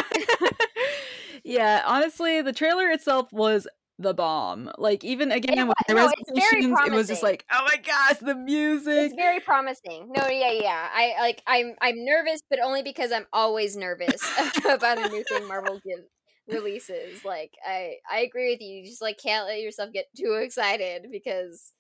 yeah, 1.45 1.83
honestly, 1.87 2.41
the 2.43 2.53
trailer 2.53 2.91
itself 2.91 3.33
was 3.33 3.67
the 3.99 4.15
bomb. 4.15 4.71
Like 4.79 5.05
even 5.05 5.33
again 5.33 5.59
it, 5.59 5.69
with 5.69 5.77
the 5.87 5.95
no, 5.95 6.07
reservations, 6.07 6.79
it 6.87 6.93
was 6.93 7.09
just 7.09 7.23
like, 7.23 7.45
oh 7.53 7.67
my 7.69 7.77
gosh, 7.77 8.19
the 8.19 8.35
music. 8.35 8.95
It's 8.95 9.15
very 9.15 9.41
promising. 9.41 10.13
No, 10.17 10.29
yeah, 10.29 10.53
yeah. 10.53 10.89
I 10.93 11.15
like 11.21 11.43
I'm 11.47 11.75
I'm 11.81 12.05
nervous, 12.05 12.43
but 12.49 12.59
only 12.61 12.83
because 12.83 13.13
I'm 13.13 13.27
always 13.33 13.77
nervous 13.77 14.23
about 14.69 14.99
a 14.99 15.09
new 15.09 15.25
thing 15.25 15.47
Marvel 15.47 15.81
gives 15.85 16.07
releases. 16.49 17.25
Like 17.25 17.57
I 17.67 17.97
I 18.11 18.21
agree 18.21 18.53
with 18.53 18.61
you. 18.61 18.79
You 18.79 18.87
just 18.87 19.03
like 19.03 19.19
can't 19.19 19.47
let 19.47 19.61
yourself 19.61 19.93
get 19.93 20.07
too 20.17 20.39
excited 20.43 21.09
because 21.11 21.73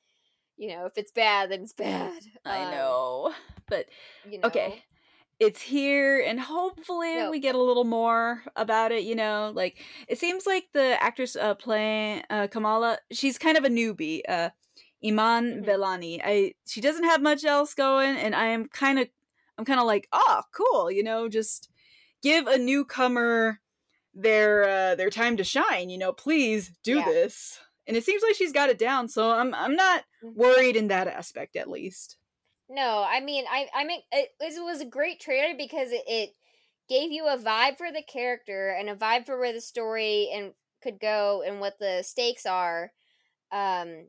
you 0.56 0.68
know, 0.68 0.86
if 0.86 0.92
it's 0.96 1.12
bad, 1.12 1.50
then 1.50 1.62
it's 1.62 1.72
bad. 1.72 2.22
I 2.44 2.64
um, 2.64 2.70
know. 2.70 3.34
But 3.68 3.86
you 4.28 4.38
know. 4.38 4.48
okay. 4.48 4.84
It's 5.40 5.60
here 5.60 6.20
and 6.20 6.38
hopefully 6.38 7.16
no. 7.16 7.30
we 7.30 7.40
get 7.40 7.56
a 7.56 7.62
little 7.62 7.84
more 7.84 8.44
about 8.54 8.92
it, 8.92 9.02
you 9.02 9.16
know. 9.16 9.50
Like 9.54 9.78
it 10.06 10.18
seems 10.18 10.46
like 10.46 10.68
the 10.72 11.02
actress 11.02 11.34
uh 11.36 11.54
playing 11.54 12.22
uh 12.30 12.46
Kamala, 12.48 12.98
she's 13.10 13.38
kind 13.38 13.56
of 13.56 13.64
a 13.64 13.68
newbie. 13.68 14.20
Uh 14.28 14.50
Iman 15.04 15.62
mm-hmm. 15.62 15.68
Vellani. 15.68 16.20
I 16.24 16.54
she 16.66 16.80
doesn't 16.80 17.04
have 17.04 17.20
much 17.20 17.44
else 17.44 17.74
going 17.74 18.16
and 18.16 18.36
I 18.36 18.46
am 18.46 18.68
kind 18.68 19.00
of 19.00 19.08
I'm 19.58 19.64
kind 19.64 19.80
of 19.80 19.86
like, 19.86 20.08
"Oh, 20.12 20.42
cool, 20.52 20.90
you 20.90 21.02
know, 21.02 21.28
just 21.28 21.68
give 22.22 22.46
a 22.46 22.56
newcomer 22.56 23.60
their 24.14 24.68
uh 24.68 24.94
their 24.94 25.10
time 25.10 25.36
to 25.36 25.44
shine, 25.44 25.90
you 25.90 25.98
know. 25.98 26.12
Please 26.12 26.72
do 26.82 26.96
yeah. 26.96 27.04
this." 27.04 27.60
and 27.86 27.96
it 27.96 28.04
seems 28.04 28.22
like 28.22 28.34
she's 28.34 28.52
got 28.52 28.70
it 28.70 28.78
down. 28.78 29.08
So 29.08 29.32
I'm 29.32 29.54
I'm 29.54 29.74
not 29.74 30.04
mm-hmm. 30.24 30.38
worried 30.38 30.76
in 30.76 30.88
that 30.88 31.08
aspect, 31.08 31.56
at 31.56 31.70
least. 31.70 32.16
No, 32.68 33.04
I 33.06 33.20
mean, 33.20 33.44
I 33.50 33.68
I 33.74 33.84
mean, 33.84 34.00
it, 34.12 34.30
it 34.40 34.64
was 34.64 34.80
a 34.80 34.86
great 34.86 35.20
trailer 35.20 35.54
because 35.56 35.90
it, 35.90 36.04
it 36.06 36.34
gave 36.88 37.12
you 37.12 37.26
a 37.26 37.36
vibe 37.36 37.76
for 37.76 37.90
the 37.92 38.02
character 38.02 38.74
and 38.78 38.88
a 38.88 38.94
vibe 38.94 39.26
for 39.26 39.38
where 39.38 39.52
the 39.52 39.60
story 39.60 40.30
and 40.32 40.52
could 40.82 41.00
go 41.00 41.42
and 41.46 41.60
what 41.60 41.78
the 41.78 42.02
stakes 42.02 42.46
are. 42.46 42.92
Um, 43.50 44.06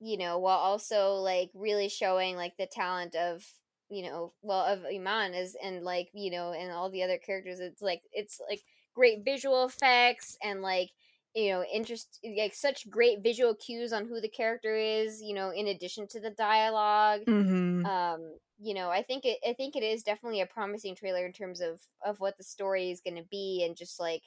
you 0.00 0.18
know, 0.18 0.38
while 0.38 0.58
also 0.58 1.14
like 1.14 1.50
really 1.54 1.88
showing 1.88 2.36
like 2.36 2.56
the 2.56 2.66
talent 2.66 3.14
of 3.14 3.44
you 3.90 4.02
know, 4.02 4.32
well, 4.42 4.64
of 4.64 4.84
Iman 4.92 5.34
is 5.34 5.56
and 5.62 5.84
like 5.84 6.08
you 6.14 6.30
know, 6.30 6.52
and 6.52 6.72
all 6.72 6.90
the 6.90 7.02
other 7.02 7.18
characters. 7.18 7.60
It's 7.60 7.82
like 7.82 8.02
it's 8.12 8.40
like 8.48 8.62
great 8.94 9.24
visual 9.24 9.64
effects 9.64 10.36
and 10.42 10.62
like 10.62 10.90
you 11.34 11.50
know 11.50 11.64
interest 11.64 12.20
like 12.38 12.54
such 12.54 12.88
great 12.88 13.22
visual 13.22 13.54
cues 13.54 13.92
on 13.92 14.06
who 14.06 14.20
the 14.20 14.28
character 14.28 14.76
is 14.76 15.20
you 15.20 15.34
know 15.34 15.50
in 15.50 15.66
addition 15.66 16.06
to 16.06 16.20
the 16.20 16.30
dialog 16.30 17.22
mm-hmm. 17.22 17.84
um 17.84 18.34
you 18.60 18.72
know 18.72 18.88
i 18.88 19.02
think 19.02 19.24
it 19.24 19.38
i 19.48 19.52
think 19.52 19.74
it 19.74 19.82
is 19.82 20.02
definitely 20.02 20.40
a 20.40 20.46
promising 20.46 20.94
trailer 20.94 21.26
in 21.26 21.32
terms 21.32 21.60
of 21.60 21.80
of 22.04 22.20
what 22.20 22.36
the 22.38 22.44
story 22.44 22.90
is 22.90 23.00
going 23.00 23.16
to 23.16 23.28
be 23.30 23.64
and 23.66 23.76
just 23.76 23.98
like 23.98 24.22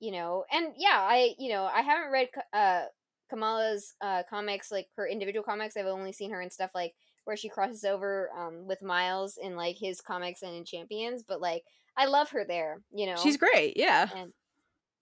you 0.00 0.10
know 0.10 0.44
and 0.52 0.72
yeah 0.76 0.98
i 1.00 1.34
you 1.38 1.50
know 1.50 1.64
i 1.72 1.82
haven't 1.82 2.10
read 2.10 2.28
uh 2.52 2.82
kamala's 3.28 3.94
uh 4.00 4.22
comics 4.28 4.72
like 4.72 4.88
her 4.96 5.06
individual 5.06 5.44
comics 5.44 5.76
i've 5.76 5.86
only 5.86 6.12
seen 6.12 6.32
her 6.32 6.40
in 6.40 6.50
stuff 6.50 6.72
like 6.74 6.94
where 7.24 7.36
she 7.36 7.48
crosses 7.48 7.84
over 7.84 8.28
um 8.36 8.66
with 8.66 8.82
miles 8.82 9.38
in 9.40 9.54
like 9.54 9.76
his 9.76 10.00
comics 10.00 10.42
and 10.42 10.56
in 10.56 10.64
champions 10.64 11.22
but 11.22 11.40
like 11.40 11.62
i 11.96 12.06
love 12.06 12.30
her 12.30 12.44
there 12.46 12.80
you 12.92 13.06
know 13.06 13.16
she's 13.16 13.36
great 13.36 13.76
yeah 13.76 14.08
and 14.16 14.32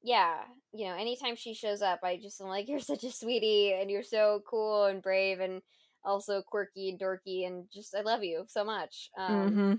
yeah, 0.03 0.37
you 0.73 0.87
know, 0.87 0.95
anytime 0.95 1.37
she 1.37 1.55
shows 1.55 1.83
up, 1.83 2.01
I 2.03 2.17
just 2.17 2.41
am 2.41 2.49
like, 2.49 2.69
you're 2.69 2.79
such 2.79 3.05
a 3.05 3.11
sweetie, 3.11 3.73
and 3.73 3.91
you're 3.91 4.03
so 4.03 4.43
cool 4.49 4.85
and 4.85 5.03
brave, 5.03 5.41
and 5.41 5.63
also 6.05 6.43
quirky 6.43 6.91
and 6.91 6.99
dorky, 6.99 7.47
and 7.47 7.65
just 7.73 7.95
I 7.95 8.03
love 8.03 8.23
you 8.23 8.45
so 8.49 8.65
much. 8.65 9.11
Um, 9.19 9.51
mm-hmm. 9.51 9.75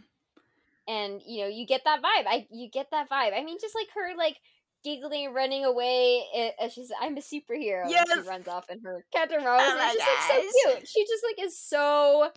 And 0.88 1.22
you 1.26 1.41
know, 1.41 1.47
you 1.47 1.66
get 1.66 1.82
that 1.86 2.01
vibe. 2.01 2.26
I 2.28 2.47
you 2.51 2.70
get 2.70 2.88
that 2.91 3.10
vibe. 3.10 3.38
I 3.38 3.43
mean, 3.43 3.57
just 3.62 3.76
like 3.76 3.88
her, 3.95 4.18
like 4.18 4.38
giggling, 4.84 5.28
and 5.28 5.36
running 5.36 5.64
away, 5.64 6.24
and 6.36 6.72
she's 6.72 6.91
I'm 6.99 7.18
a 7.18 7.22
superhero. 7.22 7.86
Yes. 7.88 8.10
And 8.12 8.24
she 8.24 8.30
runs 8.30 8.47
off 8.47 8.70
in 8.70 8.82
her. 8.82 9.05
Oh 9.16 9.20
and 9.22 9.43
my 9.43 9.93
it's 9.95 10.05
just 10.05 10.30
like 10.30 10.43
so 10.43 10.72
cute. 10.74 10.88
She 10.88 11.03
just 11.03 11.24
like 11.24 11.45
is 11.45 11.60
so 11.60 12.32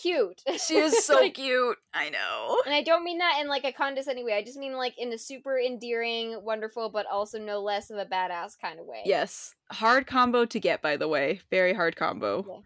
cute. 0.00 0.42
She 0.66 0.76
is 0.76 1.04
so 1.04 1.16
Like, 1.16 1.34
cute. 1.34 1.78
I 1.94 2.10
know. 2.10 2.60
and 2.64 2.74
I 2.74 2.82
don't 2.82 3.04
mean 3.04 3.18
that 3.18 3.38
in 3.40 3.48
like 3.48 3.64
a 3.64 3.72
condescending 3.72 4.24
way. 4.24 4.34
I 4.34 4.42
just 4.42 4.58
mean 4.58 4.74
like 4.76 4.94
in 4.98 5.12
a 5.12 5.18
super 5.18 5.58
endearing, 5.58 6.42
wonderful, 6.44 6.88
but 6.90 7.06
also 7.06 7.38
no 7.38 7.60
less 7.60 7.90
of 7.90 7.98
a 7.98 8.04
badass 8.06 8.58
kind 8.60 8.78
of 8.80 8.86
way. 8.86 9.02
Yes. 9.04 9.54
Hard 9.72 10.06
combo 10.06 10.44
to 10.44 10.60
get, 10.60 10.82
by 10.82 10.96
the 10.96 11.08
way. 11.08 11.40
Very 11.50 11.74
hard 11.74 11.96
combo. 11.96 12.44
Yeah. 12.48 12.60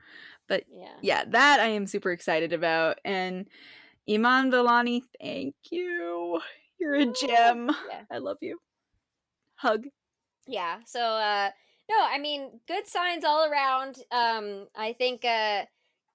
But 0.49 0.65
Yeah. 0.69 0.97
yeah, 1.03 1.25
that 1.29 1.61
I 1.61 1.67
am 1.69 1.87
super 1.87 2.11
excited 2.13 2.53
about. 2.53 2.99
And 3.05 3.47
Iman 4.09 4.51
Vellani, 4.51 5.03
thank 5.21 5.55
you. 5.71 6.41
You're 6.79 6.95
a 6.95 7.07
gem. 7.07 7.71
Yeah. 7.91 8.03
I 8.11 8.19
love 8.19 8.39
you. 8.41 8.59
Hug. 9.57 9.85
Yeah. 10.47 10.79
So 10.87 11.01
uh 11.01 11.51
no, 11.91 11.97
I 12.03 12.19
mean 12.19 12.61
good 12.67 12.87
signs 12.87 13.25
all 13.25 13.45
around. 13.51 13.97
Um 14.11 14.67
I 14.75 14.95
think 14.95 15.25
uh 15.25 15.65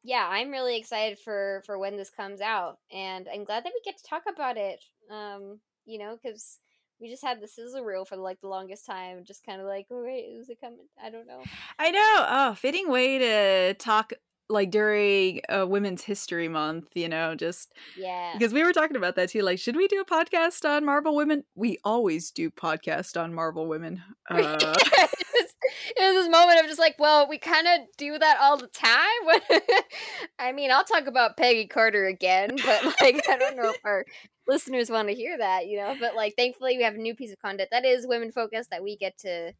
yeah, 0.05 0.27
I'm 0.29 0.51
really 0.51 0.77
excited 0.77 1.17
for 1.19 1.63
for 1.65 1.77
when 1.79 1.97
this 1.97 2.11
comes 2.11 2.39
out 2.39 2.77
and 2.91 3.27
I'm 3.31 3.43
glad 3.43 3.65
that 3.65 3.73
we 3.73 3.81
get 3.83 3.97
to 3.97 4.03
talk 4.03 4.23
about 4.31 4.55
it. 4.55 4.83
Um 5.11 5.59
you 5.85 5.97
know, 5.97 6.17
cuz 6.17 6.59
we 6.99 7.09
just 7.09 7.23
had 7.23 7.41
the 7.41 7.47
sizzle 7.47 7.83
reel 7.83 8.05
for 8.05 8.15
like 8.15 8.39
the 8.39 8.47
longest 8.47 8.85
time, 8.85 9.25
just 9.25 9.45
kind 9.45 9.59
of 9.59 9.67
like, 9.67 9.87
oh 9.91 10.03
wait, 10.03 10.25
is 10.25 10.49
it 10.49 10.61
coming? 10.61 10.87
I 11.03 11.09
don't 11.09 11.27
know. 11.27 11.43
I 11.79 11.91
know. 11.91 12.25
Oh, 12.29 12.55
fitting 12.55 12.89
way 12.89 13.17
to 13.17 13.73
talk 13.73 14.13
like 14.49 14.69
during 14.71 15.41
uh, 15.49 15.65
Women's 15.67 16.03
History 16.03 16.47
Month, 16.47 16.89
you 16.93 17.09
know, 17.09 17.33
just 17.35 17.73
Yeah. 17.97 18.33
because 18.37 18.53
we 18.53 18.63
were 18.63 18.73
talking 18.73 18.95
about 18.97 19.15
that 19.15 19.29
too. 19.29 19.41
Like, 19.41 19.57
should 19.59 19.75
we 19.75 19.87
do 19.87 20.01
a 20.01 20.05
podcast 20.05 20.67
on 20.69 20.85
Marvel 20.85 21.15
women? 21.15 21.43
We 21.55 21.79
always 21.83 22.29
do 22.31 22.51
podcast 22.51 23.19
on 23.21 23.33
Marvel 23.33 23.67
women. 23.67 24.03
Uh, 24.27 24.57
it, 24.59 25.27
was, 25.35 25.53
it 25.95 26.01
was 26.03 26.23
this 26.25 26.29
moment 26.29 26.59
of 26.59 26.65
just 26.65 26.79
like, 26.79 26.95
well, 26.97 27.29
we 27.29 27.37
kind 27.37 27.67
of 27.67 27.81
do 27.95 28.17
that 28.17 28.37
all 28.41 28.57
the 28.57 28.65
time. 28.67 29.59
I 30.39 30.51
mean, 30.51 30.71
I'll 30.71 30.83
talk 30.83 31.05
about 31.05 31.37
Peggy 31.37 31.67
Carter 31.67 32.07
again, 32.07 32.55
but 32.65 32.85
like, 33.01 33.21
I 33.29 33.37
don't 33.37 33.55
know 33.55 33.69
if 33.69 33.77
our 33.85 34.03
listeners 34.47 34.89
want 34.89 35.09
to 35.09 35.13
hear 35.13 35.37
that, 35.37 35.67
you 35.67 35.77
know. 35.77 35.95
But 35.99 36.15
like, 36.15 36.33
thankfully, 36.35 36.75
we 36.77 36.83
have 36.83 36.95
a 36.95 36.97
new 36.97 37.13
piece 37.13 37.31
of 37.31 37.39
content 37.39 37.69
that 37.71 37.85
is 37.85 38.07
women 38.07 38.31
focused 38.31 38.71
that 38.71 38.81
we 38.81 38.97
get 38.97 39.15
to 39.19 39.53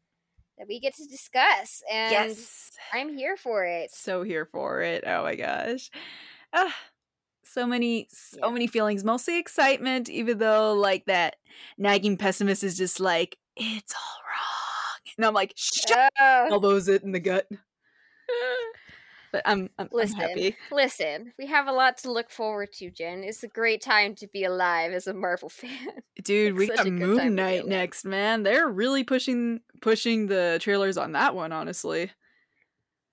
that 0.57 0.67
we 0.67 0.79
get 0.79 0.95
to 0.95 1.05
discuss, 1.05 1.83
and 1.91 2.11
yes. 2.11 2.71
I'm 2.93 3.15
here 3.17 3.37
for 3.37 3.65
it. 3.65 3.91
so 3.91 4.23
here 4.23 4.45
for 4.45 4.81
it. 4.81 5.03
Oh 5.05 5.23
my 5.23 5.35
gosh. 5.35 5.89
Ah, 6.53 6.75
so 7.43 7.67
many 7.67 8.07
so 8.11 8.37
Yeah. 8.41 8.51
many 8.51 8.67
feelings, 8.67 9.03
mostly 9.03 9.37
excitement, 9.39 10.09
even 10.09 10.37
though 10.39 10.73
like 10.73 11.05
that 11.05 11.37
nagging 11.77 12.17
pessimist 12.17 12.63
is 12.63 12.77
just 12.77 12.99
like, 12.99 13.37
it's 13.55 13.93
all 13.93 14.21
wrong. 14.23 15.13
And 15.17 15.25
I'm 15.25 15.33
like, 15.33 15.53
shut 15.55 16.11
Oh. 16.19 16.47
elbows 16.51 16.87
it 16.87 17.03
in 17.03 17.11
the 17.11 17.19
gut. 17.19 17.47
But 19.35 19.41
I'm 19.45 19.63
I'm, 19.63 19.69
I'm 19.79 19.89
Listen, 19.91 20.19
happy. 20.21 20.55
listen, 20.71 21.33
we 21.37 21.47
have 21.47 21.67
a 21.67 21.73
lot 21.73 21.97
to 21.97 22.11
look 22.11 22.29
forward 22.29 22.71
to, 22.75 22.89
Jen. 22.89 23.21
It's 23.21 23.43
a 23.43 23.49
great 23.49 23.81
time 23.81 24.15
to 24.15 24.27
be 24.27 24.45
alive 24.45 24.93
as 24.93 25.07
a 25.07 25.13
Marvel 25.13 25.49
fan. 25.49 25.89
Dude, 26.23 26.55
we 26.55 26.67
got 26.67 26.87
a 26.87 26.89
Moon 26.89 27.35
Knight 27.35 27.67
next, 27.67 28.05
man. 28.05 28.43
They're 28.43 28.69
really 28.69 29.03
pushing 29.03 29.59
pushing 29.81 30.27
the 30.27 30.57
trailers 30.61 30.97
on 30.97 31.11
that 31.11 31.35
one, 31.35 31.51
honestly. 31.51 32.11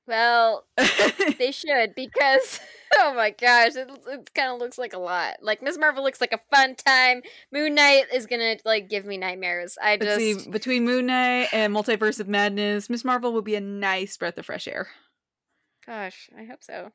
Well, 0.07 0.65
they 1.39 1.51
should 1.51 1.97
because 1.97 2.61
oh 3.01 3.15
my 3.15 3.31
gosh, 3.31 3.75
it, 3.75 3.91
it 4.07 4.33
kind 4.33 4.53
of 4.53 4.61
looks 4.61 4.79
like 4.79 4.93
a 4.93 5.01
lot. 5.01 5.39
Like 5.43 5.61
Miss 5.61 5.77
Marvel 5.77 6.05
looks 6.05 6.21
like 6.21 6.33
a 6.33 6.55
fun 6.55 6.77
time. 6.77 7.23
Moon 7.53 7.75
Knight 7.75 8.05
is 8.15 8.27
gonna 8.27 8.59
like 8.65 8.89
give 8.89 9.05
me 9.05 9.19
nightmares. 9.19 9.77
I 9.83 9.97
just 9.97 10.19
see, 10.19 10.49
between 10.49 10.85
Moon 10.85 11.07
Knight 11.07 11.49
and 11.53 11.75
Multiverse 11.75 12.21
of 12.21 12.29
Madness, 12.29 12.89
Miss 12.89 13.05
Marvel 13.05 13.33
will 13.33 13.43
be 13.43 13.57
a 13.57 13.61
nice 13.61 14.17
breath 14.17 14.39
of 14.39 14.47
fresh 14.47 14.69
air. 14.69 14.87
Gosh, 15.87 16.31
I 16.39 16.45
hope 16.45 16.63
so. 16.63 16.91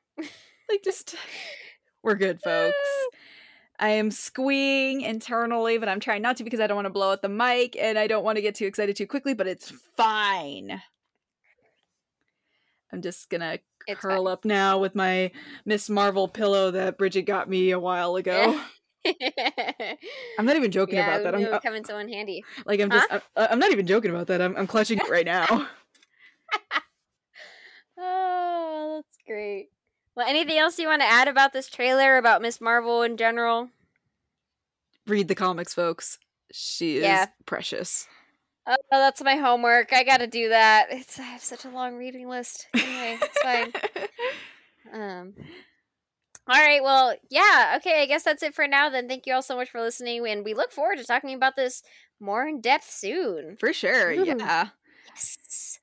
Like 0.69 0.83
just 0.83 1.15
we're 2.03 2.15
good, 2.15 2.41
folks. 2.41 2.75
I 3.79 3.89
am 3.89 4.09
squeeing 4.09 5.01
internally, 5.01 5.77
but 5.77 5.87
I'm 5.87 5.99
trying 5.99 6.23
not 6.23 6.37
to 6.37 6.43
because 6.43 6.59
I 6.59 6.65
don't 6.65 6.75
want 6.75 6.87
to 6.87 6.91
blow 6.93 7.11
out 7.11 7.21
the 7.21 7.29
mic 7.29 7.77
and 7.79 7.99
I 7.99 8.07
don't 8.07 8.23
want 8.23 8.37
to 8.37 8.41
get 8.41 8.55
too 8.55 8.65
excited 8.65 8.95
too 8.95 9.05
quickly, 9.05 9.35
but 9.35 9.45
it's 9.45 9.71
fine. 9.95 10.81
I'm 12.91 13.01
just 13.01 13.29
gonna 13.29 13.59
It's 13.85 14.01
curl 14.01 14.25
fine. 14.25 14.33
up 14.33 14.45
now 14.45 14.79
with 14.79 14.95
my 14.95 15.31
Miss 15.65 15.89
Marvel 15.89 16.27
pillow 16.27 16.71
that 16.71 16.97
Bridget 16.97 17.23
got 17.23 17.49
me 17.49 17.71
a 17.71 17.79
while 17.79 18.15
ago. 18.15 18.59
I'm 20.39 20.45
not 20.45 20.55
even 20.55 20.71
joking 20.71 20.95
yeah, 20.95 21.17
about 21.17 21.23
that. 21.23 21.65
I'm 21.65 21.75
in 21.75 21.85
so 21.85 21.97
handy. 21.97 22.43
like 22.65 22.79
I'm 22.79 22.89
just 22.89 23.07
I'm, 23.11 23.21
uh, 23.35 23.47
I'm 23.51 23.59
not 23.59 23.71
even 23.71 23.85
joking 23.85 24.11
about 24.11 24.27
that. 24.27 24.41
I'm 24.41 24.55
I'm 24.57 24.67
clutching 24.67 24.97
it 24.99 25.09
right 25.09 25.25
now. 25.25 25.67
Oh, 27.99 28.76
great. 29.27 29.69
Well, 30.15 30.27
anything 30.27 30.57
else 30.57 30.79
you 30.79 30.87
want 30.87 31.01
to 31.01 31.07
add 31.07 31.27
about 31.27 31.53
this 31.53 31.67
trailer 31.67 32.17
about 32.17 32.41
Miss 32.41 32.59
Marvel 32.59 33.03
in 33.03 33.17
general? 33.17 33.69
Read 35.05 35.27
the 35.27 35.35
comics, 35.35 35.73
folks. 35.73 36.17
She 36.51 36.97
is 36.97 37.03
Yeah. 37.03 37.27
precious. 37.45 38.07
Oh, 38.65 38.75
that's 38.91 39.23
my 39.23 39.35
homework. 39.35 39.93
I 39.93 40.03
got 40.03 40.17
to 40.17 40.27
do 40.27 40.49
that. 40.49 40.87
It's 40.89 41.17
I 41.19 41.23
have 41.23 41.43
such 41.43 41.63
a 41.65 41.69
long 41.69 41.95
reading 41.95 42.27
list. 42.27 42.67
Anyway, 42.73 43.17
it's 43.21 43.41
fine. 43.41 43.73
Um. 44.93 45.33
All 46.47 46.55
right. 46.55 46.81
Well, 46.81 47.13
yeah. 47.29 47.73
Okay. 47.77 48.01
I 48.01 48.05
guess 48.05 48.23
that's 48.23 48.41
it 48.41 48.55
for 48.55 48.67
now. 48.69 48.89
Then, 48.89 49.09
thank 49.09 49.27
you 49.27 49.33
all 49.33 49.41
so 49.41 49.57
much 49.57 49.69
for 49.69 49.81
listening, 49.81 50.25
and 50.25 50.45
we 50.45 50.53
look 50.53 50.71
forward 50.71 50.97
to 50.97 51.03
talking 51.03 51.33
about 51.33 51.57
this 51.57 51.83
more 52.21 52.47
in 52.47 52.61
depth 52.61 52.89
soon. 52.89 53.57
For 53.57 53.73
sure. 53.73 54.11
Ooh. 54.11 54.23
Yeah. 54.25 54.69
Yes. 55.09 55.79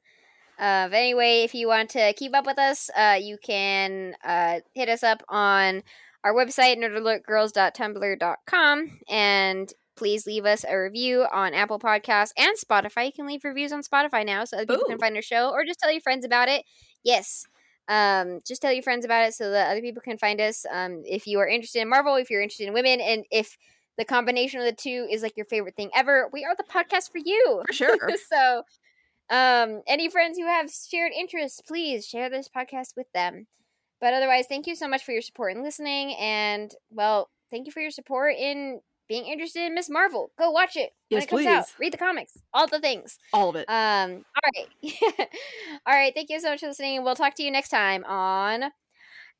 Uh, 0.64 0.88
but 0.88 0.96
anyway, 0.96 1.42
if 1.42 1.54
you 1.54 1.68
want 1.68 1.90
to 1.90 2.14
keep 2.14 2.34
up 2.34 2.46
with 2.46 2.58
us, 2.58 2.88
uh, 2.96 3.18
you 3.20 3.36
can 3.36 4.14
uh, 4.24 4.60
hit 4.72 4.88
us 4.88 5.02
up 5.02 5.22
on 5.28 5.82
our 6.24 6.32
website, 6.32 6.78
nerdalertgirls.tumblr.com, 6.78 8.98
and 9.10 9.74
please 9.94 10.26
leave 10.26 10.46
us 10.46 10.64
a 10.66 10.74
review 10.74 11.26
on 11.30 11.52
Apple 11.52 11.78
Podcasts 11.78 12.32
and 12.38 12.56
Spotify. 12.56 13.04
You 13.04 13.12
can 13.12 13.26
leave 13.26 13.44
reviews 13.44 13.72
on 13.72 13.82
Spotify 13.82 14.24
now 14.24 14.46
so 14.46 14.56
other 14.56 14.64
people 14.64 14.84
Ooh. 14.86 14.88
can 14.88 14.98
find 14.98 15.14
our 15.16 15.22
show, 15.22 15.50
or 15.50 15.66
just 15.66 15.80
tell 15.80 15.92
your 15.92 16.00
friends 16.00 16.24
about 16.24 16.48
it. 16.48 16.64
Yes. 17.04 17.44
Um, 17.86 18.40
just 18.46 18.62
tell 18.62 18.72
your 18.72 18.82
friends 18.82 19.04
about 19.04 19.28
it 19.28 19.34
so 19.34 19.50
that 19.50 19.70
other 19.70 19.82
people 19.82 20.00
can 20.00 20.16
find 20.16 20.40
us. 20.40 20.64
Um, 20.72 21.02
if 21.04 21.26
you 21.26 21.40
are 21.40 21.46
interested 21.46 21.82
in 21.82 21.90
Marvel, 21.90 22.16
if 22.16 22.30
you're 22.30 22.40
interested 22.40 22.68
in 22.68 22.72
women, 22.72 23.02
and 23.02 23.26
if 23.30 23.58
the 23.98 24.06
combination 24.06 24.60
of 24.60 24.66
the 24.66 24.72
two 24.72 25.06
is 25.10 25.22
like 25.22 25.36
your 25.36 25.44
favorite 25.44 25.76
thing 25.76 25.90
ever, 25.94 26.30
we 26.32 26.42
are 26.42 26.56
the 26.56 26.64
podcast 26.64 27.12
for 27.12 27.18
you. 27.22 27.62
For 27.66 27.74
sure. 27.74 27.98
so, 28.32 28.62
um, 29.30 29.82
any 29.86 30.08
friends 30.08 30.38
who 30.38 30.46
have 30.46 30.70
shared 30.70 31.12
interests, 31.12 31.60
please 31.60 32.06
share 32.06 32.28
this 32.28 32.48
podcast 32.48 32.96
with 32.96 33.10
them. 33.12 33.46
But 34.00 34.14
otherwise, 34.14 34.46
thank 34.46 34.66
you 34.66 34.74
so 34.74 34.88
much 34.88 35.04
for 35.04 35.12
your 35.12 35.22
support 35.22 35.54
and 35.54 35.62
listening. 35.62 36.14
And, 36.16 36.70
well, 36.90 37.30
thank 37.50 37.66
you 37.66 37.72
for 37.72 37.80
your 37.80 37.90
support 37.90 38.34
in 38.36 38.80
being 39.08 39.26
interested 39.26 39.66
in 39.66 39.74
Miss 39.74 39.90
Marvel. 39.90 40.30
Go 40.38 40.50
watch 40.50 40.76
it 40.76 40.92
when 41.08 41.20
Yes, 41.20 41.24
it 41.24 41.28
comes 41.28 41.46
out. 41.46 41.66
Read 41.78 41.92
the 41.92 41.98
comics, 41.98 42.32
all 42.52 42.66
the 42.66 42.80
things. 42.80 43.18
All 43.32 43.50
of 43.50 43.56
it. 43.56 43.68
Um, 43.68 44.24
all 44.34 44.50
right. 44.54 44.68
all 45.86 45.94
right. 45.94 46.12
Thank 46.14 46.30
you 46.30 46.40
so 46.40 46.50
much 46.50 46.60
for 46.60 46.66
listening. 46.66 46.96
And 46.96 47.04
we'll 47.04 47.14
talk 47.14 47.34
to 47.36 47.42
you 47.42 47.50
next 47.50 47.68
time 47.68 48.04
on 48.04 48.70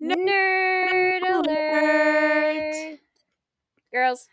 Nerd 0.02 1.20
Alert. 1.30 2.98
Girls, 3.92 4.28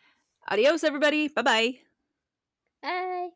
Adios, 0.50 0.84
everybody. 0.84 1.28
Bye 1.28 1.42
bye. 1.42 1.74
bye. 2.82 3.30